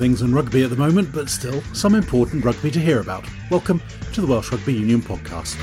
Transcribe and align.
things 0.00 0.22
in 0.22 0.34
rugby 0.34 0.64
at 0.64 0.70
the 0.70 0.76
moment, 0.76 1.12
but 1.12 1.28
still 1.28 1.60
some 1.74 1.94
important 1.94 2.42
rugby 2.42 2.70
to 2.70 2.80
hear 2.80 3.00
about. 3.00 3.22
Welcome 3.50 3.82
to 4.14 4.22
the 4.22 4.26
Welsh 4.26 4.50
Rugby 4.50 4.72
Union 4.72 5.02
podcast. 5.02 5.58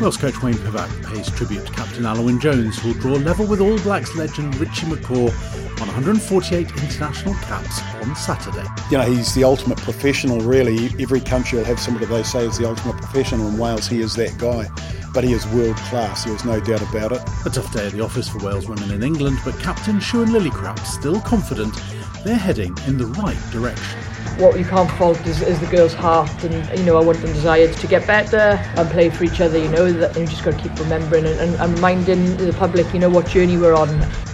Welsh 0.00 0.16
coach 0.18 0.40
Wayne 0.44 0.54
Pivac 0.54 1.12
pays 1.12 1.28
tribute 1.32 1.66
to 1.66 1.72
Captain 1.72 2.04
Alun 2.04 2.24
Wyn 2.26 2.38
Jones, 2.38 2.78
who 2.78 2.92
will 2.92 3.00
draw 3.00 3.14
level 3.14 3.48
with 3.48 3.60
All 3.60 3.80
Blacks 3.80 4.14
legend 4.14 4.54
Richie 4.60 4.86
McCaw 4.86 5.65
on 5.80 5.88
148 5.88 6.70
international 6.82 7.34
caps 7.34 7.80
on 8.02 8.14
Saturday. 8.16 8.66
You 8.90 8.98
know, 8.98 9.04
he's 9.04 9.34
the 9.34 9.44
ultimate 9.44 9.78
professional, 9.78 10.40
really. 10.40 10.90
Every 11.00 11.20
country 11.20 11.58
will 11.58 11.64
have 11.66 11.78
somebody 11.78 12.06
they 12.06 12.22
say 12.22 12.46
is 12.46 12.58
the 12.58 12.68
ultimate 12.68 12.96
professional. 12.96 13.48
In 13.48 13.58
Wales, 13.58 13.86
he 13.86 14.00
is 14.00 14.14
that 14.16 14.36
guy. 14.38 14.68
But 15.12 15.24
he 15.24 15.32
is 15.32 15.46
world 15.48 15.76
class, 15.76 16.24
there 16.24 16.34
is 16.34 16.44
no 16.44 16.60
doubt 16.60 16.82
about 16.82 17.12
it. 17.12 17.22
A 17.46 17.50
tough 17.50 17.72
day 17.72 17.86
at 17.86 17.92
the 17.92 18.00
office 18.02 18.28
for 18.28 18.38
Wales 18.38 18.68
women 18.68 18.90
in 18.90 19.02
England, 19.02 19.38
but 19.44 19.58
Captain 19.60 19.96
Siwan 19.96 20.26
Lillicrap 20.26 20.78
still 20.86 21.20
confident 21.20 21.74
they're 22.24 22.36
heading 22.36 22.76
in 22.86 22.98
the 22.98 23.06
right 23.06 23.38
direction 23.50 23.98
what 24.38 24.58
you 24.58 24.64
can't 24.64 24.90
fault 24.92 25.20
is, 25.26 25.42
is 25.42 25.58
the 25.60 25.66
girls' 25.66 25.94
heart, 25.94 26.30
and 26.44 26.78
you 26.78 26.84
know 26.84 26.96
I 26.96 27.04
want 27.04 27.18
them 27.18 27.32
desired 27.32 27.74
to 27.74 27.86
get 27.86 28.06
better 28.06 28.58
and 28.76 28.90
play 28.90 29.10
for 29.10 29.24
each 29.24 29.40
other. 29.40 29.58
You 29.58 29.68
know 29.68 29.92
that 29.92 30.16
you 30.16 30.26
just 30.26 30.44
got 30.44 30.58
to 30.58 30.68
keep 30.68 30.78
remembering 30.78 31.26
and, 31.26 31.38
and, 31.40 31.54
and 31.54 31.74
reminding 31.74 32.36
the 32.36 32.52
public, 32.52 32.92
you 32.92 33.00
know, 33.00 33.10
what 33.10 33.26
journey 33.26 33.56
we're 33.56 33.74
on. 33.74 33.88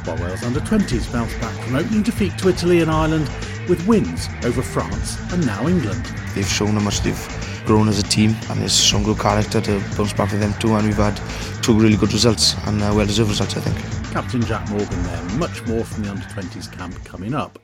While 0.04 0.16
Wales 0.16 0.42
under 0.42 0.60
20s 0.60 1.12
bounced 1.12 1.40
back 1.40 1.54
from 1.64 1.76
opening 1.76 2.02
defeat 2.02 2.36
to 2.38 2.48
Italy 2.48 2.80
and 2.80 2.90
Ireland 2.90 3.30
with 3.68 3.86
wins 3.86 4.28
over 4.44 4.62
France 4.62 5.18
and 5.32 5.46
now 5.46 5.68
England. 5.68 6.04
They've 6.34 6.46
shown 6.46 6.74
how 6.74 6.80
much 6.80 7.00
they've 7.00 7.62
grown 7.66 7.88
as 7.88 7.98
a 7.98 8.02
team 8.02 8.34
and 8.50 8.62
it's 8.62 8.74
shown 8.74 9.04
good 9.04 9.18
character 9.18 9.60
to 9.60 9.78
bounce 9.96 10.12
back 10.12 10.30
for 10.30 10.36
them 10.36 10.52
too 10.54 10.74
and 10.74 10.86
we've 10.86 10.96
had 10.96 11.20
two 11.62 11.78
really 11.78 11.96
good 11.96 12.12
results 12.12 12.56
and 12.66 12.82
uh, 12.82 12.92
well 12.94 13.06
deserved 13.06 13.30
results 13.30 13.56
I 13.56 13.60
think. 13.60 14.12
Captain 14.12 14.42
Jack 14.42 14.68
Morgan 14.68 15.02
there, 15.04 15.22
much 15.38 15.64
more 15.66 15.84
from 15.84 16.02
the 16.02 16.10
under 16.10 16.24
20s 16.24 16.70
camp 16.72 17.02
coming 17.04 17.34
up. 17.34 17.58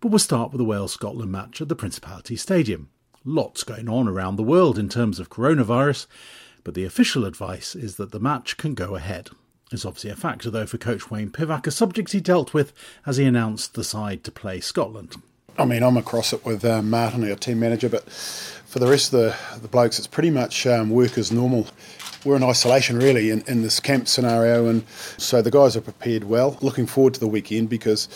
But 0.00 0.08
we'll 0.08 0.18
start 0.18 0.52
with 0.52 0.58
the 0.58 0.64
Wales 0.64 0.92
Scotland 0.92 1.32
match 1.32 1.60
at 1.60 1.68
the 1.68 1.76
Principality 1.76 2.36
Stadium. 2.36 2.90
Lots 3.24 3.64
going 3.64 3.88
on 3.88 4.08
around 4.08 4.36
the 4.36 4.42
world 4.42 4.78
in 4.78 4.88
terms 4.88 5.18
of 5.18 5.30
coronavirus, 5.30 6.06
but 6.64 6.74
the 6.74 6.84
official 6.84 7.24
advice 7.24 7.74
is 7.74 7.96
that 7.96 8.12
the 8.12 8.20
match 8.20 8.56
can 8.56 8.74
go 8.74 8.94
ahead. 8.94 9.30
It's 9.72 9.84
obviously 9.84 10.10
a 10.10 10.16
factor, 10.16 10.50
though, 10.50 10.66
for 10.66 10.78
coach 10.78 11.10
Wayne 11.10 11.30
Pivac, 11.30 11.66
a 11.66 11.70
subject 11.70 12.12
he 12.12 12.20
dealt 12.20 12.52
with 12.52 12.72
as 13.04 13.16
he 13.16 13.24
announced 13.24 13.74
the 13.74 13.82
side 13.82 14.22
to 14.24 14.30
play 14.30 14.60
Scotland. 14.60 15.16
I 15.58 15.64
mean, 15.64 15.82
I'm 15.82 15.96
across 15.96 16.32
it 16.32 16.44
with 16.44 16.64
uh, 16.64 16.82
Martin, 16.82 17.28
our 17.28 17.36
team 17.36 17.58
manager, 17.58 17.88
but 17.88 18.08
for 18.10 18.78
the 18.78 18.86
rest 18.86 19.12
of 19.14 19.20
the, 19.20 19.58
the 19.60 19.68
blokes, 19.68 19.98
it's 19.98 20.06
pretty 20.06 20.30
much 20.30 20.66
um, 20.66 20.90
work 20.90 21.16
as 21.16 21.32
normal. 21.32 21.66
We're 22.24 22.36
in 22.36 22.44
isolation, 22.44 22.98
really, 22.98 23.30
in, 23.30 23.42
in 23.48 23.62
this 23.62 23.80
camp 23.80 24.06
scenario, 24.08 24.66
and 24.66 24.84
so 25.16 25.40
the 25.40 25.50
guys 25.50 25.76
are 25.76 25.80
prepared 25.80 26.24
well. 26.24 26.58
Looking 26.60 26.86
forward 26.86 27.14
to 27.14 27.20
the 27.20 27.26
weekend 27.26 27.70
because 27.70 28.08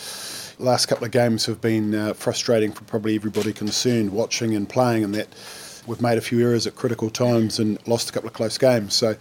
last 0.61 0.87
couple 0.87 1.05
of 1.05 1.11
games 1.11 1.47
have 1.47 1.61
been 1.61 1.95
uh, 1.95 2.15
frustrating 2.15 2.73
for 2.73 2.85
probably 2.85 3.15
everybody 3.15 3.53
concerned, 3.53 4.13
watching 4.13 4.55
and 4.55 4.69
playing, 4.69 5.05
and 5.05 5.15
that 5.15 5.29
we've 5.87 6.01
made 6.03 6.19
a 6.19 6.21
few 6.21 6.41
errors 6.41 6.67
at 6.67 6.77
critical 6.77 7.11
times 7.11 7.59
and 7.59 7.79
lost 7.87 8.11
a 8.11 8.13
couple 8.13 8.29
of 8.29 8.35
close 8.35 8.59
games. 8.59 8.95
So 8.95 9.17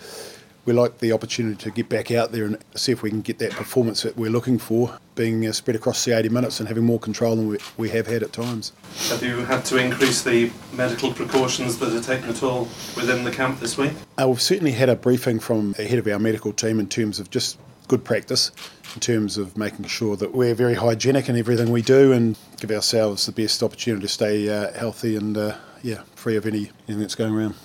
we 0.66 0.74
like 0.74 1.00
the 1.00 1.14
opportunity 1.14 1.56
to 1.56 1.72
get 1.72 1.90
back 1.90 2.12
out 2.12 2.32
there 2.32 2.46
and 2.46 2.58
see 2.76 2.92
if 2.92 3.02
we 3.02 3.10
can 3.10 3.22
get 3.22 3.40
that 3.40 3.52
performance 3.52 4.04
that 4.04 4.18
we're 4.18 4.30
looking 4.30 4.60
for, 4.60 5.00
being 5.16 5.48
uh, 5.48 5.52
spread 5.52 5.76
across 5.76 6.04
the 6.06 6.12
80 6.12 6.30
minutes 6.30 6.60
and 6.60 6.68
having 6.68 6.84
more 6.84 7.00
control 7.00 7.36
than 7.36 7.48
we, 7.48 7.58
we 7.78 7.90
have 7.90 8.06
had 8.06 8.22
at 8.22 8.34
times. 8.34 8.74
Have 9.10 9.24
you 9.24 9.38
had 9.46 9.66
to 9.66 9.78
increase 9.78 10.22
the 10.22 10.52
medical 10.74 11.14
precautions 11.14 11.80
that 11.80 11.94
are 11.94 12.02
taken 12.02 12.30
at 12.30 12.44
all 12.44 12.66
within 12.96 13.24
the 13.24 13.32
camp 13.32 13.60
this 13.60 13.78
week? 13.78 13.94
Uh, 14.22 14.28
we've 14.28 14.42
certainly 14.42 14.74
had 14.74 14.90
a 14.90 14.96
briefing 14.96 15.40
from 15.40 15.72
the 15.74 15.86
head 15.86 15.98
of 15.98 16.08
our 16.08 16.20
medical 16.20 16.52
team 16.52 16.80
in 16.80 16.88
terms 16.88 17.20
of 17.20 17.30
just 17.32 17.58
good 17.90 18.06
practice 18.06 18.52
in 18.94 19.02
terms 19.02 19.38
of 19.38 19.58
making 19.58 19.86
sure 19.86 20.16
that 20.16 20.34
we're 20.34 20.56
very 20.56 20.76
hygienic 20.76 21.28
in 21.28 21.36
everything 21.36 21.72
we 21.72 21.82
do 21.82 22.14
and 22.14 22.38
give 22.58 22.72
ourselves 22.72 23.26
the 23.26 23.32
best 23.32 23.62
opportunity 23.62 24.04
to 24.04 24.08
stay 24.08 24.48
uh, 24.48 24.72
healthy 24.74 25.16
and 25.18 25.36
uh, 25.36 25.58
yeah 25.82 26.02
free 26.16 26.38
of 26.38 26.46
any 26.46 26.72
anything 26.88 27.00
that's 27.00 27.16
going 27.16 27.34
around. 27.34 27.56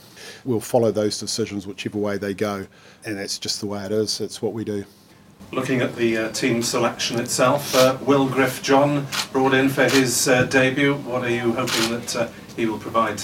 We'll 0.44 0.60
follow 0.60 0.90
those 0.90 1.20
decisions 1.20 1.66
whichever 1.66 1.98
way 1.98 2.16
they 2.16 2.34
go, 2.34 2.66
and 3.04 3.18
that's 3.18 3.38
just 3.38 3.60
the 3.60 3.66
way 3.66 3.84
it 3.84 3.92
is. 3.92 4.20
It's 4.20 4.42
what 4.42 4.54
we 4.54 4.64
do. 4.64 4.84
Looking 5.52 5.82
at 5.82 5.94
the 5.94 6.16
uh, 6.16 6.32
team 6.32 6.62
selection 6.62 7.20
itself, 7.20 7.74
uh, 7.74 7.98
Will 8.00 8.26
Griff 8.26 8.62
John 8.62 9.06
brought 9.30 9.52
in 9.52 9.68
for 9.68 9.84
his 9.84 10.26
uh, 10.26 10.44
debut. 10.44 10.94
What 10.94 11.22
are 11.22 11.30
you 11.30 11.52
hoping 11.52 11.90
that 11.90 12.16
uh, 12.16 12.28
he 12.56 12.64
will 12.66 12.78
provide? 12.78 13.20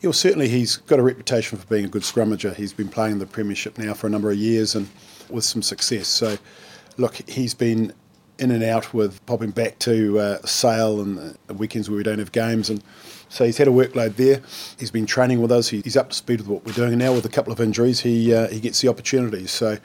Yeah, 0.00 0.08
well, 0.08 0.12
certainly 0.12 0.48
he's 0.48 0.76
got 0.76 0.98
a 0.98 1.02
reputation 1.02 1.58
for 1.58 1.66
being 1.66 1.84
a 1.84 1.88
good 1.88 2.02
scrummager. 2.02 2.54
He's 2.54 2.72
been 2.72 2.88
playing 2.88 3.18
the 3.18 3.26
Premiership 3.26 3.76
now 3.76 3.94
for 3.94 4.06
a 4.06 4.10
number 4.10 4.30
of 4.30 4.36
years 4.36 4.74
and 4.74 4.88
with 5.34 5.44
some 5.44 5.62
success. 5.62 6.08
So, 6.08 6.38
look, 6.96 7.16
he's 7.28 7.54
been 7.54 7.92
in 8.38 8.50
and 8.50 8.64
out 8.64 8.92
with 8.92 9.24
popping 9.26 9.50
back 9.50 9.78
to 9.80 10.18
uh, 10.18 10.38
Sale 10.44 11.00
and 11.00 11.38
the 11.46 11.54
weekends 11.54 11.88
where 11.88 11.96
we 11.96 12.02
don't 12.02 12.18
have 12.18 12.32
games. 12.32 12.68
And 12.68 12.82
so 13.28 13.44
he's 13.44 13.58
had 13.58 13.68
a 13.68 13.70
workload 13.70 14.16
there. 14.16 14.42
He's 14.78 14.90
been 14.90 15.06
training 15.06 15.40
with 15.40 15.52
us. 15.52 15.68
He's 15.68 15.96
up 15.96 16.10
to 16.10 16.16
speed 16.16 16.40
with 16.40 16.48
what 16.48 16.64
we're 16.64 16.72
doing. 16.72 16.98
Now 16.98 17.12
with 17.12 17.24
a 17.26 17.28
couple 17.28 17.52
of 17.52 17.60
injuries, 17.60 18.00
he, 18.00 18.34
uh, 18.34 18.48
he 18.48 18.60
gets 18.60 18.80
the 18.80 18.88
opportunities. 18.88 19.50
So 19.50 19.78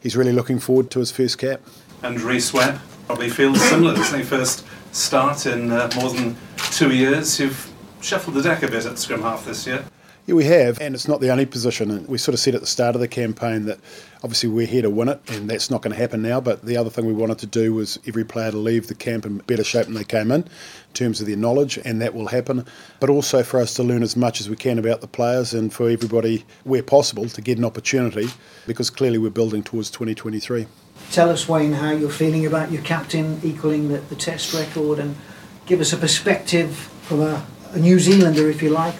he's 0.00 0.16
really 0.16 0.32
looking 0.32 0.58
forward 0.58 0.90
to 0.92 1.00
his 1.00 1.10
first 1.10 1.38
cap. 1.38 1.60
And 2.02 2.20
Rhys 2.20 2.52
Webb 2.52 2.80
probably 3.06 3.28
feels 3.28 3.60
similar. 3.68 3.92
This 3.92 4.12
is 4.12 4.28
first 4.28 4.64
start 4.92 5.46
in 5.46 5.70
uh, 5.70 5.90
more 5.96 6.10
than 6.10 6.36
two 6.56 6.94
years. 6.94 7.38
You've 7.38 7.70
shuffled 8.00 8.36
the 8.36 8.42
deck 8.42 8.62
a 8.62 8.68
bit 8.68 8.86
at 8.86 8.98
scrum 8.98 9.22
half 9.22 9.44
this 9.44 9.66
year. 9.66 9.84
Yeah, 10.30 10.36
we 10.36 10.44
have, 10.44 10.80
and 10.80 10.94
it's 10.94 11.08
not 11.08 11.20
the 11.20 11.30
only 11.30 11.44
position. 11.44 11.90
And 11.90 12.06
we 12.06 12.16
sort 12.16 12.34
of 12.34 12.38
said 12.38 12.54
at 12.54 12.60
the 12.60 12.66
start 12.68 12.94
of 12.94 13.00
the 13.00 13.08
campaign 13.08 13.64
that 13.64 13.80
obviously 14.22 14.48
we're 14.48 14.64
here 14.64 14.82
to 14.82 14.88
win 14.88 15.08
it, 15.08 15.20
and 15.26 15.50
that's 15.50 15.72
not 15.72 15.82
going 15.82 15.92
to 15.92 15.98
happen 15.98 16.22
now. 16.22 16.40
But 16.40 16.64
the 16.64 16.76
other 16.76 16.88
thing 16.88 17.04
we 17.04 17.12
wanted 17.12 17.40
to 17.40 17.46
do 17.46 17.74
was 17.74 17.98
every 18.06 18.22
player 18.22 18.52
to 18.52 18.56
leave 18.56 18.86
the 18.86 18.94
camp 18.94 19.26
in 19.26 19.38
better 19.38 19.64
shape 19.64 19.86
than 19.86 19.94
they 19.94 20.04
came 20.04 20.30
in, 20.30 20.42
in 20.42 20.48
terms 20.94 21.20
of 21.20 21.26
their 21.26 21.34
knowledge, 21.34 21.80
and 21.84 22.00
that 22.00 22.14
will 22.14 22.28
happen. 22.28 22.64
But 23.00 23.10
also 23.10 23.42
for 23.42 23.58
us 23.58 23.74
to 23.74 23.82
learn 23.82 24.04
as 24.04 24.14
much 24.14 24.40
as 24.40 24.48
we 24.48 24.54
can 24.54 24.78
about 24.78 25.00
the 25.00 25.08
players, 25.08 25.52
and 25.52 25.72
for 25.72 25.90
everybody, 25.90 26.44
where 26.62 26.84
possible, 26.84 27.28
to 27.28 27.42
get 27.42 27.58
an 27.58 27.64
opportunity, 27.64 28.28
because 28.68 28.88
clearly 28.88 29.18
we're 29.18 29.30
building 29.30 29.64
towards 29.64 29.90
2023. 29.90 30.68
Tell 31.10 31.28
us, 31.28 31.48
Wayne, 31.48 31.72
how 31.72 31.90
you're 31.90 32.08
feeling 32.08 32.46
about 32.46 32.70
your 32.70 32.82
captain 32.82 33.40
equaling 33.42 33.88
the, 33.88 33.98
the 33.98 34.14
Test 34.14 34.54
record, 34.54 35.00
and 35.00 35.16
give 35.66 35.80
us 35.80 35.92
a 35.92 35.96
perspective 35.96 36.76
from 37.02 37.20
a, 37.20 37.44
a 37.72 37.80
New 37.80 37.98
Zealander, 37.98 38.48
if 38.48 38.62
you 38.62 38.70
like 38.70 38.94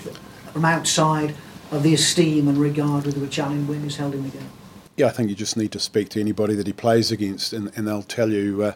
from 0.52 0.64
outside 0.64 1.34
of 1.70 1.82
the 1.82 1.94
esteem 1.94 2.48
and 2.48 2.58
regard 2.58 3.06
with 3.06 3.16
which 3.16 3.38
Alun 3.38 3.66
Wyn 3.66 3.84
is 3.84 3.96
held 3.96 4.14
in 4.14 4.24
the 4.24 4.30
game? 4.30 4.48
Yeah, 4.96 5.06
I 5.06 5.10
think 5.10 5.30
you 5.30 5.36
just 5.36 5.56
need 5.56 5.72
to 5.72 5.78
speak 5.78 6.10
to 6.10 6.20
anybody 6.20 6.54
that 6.54 6.66
he 6.66 6.72
plays 6.72 7.10
against, 7.10 7.52
and, 7.52 7.70
and 7.76 7.86
they'll 7.86 8.02
tell 8.02 8.30
you, 8.30 8.62
uh, 8.62 8.74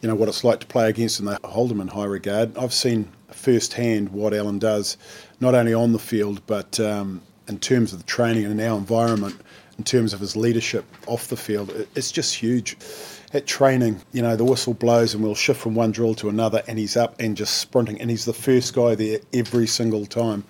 you 0.00 0.08
know, 0.08 0.14
what 0.14 0.28
it's 0.28 0.44
like 0.44 0.60
to 0.60 0.66
play 0.66 0.88
against, 0.88 1.18
and 1.18 1.28
they 1.28 1.36
hold 1.42 1.72
him 1.72 1.80
in 1.80 1.88
high 1.88 2.04
regard. 2.04 2.56
I've 2.56 2.74
seen 2.74 3.10
firsthand 3.30 4.10
what 4.10 4.32
Alun 4.32 4.58
does, 4.58 4.96
not 5.40 5.54
only 5.54 5.74
on 5.74 5.92
the 5.92 5.98
field, 5.98 6.42
but 6.46 6.78
um, 6.78 7.22
in 7.48 7.58
terms 7.58 7.92
of 7.92 7.98
the 7.98 8.04
training 8.04 8.44
and 8.44 8.60
our 8.60 8.78
environment, 8.78 9.40
in 9.78 9.84
terms 9.84 10.12
of 10.12 10.20
his 10.20 10.36
leadership 10.36 10.84
off 11.06 11.28
the 11.28 11.36
field. 11.36 11.72
It's 11.94 12.12
just 12.12 12.34
huge. 12.34 12.76
At 13.32 13.48
training, 13.48 14.00
you 14.12 14.22
know, 14.22 14.36
the 14.36 14.44
whistle 14.44 14.74
blows 14.74 15.12
and 15.12 15.24
we'll 15.24 15.34
shift 15.34 15.60
from 15.60 15.74
one 15.74 15.90
drill 15.90 16.14
to 16.16 16.28
another, 16.28 16.62
and 16.68 16.78
he's 16.78 16.96
up 16.96 17.16
and 17.18 17.36
just 17.36 17.56
sprinting, 17.56 18.00
and 18.00 18.08
he's 18.08 18.24
the 18.24 18.32
first 18.32 18.74
guy 18.74 18.94
there 18.94 19.18
every 19.32 19.66
single 19.66 20.06
time 20.06 20.44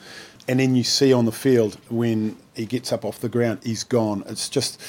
and 0.49 0.61
then 0.61 0.75
you 0.75 0.85
see 0.85 1.13
on 1.13 1.25
the 1.25 1.33
field 1.33 1.79
when 1.89 2.37
he 2.55 2.67
gets 2.67 2.93
up 2.93 3.05
off 3.05 3.21
the 3.21 3.29
ground, 3.29 3.61
he's 3.63 3.85
gone. 3.85 4.23
It's 4.27 4.49
just, 4.49 4.81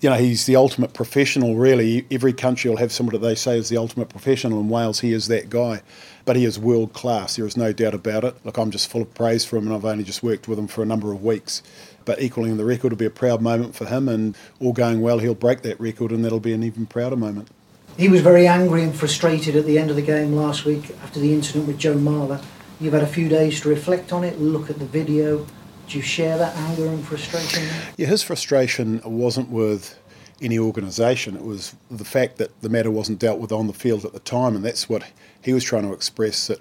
you 0.00 0.10
know, 0.10 0.16
he's 0.16 0.46
the 0.46 0.56
ultimate 0.56 0.92
professional, 0.94 1.56
really. 1.56 2.06
Every 2.10 2.32
country 2.32 2.70
will 2.70 2.78
have 2.78 2.92
somebody 2.92 3.18
that 3.18 3.26
they 3.26 3.34
say 3.34 3.58
is 3.58 3.68
the 3.68 3.76
ultimate 3.76 4.08
professional. 4.08 4.60
In 4.60 4.68
Wales, 4.68 5.00
he 5.00 5.12
is 5.12 5.28
that 5.28 5.50
guy. 5.50 5.82
But 6.24 6.36
he 6.36 6.44
is 6.44 6.58
world 6.58 6.92
class, 6.92 7.36
there 7.36 7.46
is 7.46 7.56
no 7.56 7.72
doubt 7.72 7.94
about 7.94 8.24
it. 8.24 8.34
Look, 8.44 8.58
I'm 8.58 8.70
just 8.70 8.90
full 8.90 9.02
of 9.02 9.14
praise 9.14 9.44
for 9.44 9.56
him, 9.56 9.66
and 9.66 9.74
I've 9.74 9.84
only 9.84 10.04
just 10.04 10.22
worked 10.22 10.48
with 10.48 10.58
him 10.58 10.66
for 10.66 10.82
a 10.82 10.86
number 10.86 11.12
of 11.12 11.22
weeks. 11.22 11.62
But 12.04 12.20
equaling 12.20 12.56
the 12.56 12.64
record 12.64 12.92
will 12.92 12.98
be 12.98 13.06
a 13.06 13.10
proud 13.10 13.40
moment 13.40 13.74
for 13.76 13.86
him, 13.86 14.08
and 14.08 14.36
all 14.60 14.72
going 14.72 15.00
well, 15.00 15.18
he'll 15.18 15.34
break 15.34 15.62
that 15.62 15.78
record, 15.80 16.10
and 16.10 16.24
that'll 16.24 16.40
be 16.40 16.52
an 16.52 16.64
even 16.64 16.86
prouder 16.86 17.16
moment. 17.16 17.48
He 17.96 18.08
was 18.08 18.20
very 18.20 18.46
angry 18.46 18.82
and 18.82 18.94
frustrated 18.94 19.56
at 19.56 19.64
the 19.64 19.78
end 19.78 19.88
of 19.90 19.96
the 19.96 20.02
game 20.02 20.34
last 20.34 20.64
week 20.64 20.90
after 21.02 21.18
the 21.18 21.32
incident 21.32 21.66
with 21.66 21.78
Joe 21.78 21.94
Marler. 21.94 22.42
You've 22.78 22.92
had 22.92 23.02
a 23.02 23.06
few 23.06 23.28
days 23.28 23.60
to 23.62 23.70
reflect 23.70 24.12
on 24.12 24.22
it, 24.22 24.38
look 24.38 24.68
at 24.68 24.78
the 24.78 24.84
video. 24.84 25.46
Do 25.88 25.96
you 25.96 26.02
share 26.02 26.36
that 26.36 26.54
anger 26.56 26.86
and 26.86 27.02
frustration? 27.02 27.62
Yeah, 27.96 28.06
his 28.08 28.22
frustration 28.22 29.00
wasn't 29.04 29.48
with 29.48 29.98
any 30.42 30.58
organisation. 30.58 31.36
It 31.36 31.44
was 31.44 31.74
the 31.90 32.04
fact 32.04 32.36
that 32.36 32.60
the 32.60 32.68
matter 32.68 32.90
wasn't 32.90 33.18
dealt 33.18 33.38
with 33.38 33.50
on 33.50 33.66
the 33.66 33.72
field 33.72 34.04
at 34.04 34.12
the 34.12 34.20
time, 34.20 34.54
and 34.54 34.64
that's 34.64 34.88
what 34.88 35.04
he 35.42 35.54
was 35.54 35.64
trying 35.64 35.84
to 35.84 35.94
express. 35.94 36.48
That 36.48 36.58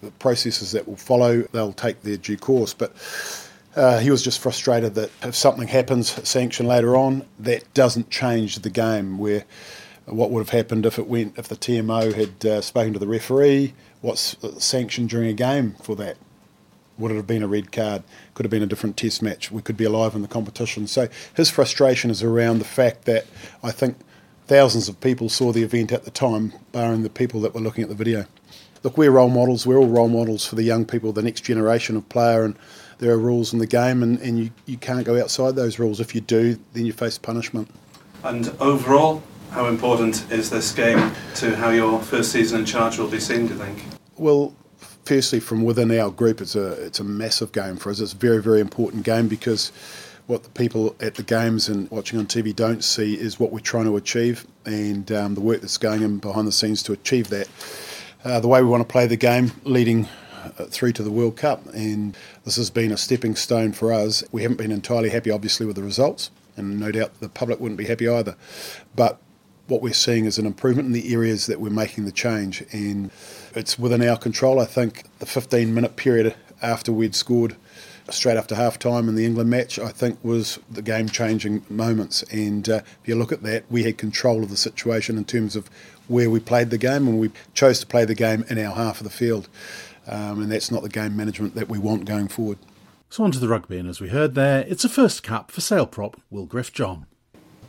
the 0.00 0.10
processes 0.12 0.72
that 0.72 0.88
will 0.88 0.96
follow, 0.96 1.42
they'll 1.52 1.74
take 1.74 2.00
their 2.02 2.16
due 2.16 2.38
course. 2.38 2.72
But 2.72 2.94
uh, 3.76 3.98
he 3.98 4.10
was 4.10 4.22
just 4.22 4.40
frustrated 4.40 4.94
that 4.94 5.10
if 5.22 5.34
something 5.34 5.68
happens, 5.68 6.10
sanction 6.26 6.66
later 6.66 6.96
on, 6.96 7.26
that 7.40 7.74
doesn't 7.74 8.08
change 8.08 8.60
the 8.60 8.70
game. 8.70 9.18
Where 9.18 9.44
what 10.06 10.30
would 10.30 10.40
have 10.40 10.50
happened 10.50 10.86
if 10.86 10.98
it 10.98 11.06
went 11.06 11.38
if 11.38 11.48
the 11.48 11.56
TMO 11.56 12.14
had 12.14 12.46
uh, 12.46 12.60
spoken 12.62 12.94
to 12.94 12.98
the 12.98 13.06
referee? 13.06 13.74
What's 14.00 14.36
sanctioned 14.58 15.10
during 15.10 15.28
a 15.28 15.32
game 15.32 15.74
for 15.82 15.96
that. 15.96 16.16
Would 16.98 17.12
it 17.12 17.16
have 17.16 17.26
been 17.26 17.42
a 17.44 17.48
red 17.48 17.70
card? 17.70 18.02
Could 18.34 18.44
have 18.44 18.50
been 18.50 18.62
a 18.62 18.66
different 18.66 18.96
test 18.96 19.22
match. 19.22 19.52
We 19.52 19.62
could 19.62 19.76
be 19.76 19.84
alive 19.84 20.14
in 20.14 20.22
the 20.22 20.28
competition. 20.28 20.86
So 20.88 21.08
his 21.34 21.48
frustration 21.48 22.10
is 22.10 22.22
around 22.22 22.58
the 22.58 22.64
fact 22.64 23.04
that 23.04 23.26
I 23.62 23.70
think 23.70 23.96
thousands 24.48 24.88
of 24.88 25.00
people 25.00 25.28
saw 25.28 25.52
the 25.52 25.62
event 25.62 25.92
at 25.92 26.04
the 26.04 26.10
time, 26.10 26.52
barring 26.72 27.02
the 27.02 27.10
people 27.10 27.40
that 27.42 27.54
were 27.54 27.60
looking 27.60 27.84
at 27.84 27.88
the 27.88 27.94
video. 27.94 28.26
Look, 28.82 28.96
we're 28.96 29.10
role 29.10 29.28
models. 29.28 29.66
We're 29.66 29.78
all 29.78 29.86
role 29.86 30.08
models 30.08 30.46
for 30.46 30.56
the 30.56 30.62
young 30.62 30.84
people, 30.84 31.12
the 31.12 31.22
next 31.22 31.42
generation 31.42 31.96
of 31.96 32.08
player, 32.08 32.44
and 32.44 32.56
there 32.98 33.12
are 33.12 33.18
rules 33.18 33.52
in 33.52 33.58
the 33.58 33.66
game, 33.66 34.02
and, 34.02 34.20
and 34.20 34.38
you, 34.38 34.50
you 34.66 34.76
can't 34.76 35.04
go 35.04 35.20
outside 35.20 35.54
those 35.54 35.78
rules. 35.78 36.00
If 36.00 36.14
you 36.14 36.20
do, 36.20 36.58
then 36.72 36.86
you 36.86 36.92
face 36.92 37.18
punishment. 37.18 37.70
And 38.24 38.48
overall, 38.60 39.22
how 39.50 39.66
important 39.66 40.30
is 40.30 40.50
this 40.50 40.72
game 40.72 41.12
to 41.36 41.56
how 41.56 41.70
your 41.70 42.00
first 42.00 42.32
season 42.32 42.60
in 42.60 42.66
charge 42.66 42.98
will 42.98 43.08
be 43.08 43.20
seen, 43.20 43.46
do 43.46 43.54
you 43.54 43.60
think? 43.60 43.82
Well, 44.16 44.54
firstly, 45.04 45.40
from 45.40 45.64
within 45.64 45.96
our 45.98 46.10
group, 46.10 46.40
it's 46.40 46.54
a 46.54 46.72
it's 46.84 47.00
a 47.00 47.04
massive 47.04 47.52
game 47.52 47.76
for 47.76 47.90
us. 47.90 48.00
It's 48.00 48.12
a 48.12 48.16
very 48.16 48.42
very 48.42 48.60
important 48.60 49.04
game 49.04 49.28
because 49.28 49.72
what 50.26 50.42
the 50.42 50.50
people 50.50 50.94
at 51.00 51.14
the 51.14 51.22
games 51.22 51.68
and 51.68 51.90
watching 51.90 52.18
on 52.18 52.26
TV 52.26 52.54
don't 52.54 52.84
see 52.84 53.14
is 53.14 53.40
what 53.40 53.50
we're 53.50 53.60
trying 53.60 53.86
to 53.86 53.96
achieve 53.96 54.46
and 54.66 55.10
um, 55.10 55.34
the 55.34 55.40
work 55.40 55.62
that's 55.62 55.78
going 55.78 56.02
in 56.02 56.18
behind 56.18 56.46
the 56.46 56.52
scenes 56.52 56.82
to 56.82 56.92
achieve 56.92 57.28
that. 57.30 57.48
Uh, 58.24 58.38
the 58.38 58.48
way 58.48 58.62
we 58.62 58.68
want 58.68 58.86
to 58.86 58.92
play 58.92 59.06
the 59.06 59.16
game, 59.16 59.52
leading 59.64 60.06
uh, 60.44 60.64
through 60.64 60.92
to 60.92 61.02
the 61.02 61.10
World 61.10 61.36
Cup, 61.36 61.64
and 61.72 62.16
this 62.44 62.56
has 62.56 62.68
been 62.68 62.92
a 62.92 62.96
stepping 62.96 63.34
stone 63.36 63.72
for 63.72 63.92
us. 63.92 64.22
We 64.30 64.42
haven't 64.42 64.58
been 64.58 64.72
entirely 64.72 65.08
happy, 65.08 65.30
obviously, 65.30 65.64
with 65.64 65.76
the 65.76 65.82
results, 65.82 66.30
and 66.56 66.78
no 66.78 66.90
doubt 66.92 67.20
the 67.20 67.28
public 67.28 67.58
wouldn't 67.58 67.78
be 67.78 67.86
happy 67.86 68.08
either. 68.08 68.36
But 68.94 69.18
what 69.68 69.82
we're 69.82 69.92
seeing 69.92 70.24
is 70.24 70.38
an 70.38 70.46
improvement 70.46 70.86
in 70.86 70.92
the 70.92 71.12
areas 71.12 71.46
that 71.46 71.60
we're 71.60 71.70
making 71.70 72.06
the 72.06 72.12
change, 72.12 72.64
and 72.72 73.10
it's 73.54 73.78
within 73.78 74.02
our 74.02 74.16
control. 74.16 74.58
I 74.58 74.64
think 74.64 75.04
the 75.18 75.26
15 75.26 75.72
minute 75.72 75.96
period 75.96 76.34
after 76.60 76.92
we'd 76.92 77.14
scored 77.14 77.54
straight 78.10 78.38
after 78.38 78.54
half 78.54 78.78
time 78.78 79.08
in 79.08 79.14
the 79.14 79.26
England 79.26 79.50
match, 79.50 79.78
I 79.78 79.90
think 79.90 80.18
was 80.22 80.58
the 80.70 80.80
game 80.80 81.10
changing 81.10 81.62
moments. 81.68 82.22
And 82.24 82.66
uh, 82.68 82.80
if 83.02 83.08
you 83.08 83.14
look 83.14 83.32
at 83.32 83.42
that, 83.42 83.64
we 83.70 83.84
had 83.84 83.98
control 83.98 84.42
of 84.42 84.48
the 84.48 84.56
situation 84.56 85.18
in 85.18 85.26
terms 85.26 85.54
of 85.54 85.68
where 86.08 86.30
we 86.30 86.40
played 86.40 86.70
the 86.70 86.78
game, 86.78 87.06
and 87.06 87.20
we 87.20 87.30
chose 87.52 87.80
to 87.80 87.86
play 87.86 88.06
the 88.06 88.14
game 88.14 88.44
in 88.48 88.58
our 88.58 88.74
half 88.74 89.00
of 89.00 89.04
the 89.04 89.10
field. 89.10 89.48
Um, 90.06 90.42
and 90.42 90.50
that's 90.50 90.70
not 90.70 90.82
the 90.82 90.88
game 90.88 91.14
management 91.14 91.54
that 91.54 91.68
we 91.68 91.78
want 91.78 92.06
going 92.06 92.28
forward. 92.28 92.56
So 93.10 93.24
on 93.24 93.32
to 93.32 93.38
the 93.38 93.48
rugby, 93.48 93.78
and 93.78 93.88
as 93.88 94.00
we 94.00 94.08
heard 94.08 94.34
there, 94.34 94.64
it's 94.66 94.84
a 94.84 94.88
first 94.88 95.22
cap 95.22 95.50
for 95.50 95.60
Sale 95.60 95.86
prop 95.86 96.18
Will 96.30 96.46
Griff 96.46 96.72
John 96.72 97.06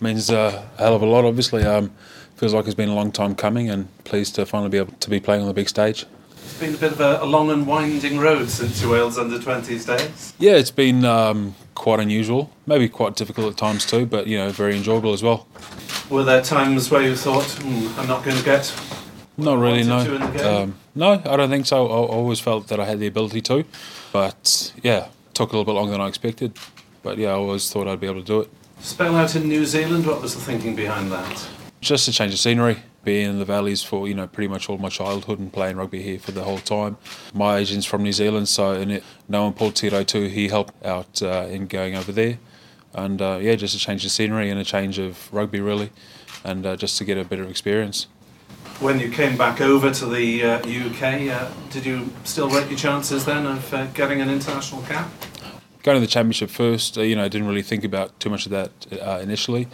means 0.01 0.29
uh, 0.29 0.65
a 0.77 0.81
hell 0.81 0.95
of 0.95 1.01
a 1.01 1.05
lot. 1.05 1.25
Obviously, 1.25 1.63
um, 1.63 1.91
feels 2.35 2.53
like 2.53 2.65
it's 2.65 2.75
been 2.75 2.89
a 2.89 2.95
long 2.95 3.11
time 3.11 3.35
coming, 3.35 3.69
and 3.69 3.87
pleased 4.03 4.35
to 4.35 4.45
finally 4.45 4.69
be 4.69 4.77
able 4.77 4.93
to 4.93 5.09
be 5.09 5.19
playing 5.19 5.41
on 5.41 5.47
the 5.47 5.53
big 5.53 5.69
stage. 5.69 6.05
It's 6.43 6.59
been 6.59 6.73
a 6.73 6.77
bit 6.77 6.91
of 6.93 6.99
a, 6.99 7.19
a 7.21 7.25
long 7.25 7.51
and 7.51 7.67
winding 7.67 8.19
road 8.19 8.49
since 8.49 8.81
your 8.81 8.91
Wales 8.91 9.17
under 9.17 9.37
20s 9.37 9.85
days. 9.85 10.33
Yeah, 10.39 10.53
it's 10.53 10.71
been 10.71 11.05
um, 11.05 11.55
quite 11.75 11.99
unusual, 11.99 12.51
maybe 12.65 12.89
quite 12.89 13.15
difficult 13.15 13.51
at 13.51 13.57
times 13.57 13.85
too, 13.85 14.05
but 14.05 14.27
you 14.27 14.37
know, 14.37 14.49
very 14.49 14.75
enjoyable 14.75 15.13
as 15.13 15.21
well. 15.21 15.47
Were 16.09 16.23
there 16.23 16.41
times 16.41 16.89
where 16.89 17.01
you 17.01 17.15
thought, 17.15 17.45
hmm, 17.61 17.99
"I'm 17.99 18.07
not 18.07 18.23
going 18.23 18.37
to 18.37 18.43
get"? 18.43 18.73
Not 19.37 19.57
really, 19.57 19.83
no. 19.83 19.99
Um, 20.43 20.75
no, 20.95 21.11
I 21.25 21.37
don't 21.37 21.49
think 21.49 21.65
so. 21.65 21.87
I, 21.87 21.91
I 21.91 22.07
always 22.07 22.39
felt 22.41 22.67
that 22.67 22.79
I 22.79 22.85
had 22.85 22.99
the 22.99 23.07
ability 23.07 23.41
to, 23.41 23.63
but 24.11 24.73
yeah, 24.83 25.07
took 25.33 25.53
a 25.53 25.57
little 25.57 25.65
bit 25.65 25.79
longer 25.79 25.91
than 25.91 26.01
I 26.01 26.07
expected. 26.07 26.57
But 27.03 27.17
yeah, 27.17 27.29
I 27.29 27.33
always 27.33 27.71
thought 27.71 27.87
I'd 27.87 28.01
be 28.01 28.07
able 28.07 28.21
to 28.21 28.25
do 28.25 28.41
it. 28.41 28.49
Spell 28.81 29.15
out 29.15 29.35
in 29.35 29.47
New 29.49 29.65
Zealand, 29.65 30.05
what 30.05 30.21
was 30.21 30.35
the 30.35 30.41
thinking 30.41 30.75
behind 30.75 31.11
that? 31.11 31.49
Just 31.81 32.07
a 32.07 32.11
change 32.11 32.33
of 32.33 32.39
scenery. 32.39 32.77
Being 33.03 33.29
in 33.29 33.39
the 33.39 33.45
valleys 33.45 33.81
for 33.81 34.07
you 34.07 34.13
know 34.13 34.27
pretty 34.27 34.49
much 34.49 34.69
all 34.69 34.77
my 34.77 34.89
childhood 34.89 35.39
and 35.39 35.51
playing 35.51 35.77
rugby 35.77 36.01
here 36.01 36.19
for 36.19 36.31
the 36.31 36.43
whole 36.43 36.57
time. 36.59 36.97
My 37.33 37.57
agent's 37.57 37.85
from 37.85 38.03
New 38.03 38.11
Zealand, 38.11 38.49
so 38.49 38.73
and 38.73 38.91
it, 38.91 39.03
knowing 39.27 39.53
Paul 39.53 39.71
Tito 39.71 40.03
too, 40.03 40.27
he 40.27 40.49
helped 40.49 40.85
out 40.85 41.21
uh, 41.23 41.47
in 41.49 41.67
going 41.67 41.95
over 41.95 42.11
there, 42.11 42.39
and 42.93 43.21
uh, 43.21 43.39
yeah, 43.41 43.55
just 43.55 43.73
a 43.73 43.79
change 43.79 44.03
of 44.03 44.11
scenery 44.11 44.49
and 44.49 44.59
a 44.59 44.65
change 44.65 44.99
of 44.99 45.33
rugby 45.33 45.61
really, 45.61 45.91
and 46.43 46.65
uh, 46.65 46.75
just 46.75 46.97
to 46.97 47.05
get 47.05 47.17
a 47.17 47.23
better 47.23 47.45
experience. 47.45 48.07
When 48.81 48.99
you 48.99 49.09
came 49.09 49.37
back 49.37 49.61
over 49.61 49.91
to 49.91 50.05
the 50.05 50.43
UK, 50.43 51.03
uh, 51.03 51.33
uh, 51.33 51.51
did 51.69 51.85
you 51.85 52.09
still 52.25 52.49
rate 52.49 52.67
your 52.67 52.77
chances 52.77 53.23
then 53.23 53.45
of 53.45 53.73
uh, 53.73 53.85
getting 53.87 54.19
an 54.19 54.29
international 54.29 54.81
cap? 54.83 55.09
Going 55.83 55.95
to 55.95 56.01
the 56.01 56.07
championship 56.07 56.49
first, 56.49 56.97
uh, 56.97 57.01
you 57.01 57.15
know, 57.15 57.23
I 57.23 57.27
didn't 57.27 57.47
really 57.47 57.61
think 57.61 57.83
about 57.83 58.19
too 58.19 58.29
much 58.29 58.45
of 58.45 58.51
that 58.51 58.71
uh, 59.01 59.19
initially. 59.21 59.67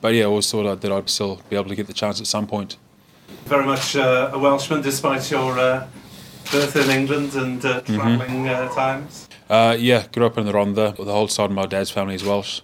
But 0.00 0.14
yeah, 0.14 0.24
I 0.24 0.26
always 0.26 0.50
thought 0.50 0.80
that 0.80 0.92
I'd 0.92 1.10
still 1.10 1.40
be 1.48 1.56
able 1.56 1.68
to 1.68 1.76
get 1.76 1.86
the 1.86 1.92
chance 1.92 2.20
at 2.20 2.26
some 2.26 2.46
point. 2.46 2.76
Very 3.44 3.64
much 3.64 3.96
uh, 3.96 4.30
a 4.32 4.38
Welshman, 4.38 4.82
despite 4.82 5.30
your 5.30 5.58
uh, 5.58 5.86
birth 6.50 6.76
in 6.76 6.90
England 6.90 7.34
and 7.34 7.64
uh, 7.64 7.80
mm-hmm. 7.80 7.94
travelling 7.94 8.44
mm-hmm. 8.44 8.74
times. 8.74 9.28
yeah, 9.48 10.06
grew 10.12 10.26
up 10.26 10.38
in 10.38 10.46
the 10.46 10.52
Rhondda. 10.52 10.96
The 10.96 11.12
whole 11.12 11.28
side 11.28 11.46
of 11.46 11.52
my 11.52 11.66
dad's 11.66 11.90
family 11.90 12.14
is 12.14 12.24
Welsh, 12.24 12.62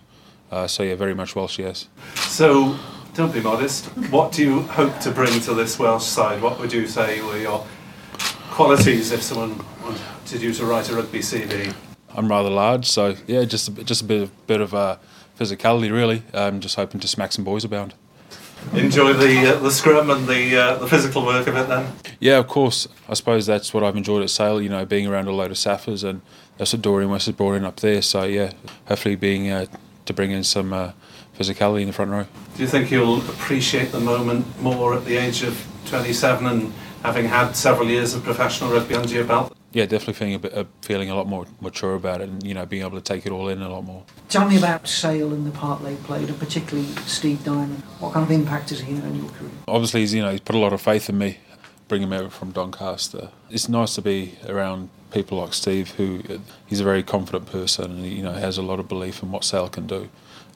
so 0.66 0.82
yeah, 0.82 0.94
very 0.94 1.14
much 1.14 1.36
Welsh. 1.36 1.58
Yes. 1.58 1.88
So, 2.16 2.78
don't 3.14 3.32
be 3.32 3.40
modest. 3.40 3.86
What 4.10 4.32
do 4.32 4.42
you 4.42 4.62
hope 4.62 4.98
to 5.00 5.10
bring 5.10 5.40
to 5.40 5.54
this 5.54 5.78
Welsh 5.78 6.04
side? 6.04 6.42
What 6.42 6.58
would 6.58 6.72
you 6.72 6.86
say 6.86 7.20
were 7.22 7.38
your 7.38 7.66
qualities 8.50 9.12
if 9.12 9.22
someone 9.22 9.64
wanted 9.82 10.42
you 10.42 10.52
to 10.54 10.64
write 10.64 10.90
a 10.90 10.94
rugby 10.96 11.20
CV? 11.20 11.72
I'm 12.14 12.28
rather 12.28 12.50
large, 12.50 12.86
so 12.86 13.14
yeah, 13.26 13.44
just 13.44 13.68
a, 13.68 13.84
just 13.84 14.02
a 14.02 14.04
bit 14.04 14.22
of, 14.22 14.46
bit 14.46 14.60
of 14.60 14.74
uh, 14.74 14.96
physicality 15.38 15.92
really. 15.92 16.22
I'm 16.32 16.60
just 16.60 16.76
hoping 16.76 17.00
to 17.00 17.08
smack 17.08 17.32
some 17.32 17.44
boys 17.44 17.64
about. 17.64 17.94
Enjoy 18.72 19.12
the 19.12 19.54
uh, 19.54 19.58
the 19.60 19.70
scrum 19.70 20.10
and 20.10 20.26
the 20.26 20.56
uh, 20.56 20.76
the 20.76 20.88
physical 20.88 21.24
work 21.24 21.46
of 21.46 21.56
it 21.56 21.68
then. 21.68 21.92
Yeah, 22.18 22.38
of 22.38 22.48
course. 22.48 22.88
I 23.08 23.14
suppose 23.14 23.46
that's 23.46 23.72
what 23.72 23.84
I've 23.84 23.96
enjoyed 23.96 24.22
at 24.22 24.30
Sale. 24.30 24.60
You 24.60 24.68
know, 24.68 24.84
being 24.84 25.06
around 25.06 25.28
a 25.28 25.32
load 25.32 25.52
of 25.52 25.56
Saffers, 25.56 26.02
and 26.02 26.22
that's 26.56 26.72
what 26.72 26.82
Dorian 26.82 27.10
West 27.10 27.26
has 27.26 27.36
brought 27.36 27.54
in 27.54 27.64
up 27.64 27.76
there. 27.76 28.02
So 28.02 28.24
yeah, 28.24 28.52
hopefully 28.86 29.14
being 29.14 29.48
uh, 29.50 29.66
to 30.06 30.12
bring 30.12 30.32
in 30.32 30.42
some 30.42 30.72
uh, 30.72 30.92
physicality 31.38 31.82
in 31.82 31.86
the 31.86 31.92
front 31.92 32.10
row. 32.10 32.26
Do 32.56 32.62
you 32.62 32.68
think 32.68 32.90
you'll 32.90 33.18
appreciate 33.18 33.92
the 33.92 34.00
moment 34.00 34.60
more 34.60 34.94
at 34.94 35.04
the 35.04 35.16
age 35.16 35.42
of 35.44 35.64
27 35.86 36.46
and 36.46 36.72
having 37.02 37.26
had 37.26 37.52
several 37.52 37.88
years 37.88 38.12
of 38.14 38.24
professional 38.24 38.72
rugby 38.72 38.94
under 38.94 39.14
your 39.14 39.24
belt? 39.24 39.56
Yeah, 39.72 39.84
definitely 39.84 40.14
feeling 40.14 40.34
a 40.34 40.38
bit, 40.38 40.54
uh, 40.54 40.64
feeling 40.80 41.10
a 41.10 41.14
lot 41.14 41.26
more 41.26 41.46
mature 41.60 41.94
about 41.94 42.20
it, 42.20 42.28
and 42.28 42.42
you 42.42 42.54
know, 42.54 42.64
being 42.64 42.82
able 42.82 42.98
to 42.98 43.02
take 43.02 43.26
it 43.26 43.32
all 43.32 43.48
in 43.48 43.60
a 43.60 43.68
lot 43.68 43.84
more. 43.84 44.02
Tell 44.28 44.48
me 44.48 44.56
about 44.56 44.88
Sale 44.88 45.32
and 45.32 45.46
the 45.46 45.50
part 45.50 45.82
they 45.82 45.96
played, 45.96 46.28
and 46.28 46.38
particularly 46.38 46.88
Steve 47.06 47.44
Diamond. 47.44 47.82
What 48.00 48.14
kind 48.14 48.24
of 48.24 48.30
impact 48.30 48.70
has 48.70 48.80
he 48.80 48.94
had 48.94 49.04
on 49.04 49.16
your 49.16 49.28
career? 49.30 49.50
Obviously, 49.66 50.00
he's 50.00 50.14
you 50.14 50.22
know 50.22 50.30
he's 50.30 50.40
put 50.40 50.54
a 50.54 50.58
lot 50.58 50.72
of 50.72 50.80
faith 50.80 51.10
in 51.10 51.18
me, 51.18 51.38
bringing 51.86 52.08
me 52.08 52.16
over 52.16 52.30
from 52.30 52.52
Doncaster. 52.52 53.30
It's 53.50 53.68
nice 53.68 53.94
to 53.96 54.02
be 54.02 54.36
around 54.46 54.88
people 55.12 55.38
like 55.38 55.52
Steve, 55.52 55.90
who 55.92 56.22
uh, 56.30 56.38
he's 56.66 56.80
a 56.80 56.84
very 56.84 57.02
confident 57.02 57.46
person, 57.46 57.90
and 57.90 58.06
you 58.06 58.22
know 58.22 58.32
has 58.32 58.56
a 58.56 58.62
lot 58.62 58.80
of 58.80 58.88
belief 58.88 59.22
in 59.22 59.30
what 59.30 59.44
Sale 59.44 59.68
can 59.68 59.86
do. 59.86 60.08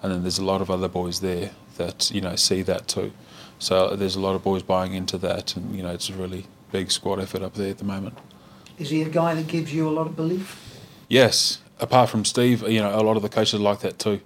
And 0.03 0.13
then 0.13 0.23
there's 0.23 0.39
a 0.39 0.45
lot 0.45 0.61
of 0.61 0.71
other 0.71 0.89
boys 0.89 1.21
there 1.21 1.51
that 1.77 2.11
you 2.11 2.23
know 2.23 2.35
see 2.37 2.63
that 2.63 2.89
too. 2.89 3.13
So 3.59 3.95
there's 3.95 4.17
a 4.17 4.21
lot 4.21 4.35
of 4.35 4.43
boys 4.43 4.63
buying 4.63 4.95
into 4.95 5.19
that, 5.19 5.55
and 5.55 5.77
you 5.77 5.83
know 5.83 5.91
it's 5.91 6.09
a 6.09 6.15
really 6.15 6.47
big 6.71 6.91
squad 6.91 7.21
effort 7.21 7.43
up 7.43 7.55
there 7.55 7.71
at 7.71 7.79
the 7.79 7.85
moment. 7.85 8.17
Is 8.79 8.91
he 8.91 9.03
a 9.03 9.09
guy 9.09 9.35
that 9.35 9.47
gives 9.47 9.73
you 9.73 9.89
a 9.89 9.91
lot 9.91 10.07
of 10.07 10.17
belief? 10.17 10.81
Yes. 11.09 11.59
Apart 11.79 12.11
from 12.11 12.25
Steve, 12.25 12.63
you 12.69 12.81
know, 12.81 12.95
a 12.95 13.03
lot 13.03 13.17
of 13.17 13.23
the 13.23 13.29
coaches 13.29 13.61
like 13.61 13.81
that 13.81 13.99
too. 13.99 14.21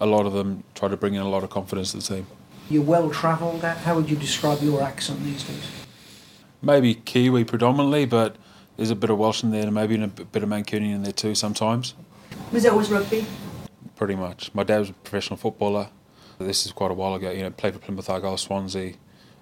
A 0.00 0.06
lot 0.06 0.26
of 0.26 0.32
them 0.32 0.64
try 0.74 0.88
to 0.88 0.96
bring 0.96 1.14
in 1.14 1.22
a 1.22 1.28
lot 1.28 1.44
of 1.44 1.50
confidence 1.50 1.92
to 1.92 1.98
the 1.98 2.02
team. 2.02 2.26
You're 2.68 2.82
well 2.82 3.10
travelled. 3.10 3.62
How 3.62 3.96
would 3.96 4.08
you 4.10 4.16
describe 4.16 4.62
your 4.62 4.82
accent 4.82 5.22
these 5.22 5.44
days? 5.44 5.64
Maybe 6.62 6.94
Kiwi 6.94 7.44
predominantly, 7.44 8.06
but 8.06 8.36
there's 8.76 8.90
a 8.90 8.96
bit 8.96 9.10
of 9.10 9.18
Welsh 9.18 9.42
in 9.42 9.50
there 9.50 9.64
and 9.64 9.74
maybe 9.74 10.02
a 10.02 10.06
bit 10.06 10.42
of 10.42 10.48
Mancunian 10.48 10.94
in 10.94 11.02
there 11.02 11.12
too 11.12 11.34
sometimes. 11.34 11.94
Was 12.52 12.64
it 12.64 12.72
always 12.72 12.90
rugby? 12.90 13.26
Pretty 13.96 14.14
much. 14.14 14.54
My 14.54 14.62
dad 14.64 14.80
was 14.80 14.90
a 14.90 14.94
professional 14.94 15.36
footballer. 15.36 15.90
This 16.38 16.64
is 16.64 16.72
quite 16.72 16.90
a 16.90 16.94
while 16.94 17.14
ago. 17.14 17.30
You 17.30 17.42
know, 17.42 17.50
played 17.50 17.74
for 17.74 17.80
Plymouth 17.80 18.08
Argyle, 18.08 18.38
Swansea, 18.38 18.94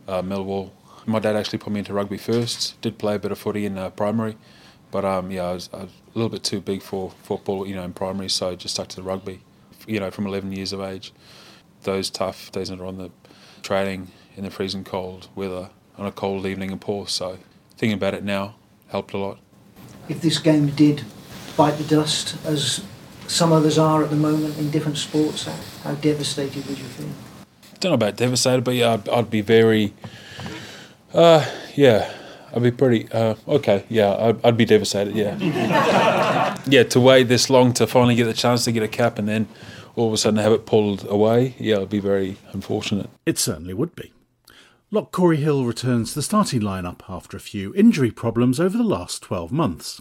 uh, 0.08 0.22
Millwall, 0.22 0.70
my 1.08 1.18
dad 1.18 1.34
actually 1.34 1.58
put 1.58 1.72
me 1.72 1.80
into 1.80 1.94
rugby 1.94 2.18
first. 2.18 2.80
Did 2.82 2.98
play 2.98 3.14
a 3.14 3.18
bit 3.18 3.32
of 3.32 3.38
footy 3.38 3.64
in 3.64 3.78
uh, 3.78 3.90
primary, 3.90 4.36
but 4.90 5.04
um, 5.04 5.30
yeah, 5.30 5.44
I 5.44 5.52
was, 5.54 5.70
I 5.72 5.78
was, 5.78 5.90
a 6.14 6.18
little 6.18 6.28
bit 6.28 6.44
too 6.44 6.60
big 6.60 6.82
for 6.82 7.10
football, 7.22 7.66
you 7.66 7.74
know, 7.74 7.82
in 7.82 7.92
primary, 7.92 8.28
so 8.28 8.50
I 8.50 8.54
just 8.54 8.74
stuck 8.74 8.88
to 8.88 8.96
the 8.96 9.02
rugby. 9.02 9.40
You 9.86 10.00
know, 10.00 10.10
from 10.10 10.26
11 10.26 10.52
years 10.52 10.72
of 10.72 10.80
age, 10.80 11.12
those 11.84 12.10
tough 12.10 12.52
days 12.52 12.68
that 12.68 12.80
are 12.80 12.86
on 12.86 12.98
the 12.98 13.10
training 13.62 14.08
in 14.36 14.44
the 14.44 14.50
freezing 14.50 14.84
cold 14.84 15.28
weather 15.34 15.70
on 15.96 16.06
a 16.06 16.12
cold 16.12 16.44
evening 16.44 16.70
in 16.70 16.78
Perth. 16.78 17.08
So 17.08 17.38
thinking 17.76 17.94
about 17.94 18.14
it 18.14 18.22
now 18.22 18.56
helped 18.88 19.14
a 19.14 19.18
lot. 19.18 19.38
If 20.08 20.20
this 20.20 20.38
game 20.38 20.68
did 20.68 21.04
bite 21.56 21.78
the 21.78 21.84
dust, 21.84 22.36
as 22.44 22.84
some 23.26 23.52
others 23.52 23.78
are 23.78 24.02
at 24.02 24.10
the 24.10 24.16
moment 24.16 24.58
in 24.58 24.70
different 24.70 24.98
sports, 24.98 25.48
how 25.82 25.94
devastated 25.94 26.66
would 26.66 26.78
you 26.78 26.84
feel? 26.84 27.08
Don't 27.80 27.90
know 27.90 27.94
about 27.94 28.16
devastated, 28.16 28.64
but 28.64 28.74
yeah, 28.74 28.94
I'd, 28.94 29.08
I'd 29.08 29.30
be 29.30 29.40
very 29.40 29.94
uh, 31.18 31.44
yeah, 31.74 32.12
I'd 32.54 32.62
be 32.62 32.70
pretty 32.70 33.10
uh, 33.12 33.34
okay. 33.46 33.84
Yeah, 33.88 34.14
I'd, 34.14 34.44
I'd 34.44 34.56
be 34.56 34.64
devastated. 34.64 35.14
Yeah, 35.16 35.36
yeah. 36.66 36.82
To 36.84 37.00
wait 37.00 37.24
this 37.24 37.50
long 37.50 37.72
to 37.74 37.86
finally 37.86 38.14
get 38.14 38.24
the 38.24 38.32
chance 38.32 38.64
to 38.64 38.72
get 38.72 38.82
a 38.82 38.88
cap 38.88 39.18
and 39.18 39.28
then 39.28 39.48
all 39.96 40.06
of 40.08 40.12
a 40.12 40.16
sudden 40.16 40.38
have 40.38 40.52
it 40.52 40.64
pulled 40.64 41.06
away. 41.08 41.56
Yeah, 41.58 41.76
it'd 41.76 41.90
be 41.90 42.00
very 42.00 42.36
unfortunate. 42.52 43.10
It 43.26 43.38
certainly 43.38 43.74
would 43.74 43.96
be. 43.96 44.12
Lock 44.90 45.12
Cory 45.12 45.36
Hill 45.36 45.64
returns 45.66 46.10
to 46.10 46.14
the 46.14 46.22
starting 46.22 46.62
lineup 46.62 47.00
after 47.10 47.36
a 47.36 47.40
few 47.40 47.74
injury 47.74 48.10
problems 48.10 48.58
over 48.58 48.78
the 48.78 48.84
last 48.84 49.22
12 49.22 49.52
months. 49.52 50.00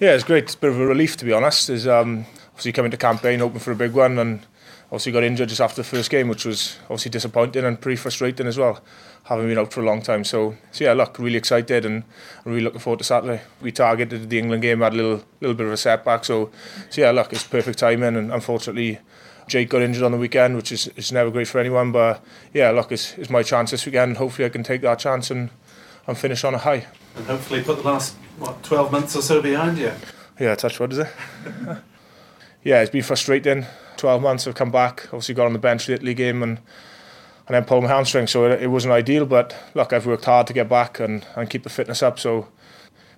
Yeah, 0.00 0.14
it's 0.14 0.24
great. 0.24 0.44
It's 0.44 0.54
a 0.54 0.58
bit 0.58 0.70
of 0.70 0.80
a 0.80 0.86
relief, 0.86 1.16
to 1.18 1.24
be 1.24 1.32
honest. 1.32 1.70
Is 1.70 1.86
um, 1.86 2.26
obviously 2.48 2.72
coming 2.72 2.90
to 2.90 2.96
campaign, 2.96 3.38
hoping 3.38 3.60
for 3.60 3.70
a 3.70 3.76
big 3.76 3.92
one, 3.92 4.18
and 4.18 4.40
obviously 4.86 5.12
got 5.12 5.22
injured 5.22 5.48
just 5.48 5.60
after 5.60 5.82
the 5.82 5.88
first 5.88 6.10
game, 6.10 6.28
which 6.28 6.44
was 6.44 6.78
obviously 6.84 7.10
disappointing 7.10 7.64
and 7.64 7.80
pretty 7.80 7.96
frustrating 7.96 8.46
as 8.46 8.58
well, 8.58 8.80
having 9.24 9.48
been 9.48 9.58
out 9.58 9.72
for 9.72 9.80
a 9.80 9.84
long 9.84 10.02
time. 10.02 10.24
So, 10.24 10.54
so 10.70 10.84
yeah, 10.84 10.92
look, 10.92 11.18
really 11.18 11.36
excited 11.36 11.84
and 11.84 12.04
really 12.44 12.62
looking 12.62 12.80
forward 12.80 12.98
to 12.98 13.04
Saturday. 13.04 13.42
We 13.60 13.72
targeted 13.72 14.28
the 14.28 14.38
England 14.38 14.62
game, 14.62 14.80
had 14.80 14.92
a 14.92 14.96
little 14.96 15.24
little 15.40 15.54
bit 15.54 15.66
of 15.66 15.72
a 15.72 15.76
setback, 15.76 16.24
so 16.24 16.50
so 16.90 17.00
yeah, 17.00 17.10
look, 17.10 17.32
it's 17.32 17.44
perfect 17.44 17.78
timing, 17.78 18.16
and 18.16 18.32
unfortunately. 18.32 19.00
Jake 19.46 19.68
got 19.68 19.82
injured 19.82 20.02
on 20.02 20.10
the 20.10 20.16
weekend, 20.16 20.56
which 20.56 20.72
is, 20.72 20.88
is 20.96 21.12
never 21.12 21.30
great 21.30 21.46
for 21.46 21.58
anyone. 21.58 21.92
But 21.92 22.24
yeah, 22.54 22.70
look, 22.70 22.90
it's, 22.90 23.12
it's 23.18 23.28
my 23.28 23.42
chance 23.42 23.72
this 23.72 23.84
weekend. 23.84 24.16
Hopefully, 24.16 24.46
I 24.46 24.48
can 24.48 24.62
take 24.62 24.80
that 24.80 24.98
chance 24.98 25.30
and, 25.30 25.50
and 26.06 26.16
finish 26.16 26.44
on 26.44 26.54
a 26.54 26.58
high. 26.58 26.86
And 27.14 27.26
hopefully 27.26 27.62
put 27.62 27.76
the 27.76 27.82
last, 27.82 28.14
what, 28.38 28.62
12 28.62 28.90
months 28.90 29.14
or 29.16 29.20
so 29.20 29.42
behind 29.42 29.76
you. 29.76 29.92
Yeah, 30.40 30.54
touch 30.54 30.80
wood, 30.80 30.92
is 30.92 30.98
it? 31.00 31.08
yeah, 32.64 32.80
it's 32.80 32.90
been 32.90 33.02
frustrating. 33.02 33.66
12 33.98 34.22
months 34.22 34.46
I've 34.46 34.54
come 34.54 34.70
back, 34.70 35.04
obviously 35.06 35.34
got 35.34 35.44
on 35.46 35.52
the 35.52 35.58
bench 35.58 35.84
for 35.84 35.90
the 35.90 35.96
Italy 35.96 36.14
game 36.14 36.42
and 36.42 36.58
and 37.46 37.54
then 37.54 37.64
pulled 37.64 37.84
my 37.84 37.90
hamstring, 37.90 38.26
so 38.26 38.46
it, 38.46 38.62
it 38.62 38.68
wasn't 38.68 38.92
ideal. 38.92 39.26
But 39.26 39.56
look, 39.74 39.92
I've 39.92 40.06
worked 40.06 40.24
hard 40.24 40.46
to 40.46 40.52
get 40.52 40.68
back 40.68 41.00
and, 41.00 41.26
and 41.36 41.48
keep 41.50 41.62
the 41.62 41.70
fitness 41.70 42.02
up, 42.02 42.18
so 42.18 42.48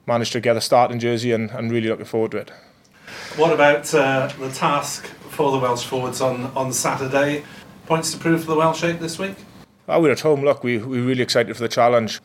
managed 0.06 0.32
to 0.32 0.40
get 0.40 0.56
a 0.56 0.60
start 0.60 0.90
in 0.90 1.00
Jersey 1.00 1.32
and, 1.32 1.50
and 1.50 1.70
really 1.70 1.88
looking 1.88 2.04
forward 2.04 2.30
to 2.32 2.38
it. 2.38 2.50
What 3.36 3.52
about 3.52 3.92
uh, 3.94 4.28
the 4.38 4.50
task 4.50 5.06
for 5.06 5.50
the 5.52 5.58
Welsh 5.58 5.84
forwards 5.84 6.20
on, 6.20 6.46
on 6.56 6.72
Saturday? 6.72 7.44
Points 7.86 8.12
to 8.12 8.18
prove 8.18 8.40
for 8.40 8.46
the 8.52 8.56
Welsh 8.56 8.80
shape 8.80 8.98
this 8.98 9.18
week? 9.18 9.36
Oh, 9.88 10.00
we're 10.00 10.12
at 10.12 10.20
home. 10.20 10.42
Look, 10.42 10.64
we, 10.64 10.78
we're 10.78 11.04
really 11.04 11.22
excited 11.22 11.54
for 11.54 11.62
the 11.62 11.68
challenge. 11.68 12.20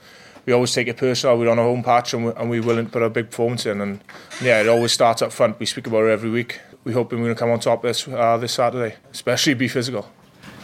We 0.46 0.54
always 0.54 0.74
take 0.74 0.88
it 0.88 0.98
personal. 0.98 1.38
We're 1.38 1.52
on 1.52 1.60
a 1.60 1.64
home 1.64 1.84
patch 1.84 2.16
and, 2.16 2.26
we, 2.26 2.32
and 2.32 2.50
we're 2.50 2.64
willing 2.64 2.86
to 2.86 2.92
put 2.92 3.04
a 3.04 3.10
big 3.10 3.30
performance 3.30 3.68
in. 3.68 3.80
And 3.80 4.02
yeah, 4.42 4.60
it 4.62 4.68
always 4.68 4.92
starts 4.92 5.22
up 5.22 5.32
front. 5.32 5.60
We 5.60 5.68
speak 5.68 5.86
about 5.86 6.06
it 6.06 6.10
every 6.10 6.32
week. 6.32 6.60
We're 6.84 6.94
hoping 6.94 7.20
we're 7.20 7.26
going 7.26 7.36
to 7.36 7.40
come 7.40 7.52
on 7.52 7.60
top 7.60 7.84
this 7.84 8.08
uh, 8.08 8.38
this 8.38 8.54
Saturday, 8.54 8.96
especially 9.12 9.54
be 9.54 9.68
physical. 9.68 10.10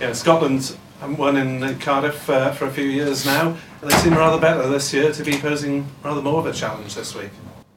Yeah, 0.01 0.13
Scotland 0.13 0.75
haven't 0.99 1.17
won 1.17 1.37
in 1.37 1.77
Cardiff 1.79 2.29
uh, 2.29 2.51
for 2.51 2.65
a 2.65 2.71
few 2.71 2.85
years 2.85 3.25
now. 3.25 3.55
They 3.81 3.89
seem 3.97 4.13
rather 4.13 4.39
better 4.39 4.67
this 4.67 4.93
year 4.93 5.11
to 5.11 5.23
be 5.23 5.37
posing 5.37 5.85
rather 6.03 6.21
more 6.21 6.39
of 6.39 6.45
a 6.47 6.53
challenge 6.53 6.95
this 6.95 7.13
week. 7.13 7.29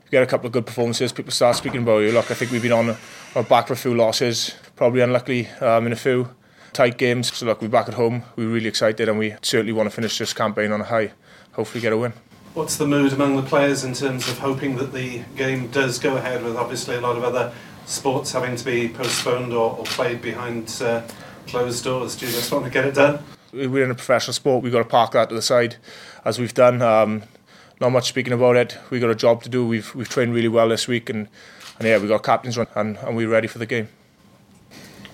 We 0.04 0.10
get 0.10 0.22
a 0.22 0.26
couple 0.26 0.46
of 0.46 0.52
good 0.52 0.66
performances. 0.66 1.12
People 1.12 1.32
start 1.32 1.56
speaking 1.56 1.82
about 1.82 1.98
you. 1.98 2.12
Look, 2.12 2.30
I 2.30 2.34
think 2.34 2.50
we've 2.50 2.62
been 2.62 2.72
on 2.72 2.96
our 3.34 3.42
back 3.42 3.66
for 3.66 3.74
a 3.74 3.76
few 3.76 3.94
losses, 3.94 4.54
probably 4.74 5.02
unlucky 5.02 5.48
um, 5.60 5.86
in 5.86 5.92
a 5.92 5.96
few 5.96 6.30
tight 6.72 6.98
games. 6.98 7.32
So 7.34 7.46
look, 7.46 7.60
we're 7.60 7.68
back 7.68 7.88
at 7.88 7.94
home. 7.94 8.24
We're 8.36 8.48
really 8.48 8.68
excited, 8.68 9.08
and 9.08 9.18
we 9.18 9.36
certainly 9.42 9.72
want 9.72 9.88
to 9.88 9.94
finish 9.94 10.18
this 10.18 10.32
campaign 10.32 10.72
on 10.72 10.80
a 10.80 10.84
high. 10.84 11.12
Hopefully, 11.52 11.82
get 11.82 11.92
a 11.92 11.98
win. 11.98 12.12
What's 12.54 12.76
the 12.76 12.86
mood 12.86 13.12
among 13.12 13.36
the 13.36 13.42
players 13.42 13.84
in 13.84 13.94
terms 13.94 14.28
of 14.28 14.38
hoping 14.38 14.76
that 14.76 14.92
the 14.92 15.22
game 15.36 15.68
does 15.68 15.98
go 15.98 16.16
ahead 16.16 16.42
with 16.42 16.56
obviously 16.56 16.96
a 16.96 17.00
lot 17.00 17.16
of 17.16 17.22
other 17.22 17.52
sports 17.86 18.32
having 18.32 18.56
to 18.56 18.64
be 18.64 18.88
postponed 18.88 19.52
or, 19.52 19.76
or 19.76 19.84
played 19.84 20.20
behind 20.20 20.76
uh, 20.82 21.02
closed 21.50 21.84
doors? 21.84 22.16
Do 22.16 22.26
you 22.26 22.32
just 22.32 22.50
want 22.52 22.64
to 22.64 22.70
get 22.70 22.84
it 22.84 22.94
done? 22.94 23.22
We're 23.52 23.84
in 23.84 23.90
a 23.90 23.94
professional 23.94 24.32
sport. 24.32 24.62
We've 24.62 24.72
got 24.72 24.78
to 24.78 24.84
park 24.84 25.12
that 25.12 25.28
to 25.28 25.34
the 25.34 25.42
side, 25.42 25.76
as 26.24 26.38
we've 26.38 26.54
done. 26.54 26.80
Um, 26.80 27.24
not 27.80 27.90
much 27.90 28.08
speaking 28.08 28.32
about 28.32 28.56
it. 28.56 28.78
We've 28.90 29.00
got 29.00 29.10
a 29.10 29.16
job 29.16 29.42
to 29.42 29.48
do. 29.48 29.66
We've 29.66 29.92
we've 29.94 30.08
trained 30.08 30.32
really 30.32 30.48
well 30.48 30.68
this 30.68 30.86
week, 30.86 31.10
and, 31.10 31.28
and 31.78 31.88
yeah, 31.88 31.98
we've 31.98 32.08
got 32.08 32.22
captains 32.22 32.56
run, 32.56 32.68
and, 32.76 32.96
and 32.98 33.16
we're 33.16 33.28
ready 33.28 33.48
for 33.48 33.58
the 33.58 33.66
game. 33.66 33.88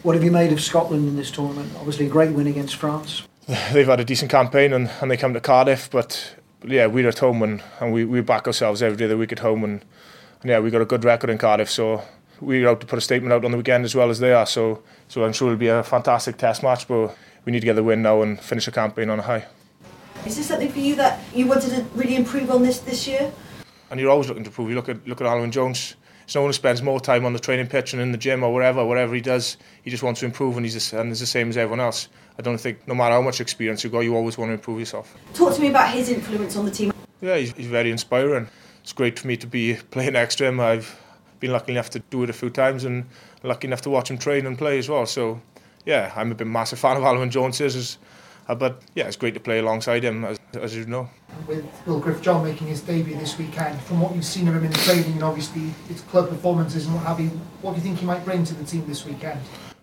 What 0.02 0.14
have 0.14 0.22
you 0.22 0.30
made 0.30 0.52
of 0.52 0.60
Scotland 0.60 1.08
in 1.08 1.16
this 1.16 1.30
tournament? 1.30 1.72
Obviously, 1.76 2.06
a 2.06 2.10
great 2.10 2.32
win 2.32 2.46
against 2.46 2.76
France. 2.76 3.22
They've 3.72 3.86
had 3.86 4.00
a 4.00 4.04
decent 4.04 4.30
campaign, 4.30 4.72
and, 4.72 4.90
and 5.00 5.10
they 5.10 5.16
come 5.16 5.32
to 5.32 5.40
Cardiff, 5.40 5.90
but, 5.90 6.34
but 6.60 6.70
yeah, 6.70 6.86
we're 6.86 7.08
at 7.08 7.20
home, 7.20 7.42
and, 7.42 7.62
and 7.80 7.92
we, 7.92 8.04
we 8.04 8.20
back 8.20 8.46
ourselves 8.46 8.82
every 8.82 8.96
day 8.98 9.04
of 9.04 9.10
the 9.10 9.16
week 9.16 9.32
at 9.32 9.38
home, 9.38 9.64
and, 9.64 9.84
and 10.42 10.50
yeah, 10.50 10.58
we've 10.58 10.72
got 10.72 10.82
a 10.82 10.86
good 10.86 11.04
record 11.04 11.30
in 11.30 11.38
Cardiff, 11.38 11.70
so 11.70 12.02
we're 12.40 12.68
out 12.68 12.80
to 12.80 12.86
put 12.86 12.98
a 12.98 13.02
statement 13.02 13.32
out 13.32 13.44
on 13.44 13.50
the 13.50 13.56
weekend 13.56 13.84
as 13.84 13.94
well 13.94 14.10
as 14.10 14.18
they 14.18 14.32
are. 14.32 14.46
So 14.46 14.82
so 15.08 15.24
I'm 15.24 15.32
sure 15.32 15.48
it'll 15.48 15.58
be 15.58 15.68
a 15.68 15.82
fantastic 15.82 16.36
test 16.36 16.62
match, 16.62 16.88
but 16.88 17.16
we 17.44 17.52
need 17.52 17.60
to 17.60 17.66
get 17.66 17.76
the 17.76 17.84
win 17.84 18.02
now 18.02 18.22
and 18.22 18.40
finish 18.40 18.66
the 18.66 18.72
campaign 18.72 19.10
on 19.10 19.18
a 19.18 19.22
high. 19.22 19.46
Is 20.24 20.36
this 20.36 20.48
something 20.48 20.70
for 20.70 20.80
you 20.80 20.96
that 20.96 21.20
you 21.34 21.46
wanted 21.46 21.70
to 21.70 21.82
really 21.94 22.16
improve 22.16 22.50
on 22.50 22.62
this 22.62 22.78
this 22.80 23.06
year? 23.06 23.32
And 23.90 24.00
you're 24.00 24.10
always 24.10 24.28
looking 24.28 24.42
to 24.44 24.50
improve. 24.50 24.70
You 24.70 24.76
look 24.76 24.88
at 24.88 25.06
look 25.06 25.20
at 25.20 25.26
Alun 25.26 25.50
Jones. 25.50 25.94
It's 26.24 26.34
no 26.34 26.40
one 26.40 26.48
who 26.48 26.54
spends 26.54 26.82
more 26.82 26.98
time 26.98 27.24
on 27.24 27.32
the 27.32 27.38
training 27.38 27.68
pitch 27.68 27.92
and 27.92 28.02
in 28.02 28.10
the 28.10 28.18
gym 28.18 28.42
or 28.42 28.52
wherever, 28.52 28.84
whatever 28.84 29.14
he 29.14 29.20
does, 29.20 29.58
he 29.84 29.92
just 29.92 30.02
wants 30.02 30.18
to 30.20 30.26
improve, 30.26 30.56
and 30.56 30.66
he's 30.66 30.90
the, 30.90 30.98
and 30.98 31.10
he's 31.10 31.20
the 31.20 31.26
same 31.26 31.48
as 31.50 31.56
everyone 31.56 31.78
else. 31.78 32.08
I 32.36 32.42
don't 32.42 32.58
think 32.58 32.88
no 32.88 32.96
matter 32.96 33.14
how 33.14 33.22
much 33.22 33.40
experience 33.40 33.84
you've 33.84 33.92
got, 33.92 34.00
you 34.00 34.16
always 34.16 34.36
want 34.36 34.48
to 34.48 34.54
improve 34.54 34.80
yourself. 34.80 35.16
Talk 35.34 35.54
to 35.54 35.60
me 35.60 35.68
about 35.68 35.94
his 35.94 36.08
influence 36.08 36.56
on 36.56 36.64
the 36.64 36.72
team. 36.72 36.92
Yeah, 37.20 37.36
he's, 37.36 37.52
he's 37.52 37.68
very 37.68 37.92
inspiring. 37.92 38.48
It's 38.82 38.92
great 38.92 39.20
for 39.20 39.28
me 39.28 39.36
to 39.36 39.46
be 39.46 39.76
playing 39.92 40.14
next 40.14 40.36
to 40.36 40.46
him. 40.46 40.58
I've 40.58 41.00
been 41.40 41.52
lucky 41.52 41.72
enough 41.72 41.90
to 41.90 41.98
do 41.98 42.22
it 42.22 42.30
a 42.30 42.32
few 42.32 42.50
times 42.50 42.84
and 42.84 43.06
lucky 43.42 43.66
enough 43.66 43.82
to 43.82 43.90
watch 43.90 44.10
him 44.10 44.18
train 44.18 44.46
and 44.46 44.56
play 44.56 44.78
as 44.78 44.88
well. 44.88 45.06
So, 45.06 45.40
yeah, 45.84 46.12
I'm 46.16 46.32
a 46.32 46.34
bit 46.34 46.46
massive 46.46 46.78
fan 46.84 46.96
of 46.96 47.02
Alun 47.02 47.30
Jones. 47.30 47.60
Is, 47.60 47.98
uh, 48.48 48.54
but 48.54 48.82
yeah, 48.94 49.06
it's 49.06 49.16
great 49.16 49.34
to 49.34 49.40
play 49.40 49.58
alongside 49.58 50.04
him, 50.04 50.24
as, 50.24 50.38
as 50.54 50.76
you 50.76 50.86
know. 50.86 51.08
With 51.46 51.64
Bill 51.84 52.00
Griffith-John 52.00 52.44
making 52.44 52.68
his 52.68 52.80
debut 52.80 53.16
this 53.16 53.36
weekend, 53.38 53.80
from 53.82 54.00
what 54.00 54.14
you've 54.14 54.24
seen 54.24 54.48
of 54.48 54.54
him 54.54 54.64
in 54.64 54.72
training 54.72 55.12
and 55.12 55.22
obviously 55.22 55.74
his 55.88 56.00
club 56.02 56.28
performances 56.28 56.86
and 56.86 56.94
what 56.94 57.04
have 57.04 57.20
you, 57.20 57.28
what 57.60 57.72
do 57.72 57.78
you 57.78 57.82
think 57.82 57.98
he 57.98 58.06
might 58.06 58.24
bring 58.24 58.44
to 58.44 58.54
the 58.54 58.64
team 58.64 58.86
this 58.86 59.04
weekend? 59.04 59.40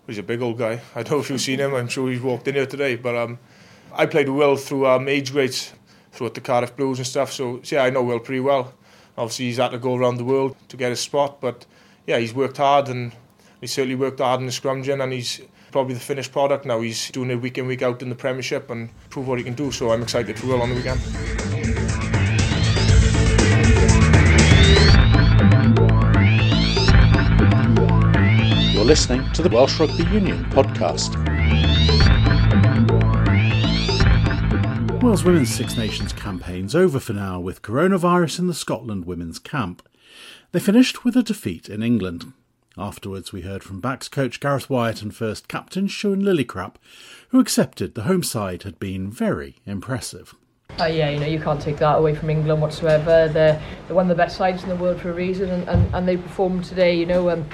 He's 0.08 0.18
a 0.18 0.24
big 0.24 0.42
old 0.42 0.58
guy. 0.58 0.82
I 0.96 1.04
don't 1.04 1.12
know 1.12 1.20
if 1.20 1.30
you've 1.30 1.42
seen 1.42 1.60
him. 1.60 1.74
I'm 1.74 1.88
sure 1.88 2.10
he's 2.10 2.22
walked 2.22 2.48
in 2.48 2.56
here 2.56 2.66
today. 2.66 2.96
But 2.96 3.16
um, 3.16 3.40
I 3.94 4.06
played 4.06 4.30
Will 4.30 4.56
through 4.56 4.88
um, 4.88 5.08
age 5.08 5.32
grades, 5.32 5.74
throughout 6.12 6.34
the 6.34 6.42
Cardiff 6.42 6.76
Blues 6.76 7.00
and 7.00 7.08
stuff. 7.08 7.32
So 7.32 7.62
yeah, 7.66 7.84
I 7.84 7.90
know 7.90 8.04
Will 8.04 8.20
pretty 8.20 8.42
well. 8.42 8.74
Obviously, 9.18 9.46
he's 9.46 9.58
had 9.58 9.70
to 9.70 9.78
go 9.78 9.96
around 9.96 10.18
the 10.18 10.24
world 10.24 10.56
to 10.70 10.78
get 10.78 10.90
his 10.90 11.00
spot, 11.00 11.40
but 11.40 11.66
yeah, 12.08 12.18
he's 12.18 12.34
worked 12.34 12.58
hard 12.58 12.88
and 12.88 13.12
he 13.62 13.68
certainly 13.68 13.96
worked 13.96 14.20
hard 14.20 14.40
in 14.40 14.48
the 14.48 14.52
scrum 14.52 14.82
gym 14.82 15.02
and 15.02 15.14
he's 15.14 15.40
probably 15.72 15.94
the 15.94 16.00
finished 16.00 16.32
product 16.32 16.66
now. 16.66 16.82
He's 16.82 17.12
doing 17.12 17.30
it 17.30 17.36
week 17.36 17.58
in, 17.58 17.68
week 17.68 17.84
out 17.84 18.02
in 18.02 18.10
the 18.10 18.16
Premiership 18.16 18.70
and 18.72 18.90
prove 19.10 19.28
what 19.28 19.38
he 19.38 19.44
can 19.44 19.54
do. 19.54 19.72
So 19.72 19.92
I'm 19.92 20.02
excited 20.02 20.40
for 20.40 20.48
Will 20.48 20.62
on 20.62 20.70
the 20.70 20.76
weekend. 20.76 21.00
You're 28.74 28.84
listening 28.84 29.32
to 29.34 29.42
the 29.44 29.50
Welsh 29.50 29.80
Rugby 29.80 30.04
Union 30.06 30.44
podcast. 30.46 31.23
Wales 35.04 35.26
Women's 35.26 35.54
Six 35.54 35.76
Nations 35.76 36.14
campaign's 36.14 36.74
over 36.74 36.98
for 36.98 37.12
now 37.12 37.38
with 37.38 37.62
coronavirus 37.62 38.40
in 38.40 38.48
the 38.48 38.54
Scotland 38.54 39.04
women's 39.04 39.38
camp. 39.38 39.86
They 40.54 40.62
finished 40.62 41.04
with 41.04 41.18
a 41.18 41.22
defeat 41.22 41.68
in 41.68 41.84
England. 41.84 42.32
Afterwards, 42.78 43.34
we 43.34 43.42
heard 43.42 43.66
from 43.66 43.82
backs 43.82 44.08
coach 44.08 44.40
Gareth 44.40 44.70
Wyatt 44.70 45.02
and 45.02 45.14
first 45.14 45.50
captain 45.50 45.90
Siwan 45.90 46.24
Lillicrap, 46.24 46.76
who 47.30 47.42
accepted 47.42 47.96
the 47.96 48.04
home 48.04 48.24
side 48.24 48.64
had 48.64 48.80
been 48.80 49.12
very 49.12 49.58
impressive. 49.66 50.36
Uh, 50.80 50.86
yeah, 50.86 51.10
you 51.10 51.20
know, 51.20 51.28
you 51.28 51.40
can't 51.40 51.62
take 51.62 51.78
that 51.80 51.98
away 51.98 52.16
from 52.16 52.30
England 52.30 52.62
whatsoever. 52.62 53.28
They're, 53.28 53.62
they're 53.88 53.96
one 53.96 54.06
of 54.06 54.18
the 54.18 54.24
best 54.24 54.38
sides 54.38 54.64
in 54.64 54.70
the 54.70 54.78
world 54.78 55.02
for 55.02 55.10
a 55.10 55.14
reason, 55.14 55.50
and, 55.50 55.68
and, 55.68 55.94
and 55.94 56.08
they 56.08 56.16
performed 56.16 56.64
today, 56.64 56.96
you 56.96 57.06
know. 57.06 57.30
Um, 57.30 57.46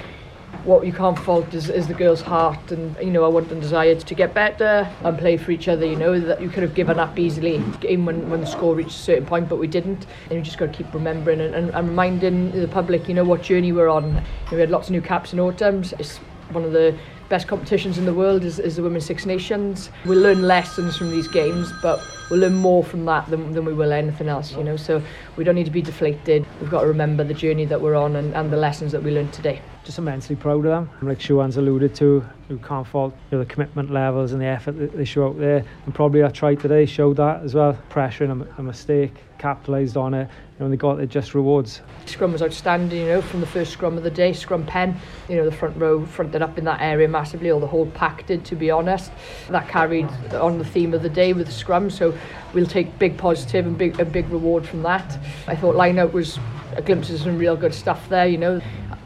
what 0.64 0.86
you 0.86 0.92
can't 0.92 1.18
fault 1.18 1.52
is, 1.54 1.70
is 1.70 1.86
the 1.88 1.94
girls' 1.94 2.20
heart 2.20 2.72
and 2.72 2.96
you 2.98 3.10
know 3.10 3.24
I 3.24 3.28
want 3.28 3.50
and 3.50 3.60
desire 3.60 3.94
to 3.94 4.14
get 4.14 4.34
better 4.34 4.90
and 5.02 5.18
play 5.18 5.36
for 5.36 5.50
each 5.50 5.68
other 5.68 5.86
you 5.86 5.96
know 5.96 6.18
that 6.20 6.40
you 6.40 6.48
could 6.48 6.62
have 6.62 6.74
given 6.74 6.98
up 6.98 7.18
easily 7.18 7.62
game 7.80 8.04
when, 8.06 8.28
when 8.30 8.40
the 8.40 8.46
score 8.46 8.74
reached 8.74 8.96
a 8.96 9.02
certain 9.02 9.26
point 9.26 9.48
but 9.48 9.56
we 9.56 9.66
didn't. 9.66 10.06
And 10.28 10.32
you 10.32 10.42
just 10.42 10.58
got 10.58 10.72
to 10.72 10.72
keep 10.72 10.92
remembering 10.94 11.40
and, 11.40 11.54
and, 11.54 11.70
and 11.70 11.88
reminding 11.88 12.52
the 12.52 12.68
public 12.68 13.08
you 13.08 13.14
know 13.14 13.24
what 13.24 13.42
journey 13.42 13.72
we're 13.72 13.88
on. 13.88 14.06
You 14.06 14.12
know, 14.12 14.24
we 14.52 14.60
had 14.60 14.70
lots 14.70 14.88
of 14.88 14.92
new 14.92 15.02
caps 15.02 15.32
in 15.32 15.40
autumns. 15.40 15.92
It's 15.98 16.18
one 16.52 16.64
of 16.64 16.72
the 16.72 16.96
best 17.30 17.46
competitions 17.46 17.96
in 17.96 18.04
the 18.04 18.12
world 18.12 18.44
is, 18.44 18.58
is 18.58 18.74
the 18.76 18.82
Women's 18.82 19.06
Six 19.06 19.24
Nations. 19.24 19.88
We'll 20.04 20.18
learn 20.18 20.42
lessons 20.42 20.96
from 20.96 21.12
these 21.12 21.28
games, 21.28 21.72
but 21.80 22.04
we'll 22.28 22.40
learn 22.40 22.56
more 22.56 22.82
from 22.82 23.04
that 23.04 23.30
than, 23.30 23.52
than 23.52 23.64
we 23.64 23.72
will 23.72 23.92
anything 23.92 24.28
else, 24.28 24.52
you 24.52 24.64
know. 24.64 24.76
So 24.76 25.00
we 25.36 25.44
don't 25.44 25.54
need 25.54 25.64
to 25.64 25.70
be 25.70 25.80
deflated. 25.80 26.44
We've 26.60 26.68
got 26.68 26.80
to 26.80 26.88
remember 26.88 27.22
the 27.22 27.32
journey 27.32 27.64
that 27.66 27.80
we're 27.80 27.94
on 27.94 28.16
and, 28.16 28.34
and 28.34 28.52
the 28.52 28.56
lessons 28.56 28.90
that 28.92 29.02
we 29.04 29.12
learned 29.12 29.32
today. 29.32 29.62
Just 29.84 29.98
immensely 29.98 30.34
proud 30.34 30.66
of 30.66 30.72
them. 30.72 30.90
Like 31.02 31.20
Siwan's 31.20 31.56
alluded 31.56 31.94
to, 31.94 32.24
you 32.48 32.58
can't 32.58 32.86
fault 32.86 33.14
you 33.30 33.38
know, 33.38 33.44
the 33.44 33.48
commitment 33.48 33.92
levels 33.92 34.32
and 34.32 34.42
the 34.42 34.46
effort 34.46 34.72
that 34.72 34.96
they 34.96 35.04
show 35.04 35.28
out 35.28 35.38
there. 35.38 35.64
And 35.86 35.94
probably 35.94 36.22
our 36.22 36.32
try 36.32 36.56
today 36.56 36.84
showed 36.84 37.16
that 37.18 37.44
as 37.44 37.54
well. 37.54 37.74
Pressure 37.90 38.24
and 38.24 38.42
a, 38.42 38.54
a 38.58 38.62
mistake, 38.62 39.14
capitalised 39.38 39.96
on 39.96 40.14
it, 40.14 40.28
and 40.64 40.72
they 40.72 40.76
got 40.76 40.96
their 40.96 41.06
just 41.06 41.34
rewards. 41.34 41.80
Scrum 42.06 42.32
was 42.32 42.42
outstanding, 42.42 43.00
you 43.00 43.06
know, 43.06 43.22
from 43.22 43.40
the 43.40 43.46
first 43.46 43.72
scrum 43.72 43.96
of 43.96 44.02
the 44.02 44.10
day. 44.10 44.32
Scrum 44.32 44.64
pen, 44.66 44.96
you 45.28 45.36
know, 45.36 45.44
the 45.44 45.56
front 45.56 45.76
row 45.76 46.04
fronted 46.04 46.42
up 46.42 46.58
in 46.58 46.64
that 46.64 46.80
area 46.80 47.08
massively, 47.08 47.50
or 47.50 47.60
the 47.60 47.66
whole 47.66 47.86
pack 47.86 48.26
did, 48.26 48.44
to 48.46 48.56
be 48.56 48.70
honest. 48.70 49.10
That 49.48 49.68
carried 49.68 50.08
on 50.34 50.58
the 50.58 50.64
theme 50.64 50.94
of 50.94 51.02
the 51.02 51.08
day 51.08 51.32
with 51.32 51.46
the 51.46 51.52
scrum, 51.52 51.90
so 51.90 52.16
we'll 52.52 52.66
take 52.66 52.98
big 52.98 53.16
positive 53.16 53.66
and 53.66 53.76
big 53.76 53.98
a 53.98 54.04
big 54.04 54.28
reward 54.28 54.66
from 54.66 54.82
that. 54.82 55.18
I 55.46 55.56
thought 55.56 55.76
line 55.76 55.98
out 55.98 56.12
was 56.12 56.38
a 56.76 56.82
glimpse 56.82 57.10
of 57.10 57.20
some 57.20 57.38
real 57.38 57.56
good 57.56 57.74
stuff 57.74 58.08
there, 58.08 58.26
you 58.26 58.38
know. 58.38 58.60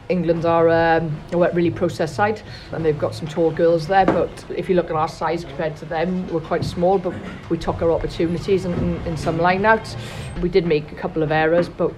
England 0.09 0.45
are 0.45 0.69
um, 0.69 1.17
a 1.31 1.37
really 1.37 1.71
process 1.71 2.13
side 2.13 2.41
and 2.71 2.83
they've 2.83 2.99
got 2.99 3.15
some 3.15 3.27
tall 3.27 3.51
girls 3.51 3.87
there 3.87 4.05
but 4.05 4.45
if 4.55 4.69
you 4.69 4.75
look 4.75 4.89
at 4.89 4.95
our 4.95 5.07
size 5.07 5.43
compared 5.43 5.75
to 5.77 5.85
them 5.85 6.27
we're 6.27 6.39
quite 6.39 6.63
small 6.63 6.97
but 6.97 7.13
we 7.49 7.57
took 7.57 7.81
our 7.81 7.91
opportunities 7.91 8.65
in, 8.65 8.73
in, 8.73 8.95
in 9.07 9.17
some 9.17 9.37
lineouts 9.37 9.97
we 10.41 10.49
did 10.49 10.65
make 10.65 10.91
a 10.91 10.95
couple 10.95 11.23
of 11.23 11.31
errors 11.31 11.69
but 11.69 11.93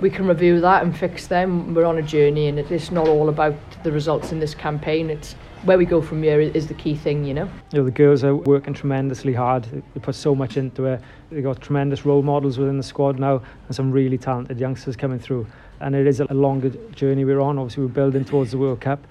we 0.00 0.10
can 0.10 0.26
review 0.26 0.60
that 0.60 0.82
and 0.82 0.96
fix 0.96 1.26
them 1.26 1.74
we're 1.74 1.84
on 1.84 1.98
a 1.98 2.02
journey 2.02 2.48
and 2.48 2.58
it's 2.58 2.90
not 2.90 3.08
all 3.08 3.28
about 3.28 3.54
the 3.82 3.90
results 3.90 4.32
in 4.32 4.38
this 4.38 4.54
campaign 4.54 5.10
it's 5.10 5.34
where 5.66 5.78
we 5.78 5.84
go 5.84 6.00
from 6.00 6.22
here 6.22 6.40
is 6.40 6.68
the 6.68 6.74
key 6.74 6.94
thing, 6.94 7.24
you 7.24 7.34
know. 7.34 7.50
You 7.72 7.78
know, 7.78 7.84
the 7.84 7.90
girls 7.90 8.22
are 8.22 8.36
working 8.36 8.72
tremendously 8.72 9.32
hard. 9.32 9.64
They 9.64 10.00
put 10.00 10.14
so 10.14 10.34
much 10.34 10.56
into 10.56 10.84
it. 10.84 11.00
They've 11.30 11.42
got 11.42 11.60
tremendous 11.60 12.06
role 12.06 12.22
models 12.22 12.56
within 12.56 12.76
the 12.76 12.84
squad 12.84 13.18
now 13.18 13.42
and 13.66 13.74
some 13.74 13.90
really 13.90 14.16
talented 14.16 14.60
youngsters 14.60 14.94
coming 14.96 15.18
through 15.18 15.46
and 15.80 15.94
it 15.94 16.06
is 16.06 16.20
a 16.20 16.32
longer 16.32 16.70
journey 16.94 17.24
we're 17.24 17.40
on. 17.40 17.58
Obviously, 17.58 17.84
we're 17.84 17.90
building 17.90 18.24
towards 18.24 18.50
the 18.50 18.58
World 18.58 18.80
Cup, 18.80 19.06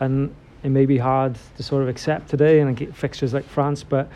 and 0.00 0.34
it 0.62 0.70
may 0.70 0.86
be 0.86 0.98
hard 0.98 1.36
to 1.56 1.62
sort 1.62 1.82
of 1.82 1.88
accept 1.88 2.28
today 2.28 2.60
and 2.60 2.76
get 2.76 2.94
fixtures 2.94 3.32
like 3.32 3.44
France, 3.44 3.82
but 3.82 4.08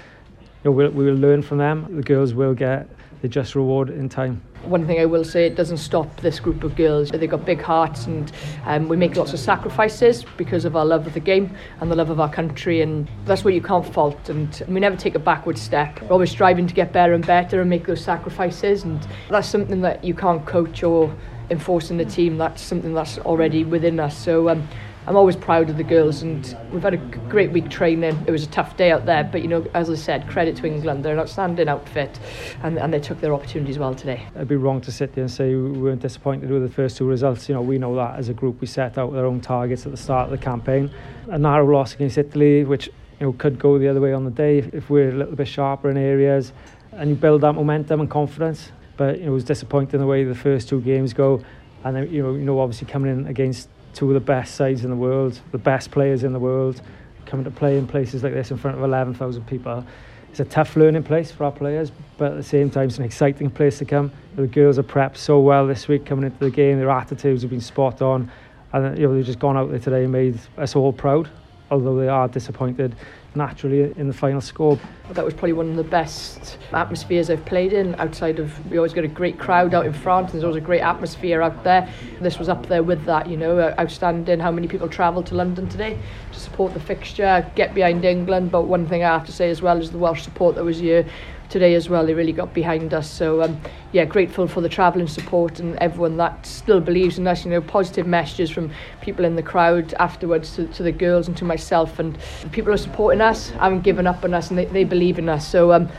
you 0.63 0.71
know, 0.71 0.73
we'll, 0.73 0.91
we 0.91 1.05
will 1.05 1.15
learn 1.15 1.43
from 1.43 1.59
them. 1.59 1.97
The 1.97 2.03
girls 2.03 2.35
will 2.35 2.55
get 2.55 2.89
the 3.23 3.29
just 3.29 3.55
reward 3.55 3.91
in 3.91 4.09
time. 4.09 4.43
One 4.65 4.87
thing 4.87 5.01
I 5.01 5.07
will 5.07 5.25
say, 5.25 5.47
it 5.47 5.55
doesn't 5.55 5.79
stop 5.79 6.21
this 6.21 6.39
group 6.39 6.65
of 6.65 6.77
girls. 6.77 7.11
They've 7.11 7.31
got 7.31 7.47
big 7.47 7.63
hearts 7.63 8.07
and 8.07 8.31
um, 8.67 8.89
we 8.89 8.97
make 8.97 9.17
lots 9.17 9.33
of 9.33 9.39
sacrifices 9.39 10.25
because 10.37 10.65
of 10.65 10.77
our 10.77 10.85
love 10.85 11.07
of 11.07 11.15
the 11.15 11.21
game 11.21 11.55
and 11.81 11.91
the 11.91 11.97
love 11.97 12.11
of 12.11 12.21
our 12.21 12.31
country 12.31 12.83
and 12.83 13.09
that's 13.25 13.45
what 13.45 13.55
you 13.55 13.63
can't 13.63 13.87
fault 13.87 14.29
and 14.29 14.63
we 14.69 14.81
never 14.81 14.97
take 14.97 15.15
a 15.15 15.19
backward 15.19 15.57
step. 15.57 16.01
We're 16.03 16.13
always 16.13 16.31
striving 16.31 16.67
to 16.67 16.75
get 16.75 16.93
better 16.93 17.15
and 17.15 17.27
better 17.27 17.61
and 17.61 17.71
make 17.71 17.87
those 17.87 18.03
sacrifices 18.03 18.85
and 18.85 19.07
that's 19.31 19.49
something 19.49 19.81
that 19.83 20.05
you 20.05 20.15
can't 20.15 20.45
coach 20.45 20.83
or 20.83 21.15
enforcing 21.51 21.97
the 21.97 22.05
team. 22.05 22.39
That's 22.39 22.63
something 22.63 22.95
that's 22.95 23.19
already 23.19 23.65
within 23.65 24.01
us. 24.01 24.17
So 24.17 24.49
um, 24.49 24.67
I'm 25.07 25.17
always 25.17 25.35
proud 25.35 25.71
of 25.71 25.77
the 25.77 25.83
girls, 25.83 26.23
and 26.23 26.57
we've 26.71 26.83
had 26.83 26.95
a 26.95 26.99
great 27.29 27.51
week 27.53 27.71
training. 27.71 28.23
It 28.27 28.31
was 28.31 28.45
a 28.45 28.49
tough 28.49 28.77
day 28.77 28.93
out 28.93 29.07
there, 29.07 29.25
but 29.25 29.41
you 29.43 29.49
know, 29.49 29.67
as 29.73 29.89
I 29.89 29.95
said, 29.95 30.29
credit 30.29 30.57
to 30.57 30.67
England. 30.67 31.05
They're 31.05 31.15
an 31.15 31.19
outstanding 31.19 31.69
outfit, 31.69 32.21
and, 32.63 32.79
and 32.79 32.93
they 32.93 33.01
took 33.01 33.21
their 33.21 33.33
opportunities 33.33 33.79
well 33.79 33.95
today. 33.95 34.27
It'd 34.35 34.47
be 34.47 34.57
wrong 34.57 34.81
to 34.83 34.93
sit 34.93 35.15
there 35.15 35.25
and 35.25 35.31
say 35.31 35.55
we 35.55 35.79
weren't 35.79 36.03
disappointed 36.03 36.51
with 36.51 36.63
the 36.63 36.69
first 36.69 36.99
two 36.99 37.07
results. 37.07 37.49
You 37.49 37.55
know, 37.55 37.63
we 37.63 37.79
know 37.79 37.97
that 37.97 38.19
as 38.19 38.29
a 38.29 38.35
group, 38.35 38.61
we 38.61 38.67
set 38.67 38.99
out 38.99 39.13
their 39.13 39.27
own 39.27 39.41
targets 39.41 39.87
at 39.87 39.91
the 39.91 39.99
start 39.99 40.27
of 40.27 40.39
the 40.39 40.45
campaign. 40.45 40.91
A 41.31 41.39
narrow 41.39 41.67
loss 41.67 41.95
against 41.95 42.19
Italy, 42.19 42.65
which 42.65 42.89
you 43.19 43.27
know 43.27 43.33
could 43.33 43.59
go 43.59 43.79
the 43.79 43.89
other 43.89 44.01
way 44.01 44.13
on 44.13 44.25
the 44.25 44.31
day 44.31 44.59
if, 44.59 44.75
if 44.75 44.91
we're 44.91 45.11
a 45.11 45.17
little 45.17 45.35
bit 45.35 45.49
sharper 45.49 45.89
in 45.91 45.97
areas, 45.97 46.53
and 46.93 47.09
you 47.09 47.17
build 47.17 47.41
that 47.41 47.55
momentum 47.55 48.01
and 48.01 48.11
confidence 48.11 48.71
but 49.01 49.17
you 49.17 49.25
know, 49.25 49.31
it 49.31 49.35
was 49.35 49.45
disappointing 49.45 49.99
the 49.99 50.07
way 50.07 50.25
the 50.25 50.35
first 50.35 50.69
two 50.69 50.83
games 50.83 51.15
go. 51.15 51.43
And 51.85 51.97
then, 51.97 52.13
you 52.13 52.23
know, 52.23 52.35
you 52.35 52.45
know, 52.45 52.61
obviously 52.61 52.87
coming 52.87 53.11
in 53.11 53.27
against 53.29 53.71
two 53.95 54.09
of 54.09 54.13
the 54.13 54.21
best 54.21 54.57
sides 54.57 54.85
in 54.85 54.91
the 54.91 54.97
world, 54.97 55.41
the 55.53 55.59
best 55.59 55.91
players 55.91 56.23
in 56.23 56.35
the 56.35 56.39
world, 56.39 56.83
coming 57.25 57.45
to 57.45 57.51
play 57.51 57.79
in 57.79 57.87
places 57.87 58.23
like 58.23 58.35
this 58.35 58.51
in 58.51 58.59
front 58.59 58.77
of 58.77 58.85
11,000 58.85 59.47
people. 59.47 59.87
It's 60.29 60.41
a 60.41 60.45
tough 60.45 60.77
learning 60.77 61.05
place 61.05 61.33
for 61.33 61.45
our 61.45 61.51
players, 61.51 61.91
but 62.19 62.33
at 62.33 62.37
the 62.37 62.43
same 62.43 62.69
time, 62.69 62.89
it's 62.89 62.99
an 62.99 63.05
exciting 63.05 63.49
place 63.49 63.79
to 63.79 63.87
come. 63.87 64.13
The 64.37 64.47
girls 64.47 64.79
are 64.79 64.83
prepped 64.83 65.17
so 65.17 65.41
well 65.41 65.67
this 65.67 65.89
week 65.89 66.05
coming 66.05 66.27
into 66.27 66.39
the 66.39 66.51
game. 66.51 66.79
Their 66.79 66.91
attitudes 66.91 67.41
have 67.41 67.51
been 67.51 67.63
spot 67.63 68.03
on, 68.03 68.31
and 68.75 68.85
uh, 68.85 69.01
you 69.01 69.09
know 69.09 69.15
they've 69.15 69.25
just 69.25 69.39
gone 69.39 69.57
out 69.57 69.71
there 69.71 69.79
today 69.79 70.03
and 70.03 70.13
made 70.13 70.39
us 70.59 70.77
all 70.77 70.93
proud. 70.93 71.31
Although 71.71 71.97
they 71.97 72.09
are 72.09 72.29
disappointed 72.29 72.97
naturally 73.35 73.93
in 73.97 74.09
the 74.09 74.13
final 74.13 74.41
score. 74.41 74.79
That 75.11 75.25
was 75.25 75.35
probably 75.35 75.53
one 75.53 75.71
of 75.71 75.77
the 75.77 75.85
best 75.85 76.59
atmospheres 76.73 77.31
I've 77.31 77.45
played 77.45 77.73
in 77.73 77.95
outside 77.97 78.39
of 78.41 78.71
we 78.71 78.77
always 78.77 78.93
got 78.93 79.05
a 79.05 79.09
great 79.09 79.39
crowd 79.39 79.73
out 79.73 79.87
in 79.87 79.93
France 79.93 80.33
there's 80.33 80.45
always 80.45 80.57
a 80.57 80.61
great 80.61 80.81
atmosphere 80.81 81.43
out 81.43 81.63
there. 81.63 81.89
This 82.21 82.39
was 82.39 82.49
up 82.49 82.67
there 82.67 82.83
with 82.83 83.05
that, 83.05 83.29
you 83.29 83.37
know, 83.37 83.59
uh, 83.59 83.75
outstanding 83.79 84.41
how 84.41 84.51
many 84.51 84.67
people 84.67 84.89
travelled 84.89 85.27
to 85.27 85.35
London 85.35 85.69
today 85.69 85.99
to 86.33 86.41
support 86.41 86.75
the 86.75 86.81
fixture, 86.81 87.49
get 87.55 87.75
behind 87.75 88.05
England, 88.05 88.51
but 88.51 88.63
one 88.63 88.87
thing 88.87 89.05
I 89.05 89.09
have 89.09 89.27
to 89.27 89.33
say 89.33 89.51
as 89.51 89.63
well 89.63 89.79
is 89.79 89.91
the 89.91 89.99
Welsh 89.99 90.23
support 90.23 90.57
that 90.57 90.65
was 90.65 90.79
here 90.79 91.07
today 91.51 91.75
as 91.75 91.91
well. 91.91 92.07
They 92.07 92.15
really 92.15 92.33
got 92.33 92.55
behind 92.55 92.95
us. 92.95 93.11
So 93.11 93.43
um, 93.43 93.61
yeah, 93.93 94.05
grateful 94.07 94.47
for 94.47 94.61
the 94.63 94.69
travelling 94.69 95.09
support 95.09 95.61
and 95.61 95.77
everyone 95.77 96.17
that 96.17 96.47
still 96.47 96.81
believes 96.81 97.19
in 97.19 97.27
us. 97.27 97.45
You 97.45 97.51
know, 97.51 97.61
positive 97.61 98.07
messages 98.07 98.51
from 98.51 98.71
people 99.03 99.25
in 99.25 99.37
the 99.37 99.43
crowd 99.43 99.93
afterwards 99.95 100.55
to, 100.57 100.67
to 100.69 100.83
the 100.83 100.93
girls 100.93 101.29
and 101.29 101.37
to 101.37 101.45
myself, 101.45 101.99
and 101.99 102.17
people 102.53 102.73
are 102.73 102.79
supporting 102.79 103.21
us, 103.21 103.51
haven't 103.51 103.83
given 103.83 104.07
up 104.07 104.25
on 104.25 104.33
us, 104.33 104.49
and 104.49 104.59
they, 104.59 104.65
they 104.67 104.85
believe 104.85 105.19
in 105.19 105.29
us. 105.29 105.47
So. 105.47 105.73
Um, 105.73 105.91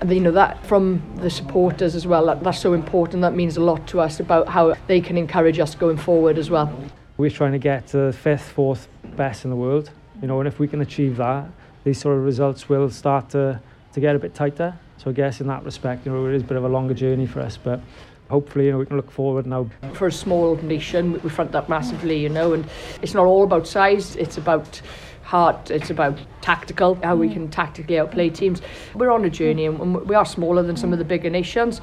and 0.00 0.10
you 0.10 0.20
know 0.20 0.32
that 0.32 0.64
from 0.66 1.02
the 1.16 1.28
supporters 1.30 1.94
as 1.94 2.06
well 2.06 2.26
that, 2.26 2.42
that's 2.42 2.58
so 2.58 2.72
important 2.72 3.20
that 3.20 3.34
means 3.34 3.56
a 3.56 3.60
lot 3.60 3.86
to 3.86 4.00
us 4.00 4.20
about 4.20 4.48
how 4.48 4.74
they 4.86 5.00
can 5.00 5.18
encourage 5.18 5.58
us 5.58 5.74
going 5.74 5.98
forward 5.98 6.38
as 6.38 6.50
well 6.50 6.74
we're 7.18 7.30
trying 7.30 7.52
to 7.52 7.58
get 7.58 7.86
to 7.86 7.98
the 7.98 8.12
fifth 8.12 8.48
fourth 8.48 8.88
best 9.16 9.44
in 9.44 9.50
the 9.50 9.56
world 9.56 9.90
you 10.20 10.26
know 10.26 10.40
and 10.40 10.48
if 10.48 10.58
we 10.58 10.66
can 10.66 10.80
achieve 10.80 11.18
that 11.18 11.46
these 11.84 12.00
sort 12.00 12.16
of 12.16 12.24
results 12.24 12.68
will 12.68 12.90
start 12.90 13.28
to 13.28 13.60
to 13.92 14.00
get 14.00 14.16
a 14.16 14.18
bit 14.18 14.34
tighter 14.34 14.76
so 15.02 15.10
I 15.10 15.14
guess 15.14 15.40
in 15.40 15.48
that 15.48 15.64
respect, 15.64 16.06
you 16.06 16.12
know, 16.12 16.26
it 16.26 16.34
is 16.34 16.42
a 16.42 16.44
bit 16.44 16.56
of 16.56 16.64
a 16.64 16.68
longer 16.68 16.94
journey 16.94 17.26
for 17.26 17.40
us, 17.40 17.56
but 17.56 17.80
hopefully, 18.30 18.66
you 18.66 18.72
know, 18.72 18.78
we 18.78 18.86
can 18.86 18.96
look 18.96 19.10
forward 19.10 19.46
now. 19.46 19.68
For 19.94 20.06
a 20.06 20.12
small 20.12 20.54
nation, 20.56 21.20
we 21.22 21.30
front 21.30 21.50
that 21.52 21.68
massively, 21.68 22.20
you 22.20 22.28
know, 22.28 22.52
and 22.52 22.64
it's 23.00 23.12
not 23.12 23.26
all 23.26 23.42
about 23.42 23.66
size, 23.66 24.14
it's 24.14 24.38
about 24.38 24.80
heart, 25.24 25.72
it's 25.72 25.90
about 25.90 26.18
tactical, 26.40 26.94
how 27.02 27.16
we 27.16 27.28
mm. 27.28 27.32
can 27.32 27.48
tactically 27.48 27.98
outplay 27.98 28.30
teams. 28.30 28.62
We're 28.94 29.10
on 29.10 29.24
a 29.24 29.30
journey 29.30 29.66
and 29.66 29.96
we 30.06 30.14
are 30.14 30.24
smaller 30.24 30.62
than 30.62 30.76
some 30.76 30.92
of 30.92 31.00
the 31.00 31.04
bigger 31.04 31.30
nations, 31.30 31.80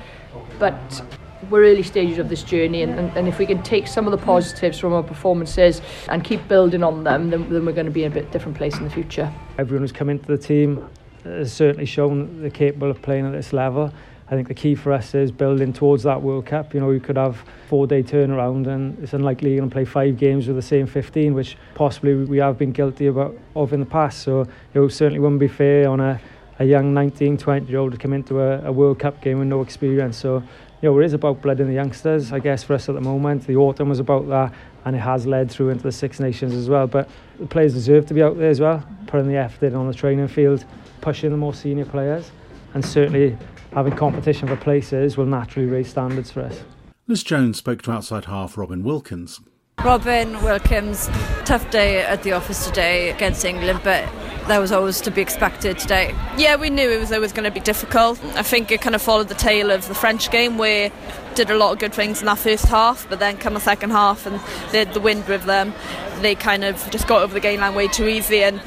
but 0.58 1.02
we're 1.50 1.66
early 1.66 1.84
stages 1.84 2.20
of 2.20 2.30
this 2.30 2.44
journey 2.44 2.84
and, 2.84 2.98
and, 2.98 3.18
and 3.18 3.28
if 3.28 3.38
we 3.38 3.46
can 3.46 3.62
take 3.64 3.88
some 3.88 4.06
of 4.06 4.12
the 4.12 4.26
positives 4.26 4.78
from 4.80 4.94
our 4.94 5.04
performances 5.04 5.82
and 6.08 6.24
keep 6.24 6.48
building 6.48 6.84
on 6.84 7.04
them 7.04 7.30
then, 7.32 7.50
then 7.52 7.66
we're 7.66 7.74
going 7.74 7.86
to 7.86 7.92
be 7.92 8.04
in 8.06 8.12
a 8.12 8.16
bit 8.16 8.32
different 8.32 8.56
place 8.58 8.78
in 8.78 8.86
the 8.86 8.90
future. 8.90 9.34
Everyone 9.58 9.84
who's 9.84 9.92
come 9.92 10.10
into 10.10 10.26
the 10.26 10.38
team 10.38 10.88
has 11.24 11.54
certainly 11.54 11.86
shown 11.86 12.42
they're 12.42 12.50
capable 12.50 12.90
of 12.90 13.02
playing 13.02 13.26
at 13.26 13.32
this 13.32 13.54
level. 13.54 13.92
I 14.32 14.36
think 14.36 14.48
the 14.48 14.54
key 14.54 14.76
for 14.76 14.94
us 14.94 15.16
is 15.16 15.32
building 15.32 15.74
towards 15.74 16.04
that 16.04 16.22
World 16.22 16.46
Cup. 16.46 16.76
You 16.76 16.82
know, 16.82 16.88
we 16.88 17.00
could 17.00 17.18
have 17.18 17.44
four-day 17.68 18.04
turnaround, 18.04 18.68
and 18.68 18.98
it's 19.00 19.14
unlikely 19.14 19.52
you're 19.52 19.60
going 19.60 19.70
to 19.72 19.74
play 19.74 19.86
five 19.86 20.18
games 20.18 20.46
with 20.46 20.56
the 20.56 20.62
same 20.62 20.86
15, 20.86 21.34
which 21.34 21.58
possibly 21.74 22.14
we 22.14 22.38
have 22.38 22.56
been 22.58 22.72
guilty 22.72 23.08
about 23.08 23.36
of 23.56 23.74
in 23.74 23.80
the 23.80 23.88
past. 23.88 24.22
So 24.22 24.46
it 24.74 24.92
certainly 24.92 25.20
wouldn't 25.20 25.40
be 25.40 25.48
fair 25.48 25.90
on 25.90 26.00
a, 26.00 26.22
a 26.60 26.66
young 26.66 26.94
19, 26.94 27.38
20-year-old 27.38 27.94
to 27.94 27.98
come 27.98 28.14
into 28.14 28.40
a, 28.40 28.66
a 28.66 28.72
World 28.72 29.00
Cup 29.00 29.20
game 29.20 29.40
with 29.40 29.48
no 29.48 29.62
experience. 29.62 30.18
So 30.18 30.44
you 30.82 30.90
know, 30.90 31.00
it 31.00 31.06
is 31.06 31.14
about 31.14 31.42
blood 31.42 31.60
in 31.60 31.68
the 31.68 31.74
youngsters, 31.74 32.32
I 32.32 32.38
guess, 32.38 32.64
for 32.64 32.76
us 32.76 32.88
at 32.88 32.96
the 32.96 33.02
moment. 33.02 33.48
The 33.48 33.56
autumn 33.56 33.90
was 33.90 34.00
about 34.00 34.30
that, 34.30 34.54
and 34.86 34.96
it 34.96 35.00
has 35.00 35.26
led 35.26 35.50
through 35.50 35.70
into 35.70 35.84
the 35.84 35.92
Six 35.92 36.20
Nations 36.20 36.54
as 36.54 36.70
well. 36.70 36.86
But 36.86 37.10
the 37.40 37.48
players 37.48 37.74
deserve 37.74 38.06
to 38.06 38.14
be 38.14 38.22
out 38.22 38.38
there 38.38 38.50
as 38.50 38.60
well, 38.60 38.86
putting 39.08 39.28
the 39.28 39.38
effort 39.38 39.66
in 39.66 39.76
on 39.76 39.88
the 39.88 39.94
training 39.94 40.28
field 40.28 40.64
pushing 41.02 41.32
the 41.32 41.38
more 41.38 41.54
senior 41.54 41.86
players, 41.86 42.32
and 42.74 42.84
certainly 42.84 43.38
having 43.74 43.96
competition 43.96 44.48
for 44.48 44.56
places 44.56 45.18
will 45.18 45.26
naturally 45.26 45.68
raise 45.68 45.90
standards 45.90 46.32
for 46.32 46.42
us. 46.42 46.64
Liz 47.08 47.24
Jones 47.24 47.58
spoke 47.58 47.82
to 47.84 47.92
outside 47.92 48.26
half 48.26 48.58
Robyn 48.58 48.84
Wilkins. 48.84 49.40
Robyn 49.84 50.42
Wilkins, 50.44 51.08
tough 51.46 51.70
day 51.72 52.02
at 52.02 52.24
the 52.24 52.34
office 52.34 52.68
today 52.68 53.10
against 53.10 53.46
England, 53.46 53.80
but 53.84 54.08
that 54.48 54.60
was 54.60 54.72
always 54.72 55.00
to 55.02 55.12
be 55.12 55.22
expected 55.22 55.78
today. 55.78 56.14
Yeah, 56.38 56.56
we 56.56 56.70
knew 56.70 56.90
it 56.90 57.00
was 57.00 57.12
always 57.12 57.32
going 57.32 57.46
to 57.46 57.52
be 57.52 57.60
difficult. 57.60 58.24
I 58.36 58.44
think 58.44 58.72
it 58.72 58.82
kind 58.82 58.96
of 58.96 59.02
followed 59.02 59.30
the 59.30 59.36
tail 59.36 59.72
of 59.72 59.88
the 59.88 59.96
French 59.96 60.30
game 60.32 60.58
where 60.58 60.92
did 61.36 61.50
a 61.50 61.58
lot 61.58 61.72
of 61.72 61.80
good 61.80 61.94
things 61.94 62.20
in 62.20 62.26
that 62.26 62.40
first 62.40 62.66
half, 62.66 63.08
but 63.10 63.20
then 63.20 63.38
come 63.38 63.54
the 63.54 63.60
second 63.60 63.92
half 63.92 64.26
and 64.26 64.42
they 64.72 64.80
had 64.80 64.94
the 64.94 65.00
wind 65.00 65.28
with 65.28 65.44
them. 65.46 65.74
They 66.22 66.36
kind 66.36 66.64
of 66.66 66.90
just 66.92 67.08
got 67.08 67.22
over 67.22 67.34
the 67.34 67.40
game 67.40 67.62
line 67.62 67.76
way 67.76 67.88
too 67.88 68.08
easy 68.08 68.44
and 68.44 68.60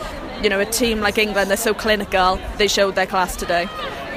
you 0.42 0.48
know, 0.48 0.60
a 0.60 0.64
team 0.64 1.00
like 1.00 1.18
England, 1.18 1.50
they're 1.50 1.56
so 1.56 1.72
clinical, 1.72 2.40
they 2.56 2.66
showed 2.68 2.94
their 2.94 3.06
class 3.06 3.36
today. 3.36 3.68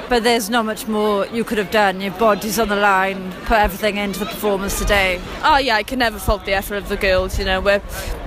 But 0.08 0.22
there's 0.22 0.48
not 0.48 0.64
much 0.64 0.86
more 0.86 1.26
you 1.26 1.42
could 1.42 1.58
have 1.58 1.72
done. 1.72 2.00
Your 2.00 2.12
body's 2.12 2.60
on 2.60 2.68
the 2.68 2.76
line, 2.76 3.32
put 3.44 3.58
everything 3.58 3.96
into 3.96 4.20
the 4.20 4.26
performance 4.26 4.78
today. 4.78 5.20
Oh, 5.42 5.56
yeah, 5.56 5.74
I 5.74 5.82
can 5.82 5.98
never 5.98 6.18
fault 6.20 6.44
the 6.44 6.52
effort 6.52 6.76
of 6.76 6.88
the 6.88 6.96
girls. 6.96 7.40
You 7.40 7.44
know, 7.44 7.60
we're 7.60 7.80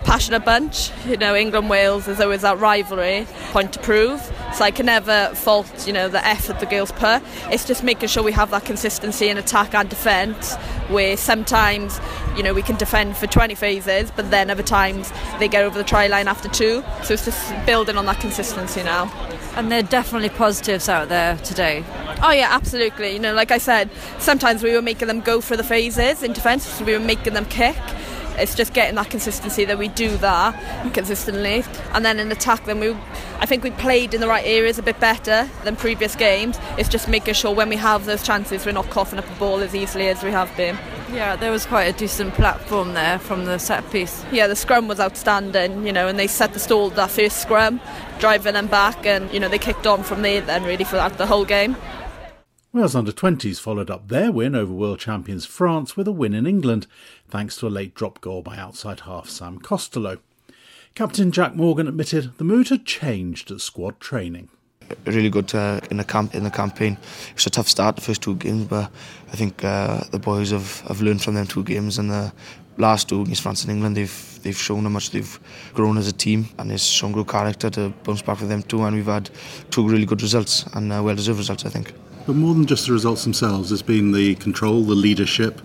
passionate 0.03 0.43
bunch. 0.43 0.91
You 1.07 1.15
know, 1.15 1.35
England 1.35 1.69
Wales, 1.69 2.05
there's 2.05 2.19
always 2.19 2.41
that 2.41 2.59
rivalry, 2.59 3.25
point 3.51 3.71
to 3.73 3.79
prove. 3.79 4.21
So 4.53 4.65
I 4.65 4.71
can 4.71 4.87
never 4.87 5.33
fault, 5.35 5.87
you 5.87 5.93
know, 5.93 6.09
the 6.09 6.25
effort 6.25 6.59
the 6.59 6.65
girls 6.65 6.91
put. 6.91 7.23
It's 7.49 7.63
just 7.63 7.81
making 7.81 8.09
sure 8.09 8.23
we 8.23 8.33
have 8.33 8.51
that 8.51 8.65
consistency 8.65 9.29
in 9.29 9.37
attack 9.37 9.73
and 9.73 9.89
defence, 9.89 10.55
where 10.89 11.15
sometimes, 11.15 12.01
you 12.35 12.43
know, 12.43 12.53
we 12.53 12.61
can 12.61 12.75
defend 12.75 13.15
for 13.15 13.27
20 13.27 13.55
phases, 13.55 14.11
but 14.13 14.29
then 14.31 14.49
other 14.49 14.63
times 14.63 15.13
they 15.39 15.47
get 15.47 15.63
over 15.63 15.77
the 15.77 15.85
try 15.85 16.07
line 16.07 16.27
after 16.27 16.49
two. 16.49 16.83
So 17.03 17.13
it's 17.13 17.23
just 17.23 17.65
building 17.65 17.95
on 17.95 18.05
that 18.07 18.19
consistency 18.19 18.83
now. 18.83 19.09
And 19.55 19.71
there 19.71 19.79
are 19.79 19.87
definitely 19.87 20.29
positives 20.29 20.87
out 20.87 21.09
there 21.09 21.37
today. 21.37 21.83
Oh 22.23 22.31
yeah, 22.31 22.47
absolutely. 22.51 23.13
You 23.13 23.19
know, 23.19 23.33
like 23.33 23.51
I 23.51 23.57
said, 23.57 23.89
sometimes 24.19 24.63
we 24.63 24.73
were 24.73 24.81
making 24.81 25.07
them 25.07 25.21
go 25.21 25.41
for 25.41 25.57
the 25.57 25.63
phases 25.63 26.23
in 26.23 26.33
defence, 26.33 26.65
so 26.65 26.85
we 26.85 26.93
were 26.93 26.99
making 26.99 27.33
them 27.33 27.45
kick 27.45 27.77
it's 28.39 28.55
just 28.55 28.73
getting 28.73 28.95
that 28.95 29.09
consistency 29.09 29.65
that 29.65 29.77
we 29.77 29.89
do 29.89 30.15
that 30.17 30.93
consistently 30.93 31.63
and 31.93 32.05
then 32.05 32.19
in 32.19 32.31
attack 32.31 32.63
then 32.65 32.79
we 32.79 32.91
I 33.39 33.45
think 33.45 33.63
we 33.63 33.71
played 33.71 34.13
in 34.13 34.21
the 34.21 34.27
right 34.27 34.45
areas 34.45 34.77
a 34.77 34.83
bit 34.83 34.99
better 34.99 35.49
than 35.63 35.75
previous 35.75 36.15
games 36.15 36.57
it's 36.77 36.89
just 36.89 37.07
making 37.07 37.33
sure 37.33 37.53
when 37.53 37.69
we 37.69 37.75
have 37.75 38.05
those 38.05 38.23
chances 38.23 38.65
we're 38.65 38.71
not 38.71 38.89
coughing 38.89 39.19
up 39.19 39.25
the 39.25 39.35
ball 39.35 39.59
as 39.59 39.75
easily 39.75 40.07
as 40.07 40.23
we 40.23 40.31
have 40.31 40.55
been 40.55 40.77
Yeah, 41.11 41.35
there 41.35 41.51
was 41.51 41.65
quite 41.65 41.85
a 41.85 41.97
decent 41.97 42.35
platform 42.35 42.93
there 42.93 43.17
from 43.17 43.45
the 43.45 43.57
set 43.57 43.89
piece. 43.91 44.23
Yeah, 44.31 44.45
the 44.45 44.55
scrum 44.55 44.87
was 44.87 44.99
outstanding, 44.99 45.85
you 45.85 45.91
know, 45.91 46.07
and 46.07 46.19
they 46.19 46.27
set 46.27 46.53
the 46.53 46.59
stall 46.59 46.91
that 46.91 47.09
first 47.09 47.41
scrum, 47.41 47.81
driving 48.19 48.53
them 48.53 48.67
back, 48.67 49.05
and 49.07 49.31
you 49.33 49.39
know 49.39 49.49
they 49.49 49.57
kicked 49.57 49.87
on 49.87 50.03
from 50.03 50.21
there 50.21 50.41
then 50.41 50.63
really 50.63 50.83
for 50.83 50.97
that 50.97 51.17
the 51.17 51.25
whole 51.25 51.45
game. 51.45 51.75
Wales 52.71 52.95
under 52.95 53.11
20s 53.11 53.59
followed 53.59 53.89
up 53.89 54.07
their 54.07 54.31
win 54.31 54.53
over 54.53 54.71
world 54.71 54.99
champions 54.99 55.43
France 55.43 55.97
with 55.97 56.07
a 56.07 56.11
win 56.11 56.35
in 56.35 56.45
England, 56.45 56.85
thanks 57.27 57.57
to 57.57 57.67
a 57.67 57.69
late 57.69 57.95
drop 57.95 58.21
goal 58.21 58.43
by 58.43 58.57
outside 58.57 59.01
half 59.01 59.27
Sam 59.27 59.57
Costello. 59.57 60.19
Captain 60.93 61.31
Jack 61.31 61.55
Morgan 61.55 61.87
admitted 61.87 62.37
the 62.37 62.43
mood 62.43 62.69
had 62.69 62.85
changed 62.85 63.49
at 63.49 63.61
squad 63.61 63.99
training. 63.99 64.49
Really 65.05 65.29
good 65.29 65.53
uh, 65.53 65.79
in 65.91 65.97
the 65.97 66.03
camp 66.03 66.35
in 66.35 66.43
the 66.43 66.49
campaign. 66.49 66.97
It 67.29 67.35
was 67.35 67.45
a 67.45 67.49
tough 67.49 67.67
start 67.67 67.95
the 67.95 68.01
first 68.01 68.21
two 68.21 68.35
games, 68.35 68.65
but 68.65 68.91
I 69.31 69.35
think 69.35 69.63
uh, 69.63 70.03
the 70.11 70.19
boys 70.19 70.51
have, 70.51 70.81
have 70.81 71.01
learned 71.01 71.21
from 71.21 71.35
them 71.35 71.45
two 71.45 71.63
games 71.63 71.99
and 71.99 72.09
the 72.09 72.31
last 72.77 73.09
two 73.09 73.21
against 73.21 73.41
France 73.41 73.63
and 73.63 73.71
England 73.71 73.97
they've 73.97 74.39
they've 74.41 74.57
shown 74.57 74.83
how 74.83 74.89
much 74.89 75.11
they've 75.11 75.39
grown 75.73 75.97
as 75.97 76.07
a 76.07 76.13
team 76.13 76.47
and 76.57 76.71
it's 76.71 76.85
shown 76.85 77.11
good 77.11 77.27
character 77.27 77.69
to 77.69 77.89
bounce 78.03 78.21
back 78.21 78.39
with 78.39 78.47
them 78.47 78.63
too 78.63 78.81
and 78.83 78.95
we've 78.95 79.05
had 79.05 79.29
two 79.69 79.87
really 79.87 80.05
good 80.05 80.21
results 80.21 80.65
and 80.73 80.93
uh, 80.93 81.01
well 81.03 81.15
deserved 81.15 81.39
results 81.39 81.65
I 81.65 81.69
think. 81.69 81.93
But 82.25 82.35
more 82.35 82.53
than 82.53 82.65
just 82.65 82.85
the 82.85 82.93
results 82.93 83.23
themselves, 83.23 83.69
there's 83.69 83.81
been 83.81 84.11
the 84.11 84.35
control, 84.35 84.83
the 84.83 84.95
leadership, 84.95 85.61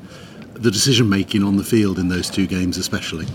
the 0.54 0.70
decision 0.70 1.08
making 1.08 1.42
on 1.42 1.56
the 1.56 1.64
field 1.64 1.98
in 1.98 2.08
those 2.08 2.30
two 2.30 2.46
games, 2.46 2.78
especially. 2.78 3.26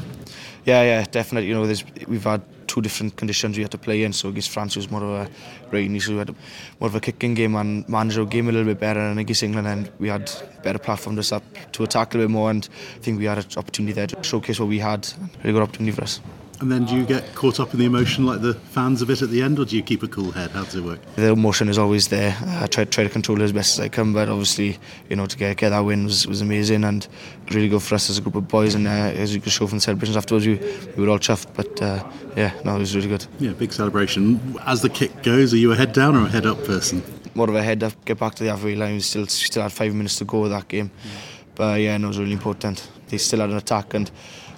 Yeah, 0.66 0.82
yeah, 0.84 1.06
definitely. 1.06 1.48
You 1.48 1.56
know, 1.56 1.66
there's, 1.66 1.84
we've 2.08 2.24
had 2.24 2.42
two 2.70 2.82
different 2.82 3.18
conditions 3.18 3.58
we 3.58 3.64
had 3.64 3.72
to 3.72 3.78
play 3.78 4.04
in. 4.04 4.14
So 4.14 4.30
against 4.30 4.52
France, 4.52 4.76
it 4.76 4.80
was 4.80 4.92
more 4.92 5.04
of 5.04 5.10
a 5.10 5.30
rainy, 5.72 6.00
so 6.00 6.12
we 6.12 6.20
had 6.20 6.34
more 6.80 6.88
of 6.88 6.96
a 6.96 7.02
kicking 7.02 7.34
game 7.34 7.56
and 7.56 7.88
managed 7.90 8.20
our 8.20 8.26
game 8.26 8.48
a 8.48 8.52
little 8.52 8.68
bit 8.74 8.80
better. 8.80 9.00
And 9.00 9.20
against 9.20 9.44
England, 9.44 9.68
and 9.68 9.92
we 10.00 10.08
had 10.08 10.32
a 10.58 10.62
better 10.62 10.80
platform 10.80 11.16
to, 11.20 11.36
up, 11.36 11.44
to 11.74 11.84
attack 11.84 12.14
a 12.14 12.18
little 12.18 12.30
bit 12.30 12.34
more. 12.34 12.52
And 12.52 12.70
I 12.96 13.00
think 13.00 13.20
we 13.20 13.26
had 13.26 13.40
an 13.40 13.46
opportunity 13.58 13.94
there 13.94 14.08
to 14.08 14.24
showcase 14.24 14.60
what 14.60 14.70
we 14.70 14.80
had. 14.80 15.08
Really 15.44 15.54
good 15.54 15.64
opportunity 15.64 15.96
for 15.96 16.04
us. 16.04 16.22
And 16.62 16.70
then 16.70 16.84
do 16.84 16.94
you 16.94 17.06
get 17.06 17.36
caught 17.36 17.62
up 17.62 17.74
in 17.74 17.80
the 17.80 17.86
emotion 17.86 18.26
like 18.26 18.42
the 18.42 18.54
fans 18.54 19.02
of 19.02 19.10
it 19.10 19.22
at 19.22 19.30
the 19.30 19.42
end, 19.42 19.60
or 19.60 19.66
do 19.66 19.78
you 19.78 19.82
keep 19.82 20.04
a 20.04 20.10
cool 20.10 20.32
head? 20.32 20.52
How 20.52 20.66
does 20.66 20.76
it 20.76 20.84
work? 20.84 21.00
The 21.16 21.32
emotion 21.32 21.70
is 21.70 21.78
always 21.78 22.10
there. 22.10 22.38
I 22.46 22.68
try, 22.68 22.84
try 22.84 23.06
to 23.06 23.10
control 23.10 23.40
it 23.40 23.46
as 23.46 23.54
best 23.54 23.80
as 23.80 23.86
I 23.86 23.88
can, 23.88 24.12
but 24.12 24.28
obviously, 24.28 24.78
you 25.10 25.16
know, 25.16 25.26
to 25.26 25.38
get, 25.38 25.56
get 25.56 25.70
that 25.70 25.80
win 25.80 26.04
was, 26.04 26.28
was 26.28 26.42
amazing 26.42 26.84
and 26.84 27.08
really 27.52 27.70
good 27.70 27.82
for 27.82 27.96
us 27.96 28.10
as 28.10 28.18
a 28.18 28.22
group 28.22 28.36
of 28.36 28.50
boys. 28.50 28.76
And 28.76 28.88
uh, 28.88 28.90
as 28.90 29.34
you 29.34 29.40
could 29.40 29.54
show 29.54 29.68
from 29.68 29.78
the 29.78 29.82
celebrations 29.82 30.18
afterwards, 30.18 30.48
we, 30.48 30.56
we 30.98 31.06
were 31.06 31.10
all 31.10 31.20
chuffed. 31.20 31.48
But 31.54 31.82
uh, 31.82 32.04
yeah, 32.36 32.52
no, 32.66 32.76
it 32.76 32.80
was 32.80 32.94
really 32.94 33.08
good. 33.08 33.26
Yeah, 33.40 33.54
big 33.54 33.72
celebration. 33.72 34.58
As 34.66 34.82
the 34.82 34.90
kick 34.90 35.24
goes, 35.24 35.54
are 35.54 35.58
you 35.58 35.72
a 35.72 35.76
head 35.76 35.94
down 35.94 36.18
or 36.18 36.26
a 36.26 36.30
head 36.30 36.46
up 36.46 36.62
person? 36.66 37.02
More 37.36 37.48
of 37.48 37.56
a 37.56 37.64
head 37.64 37.84
up, 37.84 37.94
get 38.04 38.20
back 38.20 38.36
to 38.36 38.44
the 38.44 38.50
halfway 38.50 38.76
line. 38.76 38.96
We 38.96 39.00
still, 39.00 39.28
still 39.28 39.64
had 39.64 39.72
five 39.72 39.94
minutes 39.96 40.18
to 40.18 40.26
go 40.26 40.42
with 40.42 40.52
that 40.52 40.68
game. 40.68 40.90
Mm. 40.90 41.10
But 41.56 41.80
yeah, 41.80 41.96
no, 41.96 42.08
it 42.08 42.10
was 42.10 42.20
really 42.20 42.34
important. 42.34 42.86
They 43.08 43.18
still 43.18 43.40
had 43.40 43.50
an 43.50 43.58
attack 43.58 43.94
and 43.94 44.12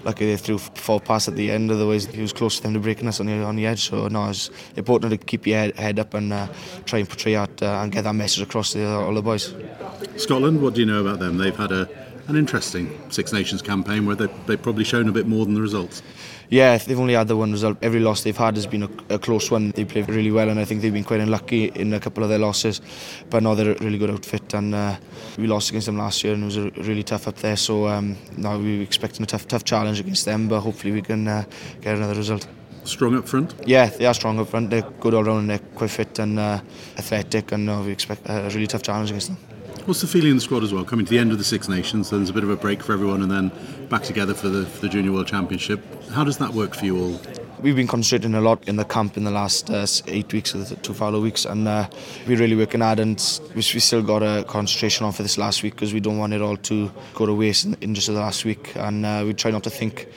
lucky 0.04 0.26
they 0.26 0.38
threw 0.38 0.58
four 0.58 1.00
passes 1.00 1.30
at 1.30 1.36
the 1.36 1.52
end. 1.52 1.72
Otherwise, 1.72 2.06
he 2.06 2.22
was 2.22 2.34
close 2.34 2.58
to 2.58 2.64
them 2.64 2.74
to 2.74 2.80
breaking 2.80 3.08
us 3.08 3.20
on 3.20 3.26
the 3.28 3.44
on 3.44 3.56
the 3.56 3.66
edge. 3.66 3.90
So 3.90 4.08
no, 4.08 4.30
it's 4.30 4.50
important 4.76 5.12
to 5.12 5.18
keep 5.18 5.48
your 5.48 5.58
head, 5.58 5.76
head 5.78 6.00
up 6.00 6.14
and 6.14 6.34
uh, 6.34 6.48
try 6.86 7.00
and 7.00 7.08
portray 7.08 7.34
that 7.34 7.62
uh, 7.62 7.82
and 7.82 7.92
get 7.92 8.04
that 8.04 8.14
message 8.14 8.44
across 8.44 8.74
to 8.74 8.86
all 8.86 9.14
the 9.14 9.22
boys. 9.22 9.54
Scotland, 10.18 10.62
what 10.62 10.74
do 10.74 10.82
you 10.82 10.88
know 10.88 11.02
about 11.02 11.20
them? 11.20 11.38
They've 11.38 11.56
had 11.56 11.72
a 11.72 11.90
an 12.28 12.36
interesting 12.36 13.00
Six 13.10 13.34
Nations 13.34 13.62
campaign 13.62 14.06
where 14.06 14.16
they 14.16 14.28
they've 14.46 14.62
probably 14.62 14.84
shown 14.84 15.10
a 15.10 15.12
bit 15.12 15.28
more 15.28 15.46
than 15.46 15.54
the 15.54 15.62
results. 15.62 16.02
Yeah, 16.50 16.78
they've 16.78 17.00
only 17.00 17.14
had 17.14 17.30
the 17.30 17.38
one 17.38 17.54
result. 17.54 17.78
Every 17.82 18.02
loss 18.02 18.24
they've 18.24 18.36
had 18.36 18.58
has 18.58 18.68
been 18.68 18.84
a, 18.84 18.90
a 19.16 19.20
close 19.20 19.50
one. 19.50 19.72
They 19.72 19.86
played 19.86 20.10
really 20.10 20.32
well, 20.32 20.50
and 20.50 20.60
I 20.60 20.66
think 20.66 20.82
they've 20.82 20.92
been 20.92 21.06
quite 21.06 21.22
unlucky 21.22 21.66
in 21.70 21.94
a 21.94 22.00
couple 22.00 22.24
of 22.24 22.30
their 22.30 22.40
losses. 22.40 22.82
But 23.30 23.44
now 23.44 23.56
they're 23.56 23.72
a 23.72 23.80
really 23.80 23.98
good 23.98 24.10
outfit, 24.10 24.54
and 24.54 24.76
uh, 24.76 24.98
we 25.38 25.48
lost 25.48 25.70
against 25.70 25.86
them 25.86 25.98
last 25.98 26.24
year, 26.24 26.34
and 26.34 26.44
it 26.44 26.46
was 26.46 26.58
a 26.58 26.70
really 26.84 27.04
tough 27.04 27.30
up 27.30 27.38
there. 27.38 27.56
So 27.56 27.88
um, 27.88 28.18
now 28.36 28.58
we're 28.58 28.82
expecting 28.82 29.24
a 29.24 29.28
tough, 29.28 29.48
tough 29.48 29.64
challenge 29.64 30.02
against 30.02 30.26
them, 30.26 30.50
but 30.50 30.60
hopefully 30.60 30.92
we 30.92 31.02
can 31.02 31.26
uh, 31.26 31.46
get 31.80 31.96
another 31.96 32.16
result. 32.16 32.46
Strong 32.84 33.16
up 33.16 33.30
front? 33.30 33.54
Yeah, 33.66 33.86
they 33.86 34.06
are 34.06 34.14
strong 34.14 34.38
up 34.40 34.50
front. 34.50 34.72
They're 34.72 34.82
good 34.82 35.14
all 35.14 35.24
round, 35.24 35.40
and 35.42 35.50
they're 35.52 35.60
quite 35.76 35.92
fit 35.92 36.20
and 36.20 36.38
uh, 36.38 36.60
athletic, 36.98 37.54
and 37.54 37.70
uh, 37.70 37.82
we 37.86 37.92
expect 37.92 38.24
a 38.26 38.50
really 38.54 38.68
tough 38.68 38.82
challenge 38.82 39.12
against 39.12 39.28
them. 39.28 39.38
What's 39.86 40.02
the 40.02 40.08
feeling 40.08 40.30
in 40.30 40.36
the 40.38 40.42
squad 40.42 40.64
as 40.64 40.72
well? 40.72 40.86
Coming 40.86 41.08
to 41.08 41.10
the 41.10 41.18
end 41.18 41.32
of 41.32 41.40
the 41.40 41.44
Six 41.44 41.68
Nations, 41.68 42.12
there's 42.12 42.30
a 42.30 42.34
bit 42.34 42.44
of 42.44 42.52
a 42.52 42.56
break 42.56 42.84
for 42.84 42.94
everyone, 42.94 43.24
and 43.24 43.32
then 43.32 43.52
back 43.90 44.04
together 44.04 44.36
for 44.36 44.48
the, 44.48 44.64
for 44.68 44.82
the 44.82 44.90
Junior 44.90 45.12
World 45.12 45.26
Championship. 45.26 45.82
How 46.12 46.24
does 46.24 46.38
that 46.38 46.54
work 46.54 46.76
for 46.76 46.86
you 46.86 46.98
all? 47.02 47.22
We've 47.62 47.76
been 47.76 47.88
concentrating 47.88 48.36
a 48.36 48.42
lot 48.42 48.68
in 48.68 48.76
the 48.76 48.86
camp 48.86 49.18
in 49.18 49.24
the 49.24 49.32
last 49.32 49.72
uh, 49.72 49.88
eight 50.06 50.32
weeks, 50.32 50.52
the 50.52 50.76
two 50.78 50.94
follow 50.94 51.20
weeks, 51.20 51.46
and 51.46 51.68
uh, 51.68 51.90
we're 52.28 52.38
really 52.38 52.56
working 52.56 52.82
hard. 52.82 53.00
And 53.00 53.20
we, 53.50 53.56
we 53.56 53.62
still 53.62 54.04
got 54.04 54.22
a 54.22 54.44
concentration 54.44 55.08
on 55.08 55.14
for 55.14 55.24
this 55.24 55.40
last 55.40 55.64
week 55.64 55.74
because 55.74 55.96
we 55.96 56.00
don't 56.00 56.20
want 56.20 56.34
it 56.34 56.42
all 56.42 56.58
to 56.58 56.92
go 57.16 57.26
to 57.26 57.34
waste 57.34 57.66
in, 57.66 57.76
in 57.82 57.96
just 57.96 58.06
the 58.06 58.14
last 58.14 58.46
week. 58.46 58.76
And 58.76 59.04
uh, 59.04 59.24
we 59.26 59.34
try 59.34 59.50
not 59.50 59.64
to 59.64 59.72
think 59.72 60.08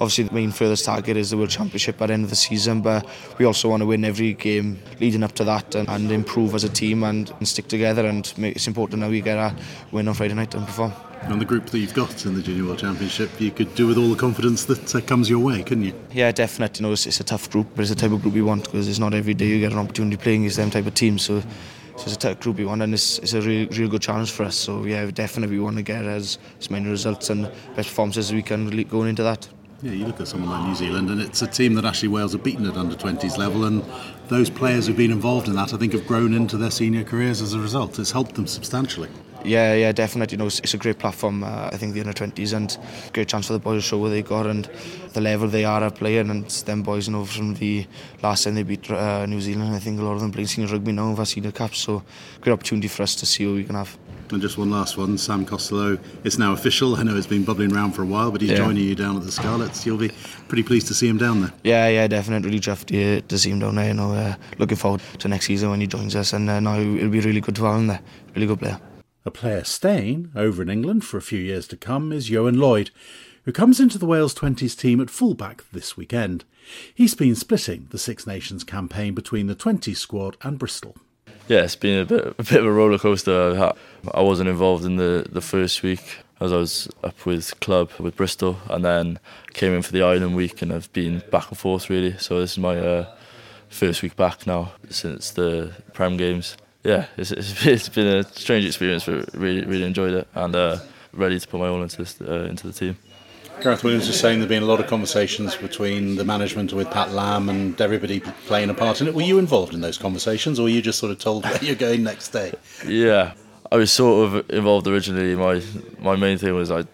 obviously 0.00 0.24
the 0.24 0.34
main 0.34 0.50
furthest 0.50 0.84
target 0.84 1.16
is 1.16 1.30
the 1.30 1.36
World 1.36 1.50
Championship 1.50 2.00
at 2.00 2.06
the 2.06 2.14
end 2.14 2.24
of 2.24 2.30
the 2.30 2.36
season 2.36 2.80
but 2.80 3.06
we 3.38 3.44
also 3.44 3.68
want 3.68 3.80
to 3.80 3.86
win 3.86 4.04
every 4.04 4.34
game 4.34 4.78
leading 5.00 5.22
up 5.22 5.32
to 5.32 5.44
that 5.44 5.74
and, 5.74 5.88
and 5.88 6.10
improve 6.10 6.54
as 6.54 6.64
a 6.64 6.68
team 6.68 7.02
and, 7.04 7.30
and 7.38 7.48
stick 7.48 7.68
together 7.68 8.06
and 8.06 8.32
make, 8.38 8.56
it's 8.56 8.66
important 8.66 9.00
that 9.00 9.10
we 9.10 9.20
get 9.20 9.36
a 9.38 9.54
win 9.92 10.08
on 10.08 10.14
Friday 10.14 10.34
night 10.34 10.54
and 10.54 10.66
perform. 10.66 10.92
And 11.22 11.40
the 11.40 11.44
group 11.44 11.66
that 11.66 11.78
you've 11.78 11.94
got 11.94 12.24
in 12.24 12.34
the 12.34 12.42
Junior 12.42 12.64
World 12.64 12.78
Championship, 12.78 13.28
you 13.40 13.50
could 13.50 13.74
do 13.74 13.86
with 13.86 13.98
all 13.98 14.08
the 14.08 14.16
confidence 14.16 14.64
that 14.66 14.94
uh, 14.94 15.00
comes 15.00 15.28
your 15.28 15.40
way, 15.40 15.62
couldn't 15.62 15.84
you? 15.84 15.92
Yeah, 16.12 16.32
definitely. 16.32 16.80
You 16.80 16.86
know, 16.86 16.92
it's, 16.92 17.06
it's 17.06 17.20
a 17.20 17.24
tough 17.24 17.50
group, 17.50 17.66
but 17.74 17.82
it's 17.82 17.90
the 17.90 17.96
type 17.96 18.12
of 18.12 18.22
group 18.22 18.34
we 18.34 18.42
want 18.42 18.64
because 18.64 18.88
it's 18.88 18.98
not 18.98 19.14
every 19.14 19.34
day 19.34 19.46
you 19.46 19.60
get 19.60 19.72
an 19.72 19.78
opportunity 19.78 20.16
playing 20.16 20.42
against 20.42 20.56
them 20.56 20.70
type 20.70 20.86
of 20.86 20.94
team. 20.94 21.18
So, 21.18 21.40
so 21.40 21.46
it's 21.96 22.14
a 22.14 22.18
tough 22.18 22.40
group 22.40 22.56
we 22.56 22.64
want, 22.64 22.82
and 22.82 22.94
it's, 22.94 23.18
it's 23.18 23.32
a 23.32 23.40
really, 23.40 23.66
really 23.66 23.88
good 23.88 24.02
challenge 24.02 24.30
for 24.30 24.44
us. 24.44 24.56
So 24.56 24.84
yeah, 24.84 25.10
definitely 25.10 25.56
we 25.56 25.62
want 25.62 25.76
to 25.76 25.82
get 25.82 26.04
as, 26.04 26.38
as 26.60 26.70
many 26.70 26.88
results 26.88 27.30
and 27.30 27.50
best 27.74 27.88
performances 27.88 28.28
as 28.28 28.34
we 28.34 28.42
can 28.42 28.70
going 28.84 29.08
into 29.08 29.24
that. 29.24 29.48
Yeah, 29.80 29.92
you 29.92 30.06
look 30.06 30.20
at 30.20 30.26
someone 30.26 30.50
like 30.50 30.66
New 30.66 30.74
Zealand, 30.74 31.08
and 31.08 31.20
it's 31.20 31.40
a 31.40 31.46
team 31.46 31.74
that 31.74 31.84
actually 31.84 32.08
Wales 32.08 32.32
have 32.32 32.42
beaten 32.42 32.66
at 32.66 32.76
under 32.76 32.96
20s 32.96 33.38
level, 33.38 33.64
and 33.64 33.84
those 34.26 34.50
players 34.50 34.88
who've 34.88 34.96
been 34.96 35.12
involved 35.12 35.46
in 35.46 35.54
that, 35.54 35.72
I 35.72 35.76
think, 35.76 35.92
have 35.92 36.04
grown 36.04 36.34
into 36.34 36.56
their 36.56 36.72
senior 36.72 37.04
careers 37.04 37.40
as 37.40 37.54
a 37.54 37.60
result. 37.60 37.96
It's 38.00 38.10
helped 38.10 38.34
them 38.34 38.48
substantially. 38.48 39.08
Yeah, 39.44 39.74
yeah, 39.74 39.92
definitely. 39.92 40.34
You 40.34 40.38
know, 40.38 40.46
it's, 40.46 40.74
a 40.74 40.76
great 40.78 40.98
platform. 40.98 41.44
Uh, 41.44 41.70
I 41.72 41.76
think 41.76 41.94
the 41.94 42.00
under 42.00 42.12
20s 42.12 42.52
and 42.54 42.76
great 43.12 43.28
chance 43.28 43.46
for 43.46 43.52
the 43.52 43.60
boys 43.60 43.84
to 43.84 43.88
show 43.88 43.98
what 43.98 44.08
they 44.08 44.20
got 44.20 44.46
and 44.46 44.68
the 45.12 45.20
level 45.20 45.46
they 45.46 45.64
are 45.64 45.84
at 45.84 45.94
playing. 45.94 46.28
And 46.28 46.50
them 46.50 46.82
boys, 46.82 47.06
you 47.06 47.12
know, 47.12 47.24
from 47.24 47.54
the 47.54 47.86
last 48.20 48.42
time 48.42 48.56
they 48.56 48.64
beat 48.64 48.90
uh, 48.90 49.26
New 49.26 49.40
Zealand, 49.40 49.76
I 49.76 49.78
think 49.78 50.00
a 50.00 50.02
lot 50.02 50.14
of 50.14 50.20
them 50.20 50.32
playing 50.32 50.48
senior 50.48 50.72
rugby 50.72 50.90
now 50.90 51.14
have 51.14 51.28
senior 51.28 51.52
caps. 51.52 51.78
So 51.78 52.02
great 52.40 52.52
opportunity 52.52 52.88
for 52.88 53.04
us 53.04 53.14
to 53.14 53.26
see 53.26 53.46
what 53.46 53.54
we 53.54 53.64
can 53.64 53.76
have. 53.76 53.96
And 54.30 54.42
just 54.42 54.58
one 54.58 54.70
last 54.70 54.96
one, 54.96 55.16
Sam 55.16 55.46
Costello. 55.46 55.98
It's 56.22 56.38
now 56.38 56.52
official. 56.52 56.96
I 56.96 57.02
know 57.02 57.16
it's 57.16 57.26
been 57.26 57.44
bubbling 57.44 57.72
around 57.72 57.92
for 57.92 58.02
a 58.02 58.06
while, 58.06 58.30
but 58.30 58.40
he's 58.40 58.50
yeah. 58.50 58.58
joining 58.58 58.84
you 58.84 58.94
down 58.94 59.16
at 59.16 59.22
the 59.22 59.32
Scarlets. 59.32 59.86
You'll 59.86 59.96
be 59.96 60.10
pretty 60.48 60.62
pleased 60.62 60.86
to 60.88 60.94
see 60.94 61.08
him 61.08 61.16
down 61.16 61.40
there. 61.40 61.52
Yeah, 61.64 61.88
yeah, 61.88 62.06
definitely. 62.06 62.48
Really 62.48 62.60
chuffed 62.60 62.86
to, 62.86 63.22
to 63.22 63.38
see 63.38 63.50
him 63.50 63.60
down 63.60 63.76
there. 63.76 63.88
You 63.88 63.94
know, 63.94 64.12
uh, 64.12 64.34
looking 64.58 64.76
forward 64.76 65.00
to 65.18 65.28
next 65.28 65.46
season 65.46 65.70
when 65.70 65.80
he 65.80 65.86
joins 65.86 66.14
us, 66.14 66.32
and 66.32 66.48
uh, 66.50 66.60
now 66.60 66.78
it'll 66.78 67.08
be 67.08 67.20
really 67.20 67.40
good 67.40 67.56
to 67.56 67.64
have 67.64 67.76
him 67.76 67.86
there. 67.86 68.00
Really 68.34 68.46
good 68.46 68.58
player. 68.58 68.78
A 69.24 69.30
player 69.30 69.64
staying 69.64 70.30
over 70.34 70.62
in 70.62 70.68
England 70.68 71.04
for 71.04 71.16
a 71.16 71.22
few 71.22 71.40
years 71.40 71.66
to 71.68 71.76
come 71.76 72.12
is 72.12 72.30
Ioan 72.30 72.58
Lloyd, 72.58 72.90
who 73.44 73.52
comes 73.52 73.80
into 73.80 73.98
the 73.98 74.06
Wales 74.06 74.34
20s 74.34 74.78
team 74.78 75.00
at 75.00 75.10
fullback 75.10 75.64
this 75.72 75.96
weekend. 75.96 76.44
He's 76.94 77.14
been 77.14 77.34
splitting 77.34 77.88
the 77.90 77.98
Six 77.98 78.26
Nations 78.26 78.62
campaign 78.62 79.14
between 79.14 79.46
the 79.46 79.54
20 79.54 79.94
squad 79.94 80.36
and 80.42 80.58
Bristol 80.58 80.96
yeah, 81.48 81.62
it's 81.62 81.76
been 81.76 82.00
a 82.00 82.04
bit, 82.04 82.26
a 82.38 82.42
bit 82.42 82.60
of 82.60 82.66
a 82.66 82.72
roller 82.72 82.98
coaster. 82.98 83.72
I 84.14 84.22
wasn't 84.22 84.48
involved 84.48 84.84
in 84.84 84.96
the, 84.96 85.26
the 85.30 85.40
first 85.40 85.82
week 85.82 86.18
as 86.40 86.52
I 86.52 86.56
was 86.56 86.88
up 87.02 87.26
with 87.26 87.58
club 87.60 87.90
with 87.98 88.16
Bristol, 88.16 88.58
and 88.68 88.84
then 88.84 89.18
came 89.54 89.72
in 89.72 89.82
for 89.82 89.92
the 89.92 90.02
Ireland 90.02 90.36
week, 90.36 90.62
and 90.62 90.72
I've 90.72 90.92
been 90.92 91.22
back 91.30 91.48
and 91.48 91.58
forth 91.58 91.90
really. 91.90 92.16
So 92.18 92.40
this 92.40 92.52
is 92.52 92.58
my 92.58 92.78
uh, 92.78 93.14
first 93.68 94.02
week 94.02 94.16
back 94.16 94.46
now 94.46 94.72
since 94.88 95.30
the 95.32 95.72
Prem 95.92 96.16
Games. 96.16 96.56
Yeah, 96.84 97.06
it's, 97.16 97.32
it's, 97.32 97.66
it's 97.66 97.88
been 97.88 98.06
a 98.06 98.24
strange 98.24 98.64
experience, 98.64 99.06
but 99.06 99.34
really 99.34 99.64
really 99.64 99.84
enjoyed 99.84 100.12
it, 100.12 100.28
and 100.34 100.54
uh, 100.54 100.78
ready 101.12 101.40
to 101.40 101.48
put 101.48 101.58
my 101.60 101.68
all 101.68 101.82
into 101.82 101.98
this, 101.98 102.20
uh, 102.20 102.46
into 102.48 102.66
the 102.66 102.72
team. 102.72 102.96
Gareth 103.60 103.82
Williams 103.82 104.06
was 104.06 104.18
saying 104.18 104.38
there've 104.38 104.48
been 104.48 104.62
a 104.62 104.66
lot 104.66 104.78
of 104.78 104.86
conversations 104.86 105.56
between 105.56 106.14
the 106.14 106.24
management 106.24 106.72
with 106.72 106.88
Pat 106.90 107.10
Lam 107.10 107.48
and 107.48 107.78
everybody 107.80 108.20
playing 108.46 108.70
a 108.70 108.74
part 108.74 109.00
in 109.00 109.08
it. 109.08 109.14
Were 109.14 109.22
you 109.22 109.38
involved 109.38 109.74
in 109.74 109.80
those 109.80 109.98
conversations, 109.98 110.60
or 110.60 110.64
were 110.64 110.68
you 110.68 110.80
just 110.80 110.98
sort 110.98 111.10
of 111.10 111.18
told 111.18 111.44
where 111.44 111.58
you're 111.62 111.74
going 111.74 112.04
next 112.04 112.28
day? 112.28 112.52
Yeah, 112.86 113.34
I 113.72 113.76
was 113.76 113.90
sort 113.90 114.32
of 114.32 114.50
involved 114.50 114.86
originally. 114.86 115.34
My 115.34 115.62
my 115.98 116.14
main 116.14 116.38
thing 116.38 116.54
was 116.54 116.70
I 116.70 116.84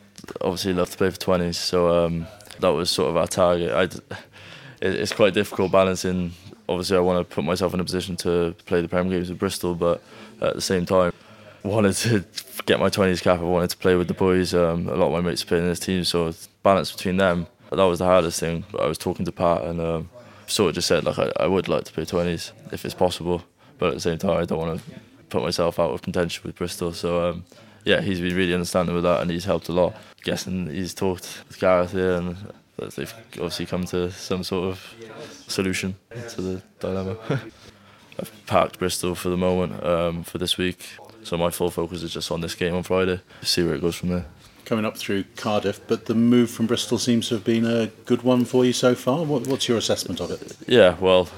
obviously 0.41 0.73
love 0.73 0.91
to 0.91 0.97
play 0.97 1.11
for 1.11 1.21
twenties, 1.21 1.59
so 1.59 2.07
um, 2.07 2.27
that 2.61 2.71
was 2.71 2.91
sort 2.91 3.11
of 3.11 3.17
our 3.19 3.27
target. 3.27 3.73
I, 3.73 4.17
it's 4.81 5.13
quite 5.13 5.35
difficult 5.35 5.71
balancing. 5.71 6.33
Obviously, 6.69 6.97
I 6.97 7.01
want 7.01 7.29
to 7.29 7.35
put 7.35 7.45
myself 7.45 7.75
in 7.75 7.81
a 7.81 7.85
position 7.85 8.17
to 8.17 8.55
play 8.65 8.81
the 8.81 8.89
Prem 8.89 9.11
games 9.11 9.29
with 9.29 9.39
Bristol, 9.39 9.75
but 9.75 10.03
at 10.41 10.55
the 10.55 10.63
same 10.63 10.87
time, 10.87 11.13
wanted 11.69 11.95
to 11.97 12.25
get 12.67 12.79
my 12.79 12.91
20s 12.91 13.23
cap. 13.23 13.41
I 13.41 13.43
wanted 13.43 13.71
to 13.71 13.77
play 13.77 13.97
with 13.97 14.09
the 14.09 14.15
boys. 14.15 14.55
Um, 14.55 14.89
a 14.89 14.95
lot 14.95 15.07
of 15.07 15.13
my 15.13 15.21
mates 15.21 15.45
playing 15.45 15.65
in 15.65 15.71
this 15.71 15.81
team, 15.81 16.05
so 16.05 16.29
it's 16.29 16.47
balance 16.63 16.93
between 16.93 17.17
them. 17.17 17.47
But 17.71 17.77
that 17.77 17.85
was 17.85 17.99
the 17.99 18.05
hardest 18.05 18.39
thing. 18.41 18.65
I 18.79 18.87
was 18.87 18.99
talking 18.99 19.25
to 19.25 19.33
Pat 19.33 19.63
and 19.63 19.81
um, 19.81 20.11
sort 20.47 20.71
of 20.71 20.75
just 20.75 20.89
said 20.89 21.05
like 21.05 21.19
I, 21.19 21.33
I 21.41 21.47
would 21.47 21.69
like 21.69 21.85
to 21.85 21.93
play 21.93 22.05
20s 22.05 22.53
if 22.73 22.85
it's 22.85 22.95
possible, 22.95 23.43
but 23.79 23.89
at 23.89 23.95
the 23.95 24.01
same 24.01 24.19
time 24.19 24.39
I 24.39 24.45
don't 24.45 24.59
want 24.59 24.81
to 24.81 25.01
put 25.31 25.43
myself 25.43 25.79
out 25.79 25.91
of 25.91 26.03
contention 26.03 26.43
with 26.45 26.57
Bristol. 26.57 26.93
So 26.93 27.31
um, 27.31 27.45
yeah, 27.85 28.01
he's 28.01 28.21
been 28.21 28.37
really 28.37 28.55
understanding 28.55 28.95
with 28.95 29.05
that, 29.05 29.21
and 29.21 29.31
he's 29.31 29.45
helped 29.45 29.69
a 29.69 29.73
lot. 29.73 29.95
guessing 30.23 30.69
he's 30.69 30.95
talked 30.95 31.45
with 31.49 31.59
Gareth 31.59 31.93
here, 31.93 32.15
and 32.15 32.37
they've 32.79 33.15
obviously 33.33 33.67
come 33.67 33.85
to 33.87 34.11
some 34.13 34.43
sort 34.43 34.71
of 34.71 34.95
solution 35.49 35.97
to 36.31 36.41
the 36.41 36.63
dilemma. 36.81 37.17
I've 38.19 38.47
parked 38.47 38.79
Bristol 38.79 39.15
for 39.15 39.29
the 39.29 39.37
moment 39.37 39.83
um, 39.85 40.23
for 40.23 40.39
this 40.39 40.57
week, 40.57 40.87
so 41.25 41.37
my 41.37 41.51
full 41.51 41.71
focus 41.71 42.03
is 42.03 42.13
just 42.13 42.31
on 42.31 42.41
this 42.41 42.55
game 42.55 42.75
on 42.75 42.83
Friday. 42.83 43.21
See 43.43 43.65
where 43.65 43.75
it 43.75 43.81
goes 43.81 43.97
from 43.97 44.11
there. 44.11 44.27
Coming 44.65 44.85
up 44.85 44.97
through 44.97 45.25
Cardiff, 45.37 45.81
but 45.87 46.07
the 46.07 46.15
move 46.15 46.51
from 46.51 46.67
Bristol 46.67 46.97
seems 46.97 47.29
to 47.29 47.35
have 47.35 47.45
been 47.45 47.67
a 47.67 47.89
good 48.07 48.23
one 48.23 48.45
for 48.45 48.65
you 48.65 48.73
so 48.73 48.95
far. 48.95 49.23
What, 49.23 49.47
what's 49.47 49.69
your 49.69 49.77
assessment 49.77 50.21
of 50.21 50.31
it? 50.31 50.57
Yeah, 50.67 50.97
well, 51.01 51.29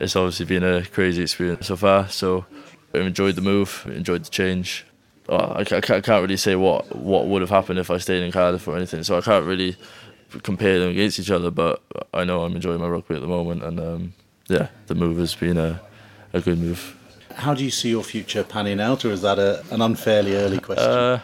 it's 0.00 0.14
obviously 0.14 0.46
been 0.46 0.62
a 0.62 0.84
crazy 0.84 1.22
experience 1.22 1.66
so 1.66 1.76
far. 1.76 2.08
So 2.08 2.46
I've 2.94 3.00
enjoyed 3.00 3.34
the 3.34 3.42
move, 3.42 3.84
enjoyed 3.88 4.24
the 4.24 4.30
change. 4.30 4.84
I, 5.28 5.64
can't, 5.64 5.90
I 5.90 6.00
can't 6.00 6.22
really 6.22 6.36
say 6.36 6.54
what, 6.54 6.94
what 6.94 7.26
would 7.26 7.42
have 7.42 7.50
happened 7.50 7.80
if 7.80 7.90
I 7.90 7.98
stayed 7.98 8.22
in 8.22 8.30
Cardiff 8.30 8.68
or 8.68 8.76
anything, 8.76 9.02
so 9.02 9.18
I 9.18 9.20
can't 9.20 9.44
really 9.44 9.76
compare 10.44 10.78
them 10.78 10.90
against 10.90 11.18
each 11.18 11.30
other. 11.30 11.50
But 11.50 11.82
I 12.14 12.22
know 12.22 12.44
I'm 12.44 12.54
enjoying 12.54 12.80
my 12.80 12.86
rugby 12.88 13.16
at 13.16 13.20
the 13.20 13.26
moment, 13.26 13.64
and 13.64 13.80
um, 13.80 14.14
yeah, 14.48 14.68
the 14.86 14.94
move 14.94 15.18
has 15.18 15.34
been 15.34 15.58
a, 15.58 15.80
a 16.32 16.40
good 16.40 16.58
move. 16.58 16.95
How 17.36 17.52
do 17.52 17.62
you 17.62 17.70
see 17.70 17.90
your 17.90 18.02
future 18.02 18.42
panning 18.42 18.80
out, 18.80 19.04
or 19.04 19.10
is 19.10 19.20
that 19.20 19.38
a, 19.38 19.62
an 19.70 19.82
unfairly 19.82 20.34
early 20.36 20.58
question? 20.58 20.88
Uh, 20.88 21.20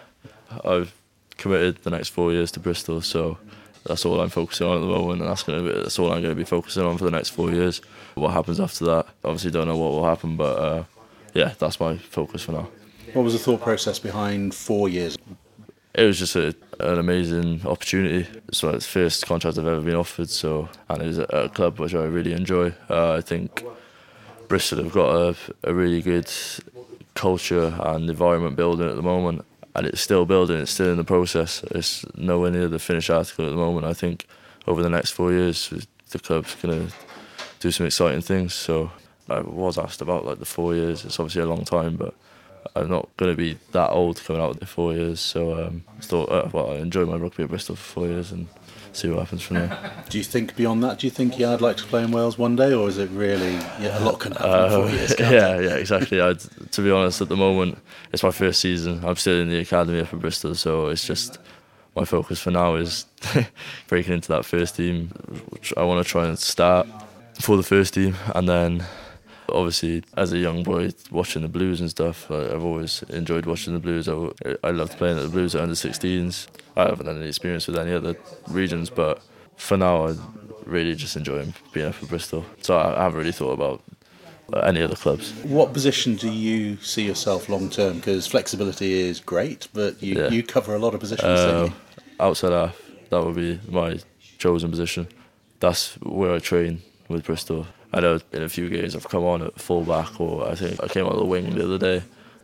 I've 0.63 0.95
committed 1.39 1.79
the 1.85 1.91
next 1.91 2.11
four 2.11 2.33
years 2.33 2.53
to 2.53 2.61
Bristol, 2.61 3.01
so 3.01 3.39
that's 3.87 4.05
all 4.05 4.21
I'm 4.21 4.29
focusing 4.29 4.67
on 4.67 4.77
at 4.77 4.81
the 4.81 4.87
moment, 4.87 5.23
and 5.23 5.31
that's 5.31 5.43
going 5.43 5.65
to 5.65 5.73
be 5.73 5.81
that's 5.81 5.99
all 5.99 6.13
I'm 6.13 6.21
going 6.21 6.35
to 6.35 6.35
be 6.35 6.45
focusing 6.45 6.85
on 6.85 6.99
for 6.99 7.05
the 7.05 7.11
next 7.11 7.31
four 7.31 7.51
years. 7.51 7.81
What 8.15 8.33
happens 8.33 8.61
after 8.61 8.85
that, 8.85 9.07
obviously, 9.25 9.53
don't 9.53 9.67
know 9.67 9.77
what 9.79 9.93
will 9.93 10.05
happen, 10.05 10.37
but 10.37 10.59
uh, 10.59 10.85
yeah, 11.33 11.55
that's 11.59 11.81
my 11.81 11.97
focus 11.97 12.43
for 12.43 12.53
now. 12.53 12.69
What 13.15 13.23
was 13.23 13.33
the 13.33 13.39
thought 13.39 13.63
process 13.63 13.99
behind 13.99 14.55
four 14.55 14.91
years? 14.91 15.17
It 15.95 16.05
was 16.05 16.19
just 16.19 16.37
a, 16.37 16.55
an 16.81 16.99
amazing 16.99 17.67
opportunity. 17.67 18.29
It's 18.49 18.61
the 18.61 18.81
first 18.81 19.27
contract 19.27 19.57
I've 19.57 19.67
ever 19.67 19.81
been 19.81 19.97
offered, 19.97 20.29
so 20.29 20.69
and 20.91 21.01
it's 21.01 21.17
a, 21.17 21.25
a 21.25 21.49
club 21.49 21.79
which 21.79 21.95
I 21.95 22.05
really 22.05 22.35
enjoy. 22.35 22.75
Uh, 22.91 23.15
I 23.15 23.23
think 23.23 23.65
Bristol 24.53 24.83
have 24.83 24.93
got 24.93 25.17
a, 25.17 25.37
a 25.65 25.73
really 25.73 26.03
good 26.03 26.31
culture 27.15 27.75
and 27.85 28.11
environment 28.11 28.55
building 28.55 28.87
at 28.87 28.97
the 28.97 29.03
moment, 29.03 29.47
and 29.75 29.87
it's 29.87 30.03
still 30.03 30.27
building. 30.27 30.59
It's 30.59 30.73
still 30.73 30.91
in 30.91 30.99
the 30.99 31.05
process. 31.05 31.65
It's 31.71 32.05
nowhere 32.19 32.51
near 32.51 32.69
the 32.69 32.79
finished 32.79 33.09
article 33.09 33.47
at 33.47 33.49
the 33.49 33.57
moment. 33.57 33.87
I 33.87 33.95
think 33.95 34.27
over 34.67 34.83
the 34.83 34.91
next 34.91 35.13
four 35.13 35.33
years, 35.33 35.73
the 36.11 36.19
club's 36.19 36.55
to 36.61 36.89
do 37.61 37.71
some 37.71 37.87
exciting 37.87 38.21
things. 38.21 38.53
So 38.53 38.93
I 39.27 39.41
was 39.41 39.79
asked 39.79 40.03
about 40.03 40.27
like 40.27 40.39
the 40.39 40.45
four 40.45 40.75
years. 40.75 41.07
It's 41.07 41.19
obviously 41.19 41.41
a 41.41 41.47
long 41.47 41.65
time, 41.65 41.97
but 41.97 42.15
I'm 42.77 42.91
not 42.91 43.09
to 43.31 43.35
be 43.35 43.57
that 43.71 43.89
old 43.89 44.23
coming 44.23 44.43
out 44.43 44.51
with 44.51 44.61
the 44.61 44.67
four 44.67 44.93
years. 44.93 45.21
So 45.21 45.65
um, 45.65 45.85
I 45.97 46.03
thought, 46.03 46.31
uh, 46.31 46.51
well, 46.53 46.73
I 46.73 46.75
enjoy 46.75 47.07
my 47.07 47.17
rugby 47.17 47.45
at 47.45 47.49
Bristol 47.49 47.77
for 47.77 48.01
four 48.01 48.07
years 48.07 48.33
and 48.33 48.49
see 48.93 49.09
what 49.09 49.21
happens 49.21 49.43
from 49.43 49.57
there. 49.57 49.93
Do 50.09 50.19
you 50.19 50.25
think 50.25 50.57
beyond 50.57 50.83
that? 50.85 50.99
Do 50.99 51.07
you 51.07 51.11
think 51.11 51.39
yeah, 51.39 51.53
I'd 51.53 51.61
like 51.61 51.77
to 51.79 51.85
play 51.85 52.03
in 52.03 52.11
Wales 52.11 52.39
one 52.39 52.57
day, 52.57 52.73
or 52.73 52.89
is 52.89 52.99
it 52.99 53.11
really 53.11 53.53
yeah, 53.81 53.99
a 53.99 54.05
lot 54.05 54.21
can 54.21 54.33
happen 54.33 54.51
uh, 54.51 54.65
in 54.65 54.71
four 54.71 54.91
years? 54.91 55.15
Yeah, 55.19 55.61
yeah, 55.61 55.75
exactly. 55.77 56.21
I'd, 56.21 56.41
to 56.73 56.83
be 56.83 56.91
honest, 56.91 57.21
at 57.21 57.29
the 57.29 57.37
moment, 57.37 57.79
it's 58.13 58.23
my 58.23 58.31
first 58.31 58.61
season. 58.61 59.05
I'm 59.05 59.17
still 59.17 59.41
in 59.41 59.49
the 59.49 59.59
academy 59.59 60.01
up 60.01 60.13
at 60.13 60.21
Bristol, 60.21 60.55
so 60.55 60.89
it's 60.89 61.07
just 61.07 61.39
my 61.97 62.05
focus 62.05 62.41
for 62.41 62.51
now 62.51 62.75
is 62.77 63.07
breaking 63.89 64.15
into 64.15 64.29
that 64.29 64.45
first 64.45 64.77
team, 64.77 65.09
which 65.51 65.73
I 65.77 65.85
want 65.85 66.05
to 66.05 66.11
try 66.11 66.27
and 66.27 66.39
start 66.39 66.87
for 67.41 67.57
the 67.57 67.63
first 67.63 67.95
team, 67.95 68.17
and 68.35 68.49
then 68.49 68.85
obviously 69.49 70.03
as 70.17 70.33
a 70.33 70.39
young 70.39 70.63
boy 70.63 70.93
watching 71.11 71.43
the 71.43 71.49
Blues 71.49 71.81
and 71.81 71.91
stuff, 71.91 72.31
I've 72.31 72.65
always 72.65 73.03
enjoyed 73.05 73.47
watching 73.47 73.75
the 73.75 73.81
Blues. 73.81 74.09
I, 74.09 74.29
I 74.65 74.71
loved 74.71 74.97
playing 74.99 75.19
at 75.19 75.23
the 75.23 75.29
Blues 75.29 75.55
at 75.55 75.63
under 75.63 75.75
16s. 75.75 76.47
I 76.77 76.85
haven't 76.85 77.07
had 77.07 77.17
any 77.17 77.29
experience 77.29 77.67
with 77.67 77.77
any 77.77 77.93
other 77.93 78.17
regions, 78.49 78.91
but 78.91 79.23
for 79.57 79.77
now 79.77 80.09
I 80.09 80.15
really 80.65 80.95
just 80.95 81.17
enjoy 81.17 81.53
being 81.73 81.87
up 81.87 82.03
at 82.03 82.09
Bristol. 82.09 82.45
So 82.63 82.79
I 82.79 83.03
haven't 83.03 83.19
really 83.19 83.33
thought 83.33 83.53
about 83.53 83.83
any 84.65 84.83
other 84.83 84.97
clubs. 84.97 85.33
What 85.45 85.73
position 85.73 86.17
do 86.17 86.31
you 86.31 86.77
see 86.79 87.07
yourself 87.07 87.49
long 87.49 87.71
term? 87.71 87.97
Because 87.97 88.27
flexibility 88.27 88.93
is 88.93 89.21
great, 89.21 89.69
but 89.73 90.03
you, 90.03 90.15
yeah. 90.15 90.29
you 90.29 90.43
cover 90.43 90.75
a 90.75 90.79
lot 90.79 90.95
of 90.95 91.01
positions. 91.01 91.29
Uh, 91.29 91.71
outside 92.21 92.53
half, 92.53 92.81
that 93.11 93.25
would 93.25 93.37
be 93.37 93.59
my 93.69 93.99
chosen 94.39 94.71
position. 94.71 95.09
That's 95.61 95.95
where 96.03 96.35
I 96.35 96.39
train 96.39 96.83
with 97.09 97.25
Bristol. 97.25 97.67
I 97.93 98.01
know 98.01 98.21
in 98.33 98.43
a 98.43 98.49
few 98.49 98.69
games 98.69 98.97
I've 98.97 99.09
come 99.09 99.25
on 99.25 99.43
at 99.43 99.61
full 99.61 99.85
back 99.85 100.21
or 100.21 100.49
I 100.49 100.55
think 100.55 100.83
I 100.83 100.89
came 100.89 101.07
on 101.07 101.17
the 101.17 101.25
wing 101.25 101.55
the 101.55 101.65
other 101.65 101.79
day. 101.79 102.03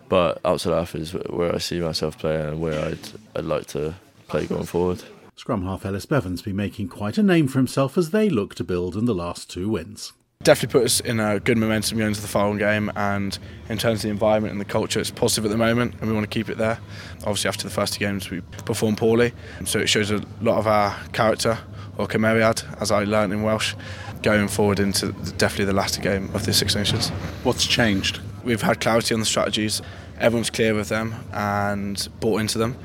But 0.09 0.41
outside 0.45 0.73
half 0.73 0.95
is 0.95 1.13
where 1.13 1.55
I 1.55 1.59
see 1.59 1.81
myself 1.81 2.19
playing 2.19 2.47
and 2.47 2.61
where 2.61 2.83
I'd, 2.83 2.99
I'd 3.37 3.45
like 3.45 3.67
to 3.69 3.95
play 4.27 4.47
going 4.47 4.65
forward. 4.65 5.03
Scrum 5.37 5.65
half 5.65 5.87
Ellis 5.87 6.07
Bevan's 6.07 6.43
been 6.43 6.57
making 6.57 6.89
quite 6.89 7.19
a 7.19 7.23
name 7.23 7.47
for 7.47 7.59
himself 7.59 7.97
as 7.97 8.11
they 8.11 8.29
look 8.29 8.55
to 8.57 8.65
build 8.65 8.97
in 8.97 9.05
the 9.05 9.15
last 9.15 9.51
two 9.51 9.69
wins. 9.69 10.13
Definitely 10.43 10.81
put 10.81 10.85
us 10.87 11.01
in 11.01 11.21
a 11.21 11.41
good 11.41 11.59
momentum 11.59 11.99
going 11.99 12.09
into 12.09 12.21
the 12.21 12.29
final 12.29 12.57
game, 12.57 12.93
and 12.95 13.37
in 13.69 13.77
terms 13.77 14.01
of 14.01 14.03
the 14.05 14.09
environment 14.11 14.53
and 14.53 14.61
the 14.61 14.65
culture, 14.65 15.01
it's 15.01 15.11
positive 15.11 15.47
at 15.47 15.51
the 15.51 15.57
moment, 15.57 15.95
and 16.01 16.09
we 16.09 16.15
want 16.15 16.25
to 16.25 16.33
keep 16.33 16.49
it 16.49 16.59
there. 16.59 16.79
Obviously, 17.21 17.49
after 17.49 17.65
the 17.65 17.75
first 17.75 17.95
two 17.95 17.99
games, 17.99 18.31
we 18.31 18.41
performed 18.65 18.99
poorly, 18.99 19.33
so 19.65 19.81
it 19.81 19.89
shows 19.89 20.13
a 20.13 20.23
lot 20.41 20.59
of 20.59 20.69
our 20.69 20.97
character 21.13 21.59
or 21.99 22.07
cymeriad, 22.07 22.65
as 22.81 22.91
I 22.91 23.05
learned 23.05 23.33
in 23.33 23.43
Welsh, 23.43 23.75
going 24.23 24.49
forward 24.49 24.81
into 24.81 25.13
definitely 25.37 25.67
the 25.67 25.73
latter 25.73 26.01
game 26.01 26.31
of 26.35 26.47
the 26.47 26.53
Six 26.53 26.75
Nations. 26.75 27.11
What's 27.43 27.67
changed? 27.67 28.21
We've 28.45 28.63
had 28.63 28.81
clarity 28.81 29.15
on 29.15 29.21
the 29.21 29.27
strategies. 29.27 29.83
Everyone's 30.19 30.51
clear 30.51 30.75
with 30.75 30.89
them 30.89 31.15
and 31.33 32.09
bought 32.21 32.41
into 32.41 32.59
them. 32.59 32.77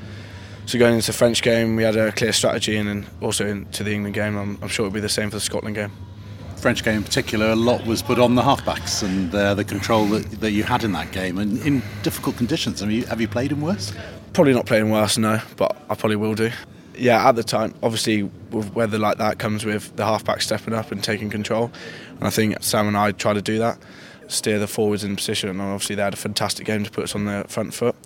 So 0.66 0.78
going 0.78 0.94
into 0.94 1.08
the 1.08 1.16
French 1.16 1.42
game, 1.42 1.76
we 1.76 1.82
had 1.82 1.96
a 1.96 2.10
clear 2.12 2.32
strategy, 2.32 2.76
and 2.76 2.88
then 2.88 3.06
also 3.20 3.46
into 3.46 3.84
the 3.84 3.92
England 3.92 4.14
game, 4.14 4.36
I'm, 4.36 4.58
I'm 4.62 4.68
sure 4.68 4.86
it'll 4.86 4.94
be 4.94 5.00
the 5.00 5.08
same 5.08 5.30
for 5.30 5.36
the 5.36 5.40
Scotland 5.40 5.76
game. 5.76 5.92
French 6.56 6.82
game 6.82 6.96
in 6.96 7.04
particular, 7.04 7.50
a 7.50 7.56
lot 7.56 7.84
was 7.84 8.02
put 8.02 8.18
on 8.18 8.34
the 8.34 8.42
halfbacks 8.42 9.02
and 9.02 9.34
uh, 9.34 9.54
the 9.54 9.64
control 9.64 10.06
that, 10.06 10.40
that 10.40 10.52
you 10.52 10.62
had 10.62 10.82
in 10.82 10.92
that 10.92 11.12
game, 11.12 11.38
and 11.38 11.58
in 11.66 11.82
difficult 12.02 12.36
conditions. 12.36 12.80
Have 12.80 12.90
you, 12.90 13.04
have 13.06 13.20
you 13.20 13.28
played 13.28 13.52
in 13.52 13.60
worse? 13.60 13.92
Probably 14.32 14.54
not 14.54 14.64
playing 14.64 14.90
worse, 14.90 15.18
no, 15.18 15.40
but 15.56 15.76
I 15.90 15.94
probably 15.94 16.16
will 16.16 16.34
do 16.34 16.50
yeah, 16.96 17.28
at 17.28 17.36
the 17.36 17.42
time, 17.42 17.74
obviously, 17.82 18.24
with 18.50 18.74
weather 18.74 18.98
like 18.98 19.18
that 19.18 19.38
comes 19.38 19.64
with 19.64 19.94
the 19.96 20.04
halfback 20.04 20.42
stepping 20.42 20.74
up 20.74 20.92
and 20.92 21.02
taking 21.02 21.30
control. 21.30 21.70
And 22.10 22.24
I 22.24 22.30
think 22.30 22.56
Sam 22.62 22.88
and 22.88 22.96
I 22.96 23.12
tried 23.12 23.34
to 23.34 23.42
do 23.42 23.58
that, 23.58 23.78
steer 24.28 24.58
the 24.58 24.66
forwards 24.66 25.04
in 25.04 25.16
position. 25.16 25.48
And 25.48 25.60
obviously, 25.60 25.96
they 25.96 26.02
had 26.02 26.14
a 26.14 26.18
fantastic 26.18 26.66
game 26.66 26.84
to 26.84 26.90
put 26.90 27.04
us 27.04 27.14
on 27.14 27.24
the 27.24 27.44
front 27.48 27.74
foot. 27.74 27.96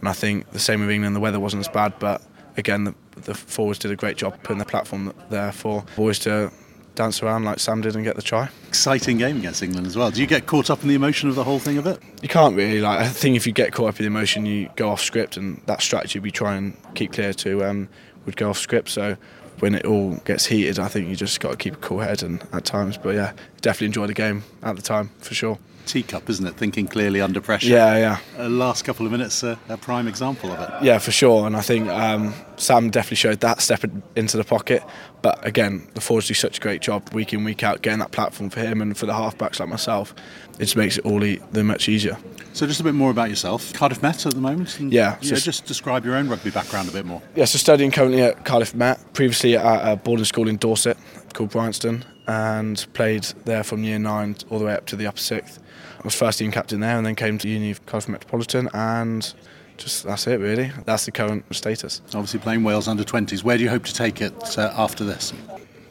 And 0.00 0.08
I 0.08 0.12
think 0.12 0.50
the 0.52 0.58
same 0.58 0.80
with 0.80 0.90
England, 0.90 1.16
the 1.16 1.20
weather 1.20 1.40
wasn't 1.40 1.60
as 1.60 1.68
bad, 1.68 1.94
but 1.98 2.22
again, 2.56 2.84
the, 2.84 2.94
the 3.22 3.34
forwards 3.34 3.78
did 3.78 3.90
a 3.90 3.96
great 3.96 4.16
job 4.16 4.38
putting 4.42 4.58
the 4.58 4.64
platform 4.64 5.12
there 5.30 5.52
for 5.52 5.84
boys 5.96 6.18
to 6.20 6.50
dance 6.96 7.22
around 7.22 7.44
like 7.44 7.60
Sam 7.60 7.82
did 7.82 7.94
and 7.94 8.04
get 8.04 8.16
the 8.16 8.22
try. 8.22 8.48
Exciting 8.68 9.18
game 9.18 9.36
against 9.36 9.62
England 9.62 9.86
as 9.86 9.96
well. 9.96 10.10
Do 10.10 10.20
you 10.20 10.26
get 10.26 10.46
caught 10.46 10.70
up 10.70 10.82
in 10.82 10.88
the 10.88 10.94
emotion 10.94 11.28
of 11.28 11.34
the 11.34 11.44
whole 11.44 11.58
thing 11.58 11.78
of 11.78 11.86
it? 11.86 12.00
You 12.22 12.28
can't 12.28 12.56
really. 12.56 12.80
Like 12.80 13.00
I 13.00 13.08
think 13.08 13.36
if 13.36 13.46
you 13.46 13.52
get 13.52 13.72
caught 13.72 13.90
up 13.90 14.00
in 14.00 14.04
the 14.04 14.06
emotion, 14.08 14.46
you 14.46 14.68
go 14.76 14.88
off 14.88 15.00
script, 15.00 15.36
and 15.36 15.62
that 15.66 15.82
strategy 15.82 16.18
we 16.18 16.30
try 16.30 16.56
and 16.56 16.76
keep 16.94 17.12
clear 17.12 17.32
to 17.34 17.64
um, 17.64 17.88
would 18.26 18.36
go 18.36 18.50
off 18.50 18.58
script. 18.58 18.90
So 18.90 19.16
when 19.60 19.74
it 19.74 19.86
all 19.86 20.16
gets 20.24 20.46
heated, 20.46 20.78
I 20.78 20.88
think 20.88 21.08
you 21.08 21.16
just 21.16 21.40
got 21.40 21.52
to 21.52 21.56
keep 21.56 21.74
a 21.74 21.78
cool 21.78 22.00
head 22.00 22.22
and 22.22 22.46
at 22.52 22.64
times. 22.64 22.98
But 22.98 23.14
yeah, 23.14 23.32
definitely 23.62 23.86
enjoy 23.86 24.06
the 24.06 24.14
game 24.14 24.44
at 24.62 24.76
the 24.76 24.82
time 24.82 25.10
for 25.20 25.34
sure. 25.34 25.58
Teacup, 25.86 26.28
isn't 26.28 26.46
it? 26.46 26.54
Thinking 26.56 26.86
clearly 26.86 27.20
under 27.20 27.40
pressure. 27.40 27.68
Yeah, 27.68 27.96
yeah. 27.96 28.18
Uh, 28.38 28.48
last 28.48 28.84
couple 28.84 29.06
of 29.06 29.12
minutes, 29.12 29.42
uh, 29.42 29.56
a 29.68 29.76
prime 29.76 30.08
example 30.08 30.52
of 30.52 30.60
it. 30.60 30.84
Yeah, 30.84 30.98
for 30.98 31.12
sure. 31.12 31.46
And 31.46 31.56
I 31.56 31.60
think 31.60 31.88
um, 31.88 32.34
Sam 32.56 32.90
definitely 32.90 33.16
showed 33.16 33.40
that 33.40 33.60
stepping 33.60 34.02
into 34.14 34.36
the 34.36 34.44
pocket. 34.44 34.82
But 35.22 35.44
again, 35.46 35.88
the 35.94 36.00
forwards 36.00 36.28
do 36.28 36.34
such 36.34 36.58
a 36.58 36.60
great 36.60 36.82
job 36.82 37.12
week 37.12 37.32
in, 37.32 37.44
week 37.44 37.62
out, 37.62 37.82
getting 37.82 38.00
that 38.00 38.12
platform 38.12 38.50
for 38.50 38.60
him 38.60 38.82
and 38.82 38.96
for 38.96 39.06
the 39.06 39.12
halfbacks 39.12 39.60
like 39.60 39.68
myself. 39.68 40.14
It 40.54 40.60
just 40.60 40.76
makes 40.76 40.98
it 40.98 41.04
all 41.04 41.20
the 41.20 41.40
much 41.64 41.88
easier. 41.88 42.16
So, 42.52 42.66
just 42.66 42.80
a 42.80 42.84
bit 42.84 42.94
more 42.94 43.10
about 43.10 43.28
yourself. 43.28 43.72
Cardiff 43.74 44.02
Met 44.02 44.24
at 44.24 44.34
the 44.34 44.40
moment. 44.40 44.78
And, 44.80 44.92
yeah. 44.92 45.18
So 45.20 45.34
yeah, 45.34 45.40
just 45.40 45.66
describe 45.66 46.04
your 46.04 46.16
own 46.16 46.28
rugby 46.28 46.50
background 46.50 46.88
a 46.88 46.92
bit 46.92 47.04
more. 47.04 47.20
Yeah, 47.34 47.44
so 47.44 47.58
studying 47.58 47.90
currently 47.90 48.22
at 48.22 48.44
Cardiff 48.44 48.74
Met, 48.74 49.12
previously 49.12 49.56
at 49.56 49.92
a 49.92 49.96
boarding 49.96 50.24
school 50.24 50.48
in 50.48 50.56
Dorset 50.56 50.96
called 51.34 51.50
Bryanston, 51.50 52.04
and 52.26 52.86
played 52.92 53.24
there 53.44 53.62
from 53.62 53.84
year 53.84 53.98
nine 53.98 54.36
all 54.50 54.58
the 54.58 54.64
way 54.64 54.74
up 54.74 54.86
to 54.86 54.96
the 54.96 55.06
upper 55.06 55.18
sixth. 55.18 55.60
I 55.98 56.02
was 56.02 56.14
first 56.14 56.38
team 56.38 56.50
captain 56.50 56.80
there, 56.80 56.96
and 56.96 57.06
then 57.06 57.14
came 57.14 57.38
to 57.38 57.48
uni 57.48 57.70
of 57.70 57.84
Cardiff 57.86 58.08
Metropolitan, 58.08 58.68
and 58.74 59.34
just 59.76 60.04
that's 60.04 60.26
it 60.26 60.40
really. 60.40 60.72
That's 60.84 61.04
the 61.04 61.12
current 61.12 61.44
status. 61.54 62.02
Obviously 62.08 62.40
playing 62.40 62.64
Wales 62.64 62.88
under 62.88 63.04
20s. 63.04 63.42
Where 63.42 63.56
do 63.56 63.64
you 63.64 63.70
hope 63.70 63.84
to 63.84 63.94
take 63.94 64.20
it 64.20 64.58
uh, 64.58 64.72
after 64.76 65.04
this? 65.04 65.32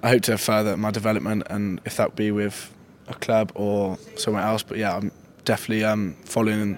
I 0.03 0.09
hope 0.09 0.23
to 0.23 0.37
further 0.37 0.77
my 0.77 0.91
development, 0.91 1.43
and 1.49 1.81
if 1.85 1.97
that 1.97 2.15
be 2.15 2.31
with 2.31 2.73
a 3.07 3.13
club 3.13 3.51
or 3.55 3.97
somewhere 4.15 4.43
else. 4.43 4.63
But 4.63 4.77
yeah, 4.77 4.95
I'm 4.95 5.11
definitely 5.45 5.83
um, 5.83 6.15
following 6.25 6.77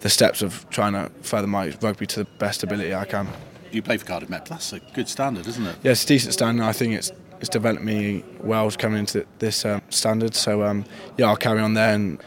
the 0.00 0.08
steps 0.08 0.42
of 0.42 0.68
trying 0.70 0.92
to 0.92 1.10
further 1.22 1.46
my 1.46 1.74
rugby 1.80 2.06
to 2.06 2.20
the 2.20 2.30
best 2.38 2.62
ability 2.62 2.94
I 2.94 3.04
can. 3.04 3.28
You 3.72 3.82
play 3.82 3.96
for 3.96 4.06
Cardiff 4.06 4.30
Met. 4.30 4.46
That's 4.46 4.72
a 4.72 4.80
good 4.80 5.08
standard, 5.08 5.46
isn't 5.46 5.66
it? 5.66 5.76
Yeah, 5.82 5.92
it's 5.92 6.04
a 6.04 6.06
decent 6.06 6.32
standard. 6.32 6.64
I 6.64 6.72
think 6.72 6.94
it's 6.94 7.10
it's 7.46 7.52
developed 7.52 7.84
me 7.84 8.24
well 8.40 8.68
coming 8.72 8.98
into 8.98 9.24
this 9.38 9.64
um, 9.64 9.80
standard. 9.88 10.34
So 10.34 10.64
um, 10.64 10.84
yeah, 11.16 11.26
I'll 11.26 11.36
carry 11.36 11.60
on 11.60 11.74
there 11.74 11.94
and 11.94 12.20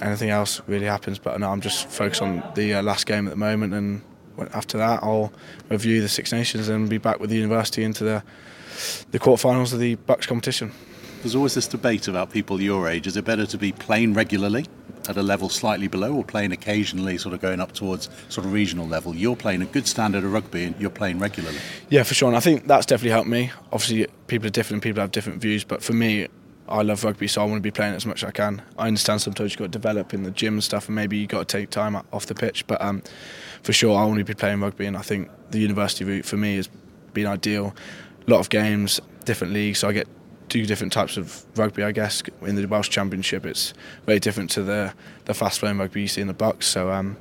anything 0.00 0.30
else 0.30 0.62
really 0.68 0.86
happens. 0.86 1.18
But 1.18 1.38
no, 1.40 1.50
I'm 1.50 1.60
just 1.60 1.88
focused 1.88 2.22
on 2.22 2.44
the 2.54 2.74
uh, 2.74 2.82
last 2.82 3.06
game 3.06 3.26
at 3.26 3.30
the 3.30 3.36
moment 3.36 3.74
and 3.74 4.02
after 4.54 4.78
that, 4.78 5.02
I'll 5.02 5.32
review 5.68 6.00
the 6.00 6.08
Six 6.08 6.30
Nations 6.30 6.68
and 6.68 6.88
be 6.88 6.98
back 6.98 7.18
with 7.18 7.30
the 7.30 7.36
university 7.36 7.82
into 7.82 8.04
the 8.04 8.22
the 9.10 9.18
quarterfinals 9.18 9.72
of 9.72 9.80
the 9.80 9.96
BUCS 9.96 10.28
competition. 10.28 10.70
There's 11.22 11.34
always 11.34 11.54
this 11.54 11.66
debate 11.66 12.06
about 12.06 12.30
people 12.30 12.60
your 12.60 12.88
age. 12.88 13.08
Is 13.08 13.16
it 13.16 13.24
better 13.24 13.44
to 13.46 13.58
be 13.58 13.72
playing 13.72 14.14
regularly 14.14 14.66
at 15.08 15.16
a 15.16 15.22
level 15.22 15.48
slightly 15.48 15.88
below 15.88 16.14
or 16.14 16.24
playing 16.24 16.52
occasionally, 16.52 17.18
sort 17.18 17.34
of 17.34 17.40
going 17.40 17.60
up 17.60 17.72
towards 17.72 18.08
sort 18.28 18.46
of 18.46 18.52
regional 18.52 18.86
level? 18.86 19.14
You're 19.14 19.36
playing 19.36 19.62
a 19.62 19.66
good 19.66 19.86
standard 19.86 20.24
of 20.24 20.32
rugby 20.32 20.64
and 20.64 20.74
you're 20.78 20.90
playing 20.90 21.18
regularly. 21.18 21.58
Yeah, 21.88 22.02
for 22.02 22.14
sure. 22.14 22.28
And 22.28 22.36
I 22.36 22.40
think 22.40 22.66
that's 22.66 22.86
definitely 22.86 23.10
helped 23.10 23.28
me. 23.28 23.50
Obviously, 23.72 24.06
people 24.26 24.46
are 24.46 24.50
different 24.50 24.76
and 24.76 24.82
people 24.82 25.00
have 25.00 25.10
different 25.10 25.40
views, 25.40 25.64
but 25.64 25.82
for 25.82 25.92
me, 25.92 26.28
I 26.68 26.82
love 26.82 27.02
rugby, 27.02 27.28
so 27.28 27.40
I 27.40 27.44
want 27.46 27.56
to 27.56 27.62
be 27.62 27.70
playing 27.70 27.94
as 27.94 28.04
much 28.04 28.22
as 28.22 28.28
I 28.28 28.30
can. 28.30 28.60
I 28.76 28.88
understand 28.88 29.22
sometimes 29.22 29.52
you've 29.52 29.58
got 29.58 29.64
to 29.66 29.70
develop 29.70 30.12
in 30.12 30.22
the 30.22 30.30
gym 30.30 30.54
and 30.54 30.64
stuff, 30.64 30.86
and 30.86 30.94
maybe 30.94 31.16
you've 31.16 31.30
got 31.30 31.48
to 31.48 31.58
take 31.58 31.70
time 31.70 31.96
off 32.12 32.26
the 32.26 32.34
pitch, 32.34 32.66
but 32.66 32.80
um, 32.82 33.02
for 33.62 33.72
sure, 33.72 33.96
I 33.96 34.04
want 34.04 34.18
to 34.18 34.24
be 34.24 34.34
playing 34.34 34.60
rugby, 34.60 34.84
and 34.84 34.96
I 34.96 35.00
think 35.00 35.30
the 35.50 35.58
university 35.58 36.04
route 36.04 36.26
for 36.26 36.36
me 36.36 36.56
has 36.56 36.68
been 37.14 37.26
ideal. 37.26 37.74
A 38.26 38.30
lot 38.30 38.40
of 38.40 38.50
games, 38.50 39.00
different 39.24 39.54
leagues, 39.54 39.78
so 39.78 39.88
I 39.88 39.92
get 39.92 40.08
two 40.48 40.66
different 40.66 40.92
types 40.92 41.16
of 41.16 41.44
rugby, 41.56 41.82
I 41.82 41.92
guess. 41.92 42.22
In 42.42 42.56
the 42.56 42.66
Welsh 42.66 42.88
Championship, 42.88 43.44
it's 43.46 43.74
very 44.06 44.18
different 44.18 44.50
to 44.50 44.62
the, 44.62 44.94
the 45.26 45.34
fast 45.34 45.60
flowing 45.60 45.78
rugby 45.78 46.02
you 46.02 46.08
see 46.08 46.20
in 46.20 46.26
the 46.26 46.34
BUCS. 46.34 46.64
so 46.64 46.90
um, 46.90 47.16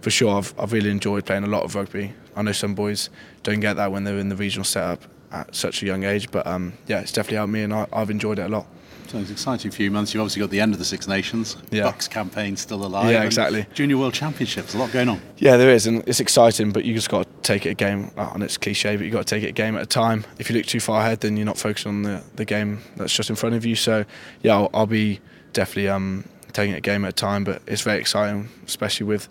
for 0.00 0.10
sure, 0.10 0.36
I've, 0.36 0.54
I've 0.58 0.72
really 0.72 0.90
enjoyed 0.90 1.24
playing 1.24 1.44
a 1.44 1.48
lot 1.48 1.62
of 1.62 1.74
rugby. 1.74 2.12
I 2.36 2.42
know 2.42 2.52
some 2.52 2.74
boys 2.74 3.10
don't 3.42 3.60
get 3.60 3.74
that 3.74 3.90
when 3.90 4.04
they're 4.04 4.18
in 4.18 4.28
the 4.28 4.36
regional 4.36 4.64
setup 4.64 5.02
at 5.32 5.54
such 5.54 5.82
a 5.82 5.86
young 5.86 6.04
age, 6.04 6.30
but 6.30 6.46
um, 6.46 6.74
yeah, 6.86 7.00
it's 7.00 7.12
definitely 7.12 7.36
helped 7.36 7.52
me, 7.52 7.62
and 7.62 7.72
I, 7.72 7.86
I've 7.92 8.10
enjoyed 8.10 8.38
it 8.38 8.42
a 8.42 8.48
lot. 8.48 8.66
So 9.06 9.18
it's 9.18 9.28
an 9.28 9.34
exciting 9.34 9.70
few 9.70 9.90
months. 9.90 10.12
You've 10.14 10.22
obviously 10.22 10.40
got 10.40 10.50
the 10.50 10.60
end 10.60 10.72
of 10.72 10.78
the 10.78 10.84
Six 10.84 11.06
Nations. 11.06 11.56
Yeah. 11.70 11.84
BUCS 11.84 12.08
campaign 12.10 12.56
still 12.56 12.84
alive. 12.84 13.10
Yeah, 13.12 13.22
exactly. 13.22 13.66
Junior 13.74 13.98
World 13.98 14.14
Championships. 14.14 14.74
A 14.74 14.78
lot 14.78 14.90
going 14.92 15.08
on. 15.08 15.20
Yeah, 15.36 15.56
there 15.56 15.70
is, 15.70 15.86
and 15.86 16.02
it's 16.08 16.20
exciting, 16.20 16.72
but 16.72 16.84
you 16.84 16.94
just 16.94 17.10
got 17.10 17.24
to 17.26 17.32
take 17.42 17.66
it 17.66 17.70
a 17.70 17.74
game. 17.74 18.10
uh, 18.16 18.30
And 18.34 18.42
it's 18.42 18.56
cliche, 18.56 18.96
but 18.96 19.04
you 19.04 19.10
got 19.12 19.26
to 19.26 19.34
take 19.34 19.44
it 19.44 19.48
a 19.48 19.52
game 19.52 19.76
at 19.76 19.82
a 19.82 19.86
time. 19.86 20.24
If 20.38 20.48
you 20.50 20.56
look 20.56 20.66
too 20.66 20.80
far 20.80 21.00
ahead, 21.02 21.20
then 21.20 21.36
you're 21.36 21.46
not 21.46 21.58
focusing 21.58 21.90
on 21.90 22.02
the, 22.02 22.22
the 22.34 22.44
game 22.44 22.80
that's 22.96 23.14
just 23.14 23.30
in 23.30 23.36
front 23.36 23.54
of 23.54 23.64
you. 23.64 23.76
So, 23.76 24.04
yeah, 24.42 24.54
I'll, 24.54 24.70
I'll 24.74 24.86
be 24.86 25.20
definitely 25.52 25.90
um, 25.90 26.24
taking 26.52 26.74
it 26.74 26.78
a 26.78 26.80
game 26.80 27.04
at 27.04 27.10
a 27.10 27.12
time. 27.12 27.44
But 27.44 27.62
it's 27.66 27.82
very 27.82 28.00
exciting, 28.00 28.48
especially 28.66 29.06
with 29.06 29.28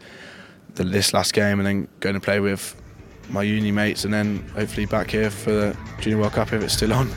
the, 0.76 0.84
this 0.84 1.14
last 1.14 1.34
game, 1.34 1.60
and 1.60 1.66
then 1.68 1.88
going 2.00 2.16
to 2.16 2.22
play 2.22 2.40
with 2.40 2.80
my 3.30 3.42
uni 3.42 3.72
mates, 3.72 4.06
and 4.06 4.14
then 4.14 4.40
hopefully 4.56 4.86
back 4.86 5.10
here 5.10 5.30
for 5.32 5.52
the 5.52 5.78
Junior 6.00 6.20
World 6.20 6.34
Cup 6.34 6.54
if 6.54 6.62
it's 6.62 6.74
still 6.74 6.94
on. 6.94 7.10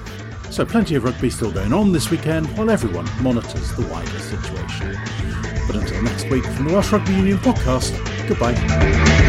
So 0.51 0.65
plenty 0.65 0.95
of 0.95 1.05
rugby 1.05 1.31
still 1.31 1.51
going 1.53 1.73
on 1.73 1.93
this 1.93 2.11
weekend 2.11 2.47
while 2.57 2.71
everyone 2.71 3.09
monitors 3.23 3.75
the 3.77 3.87
wider 3.89 4.19
situation. 4.19 4.99
But 5.67 5.77
until 5.77 6.03
next 6.03 6.31
week 6.31 6.45
from 6.45 6.67
the 6.67 6.73
Welsh 6.73 6.93
Rugby 6.93 7.15
Union 7.15 7.39
podcast, 7.39 7.93
goodbye. 8.29 9.26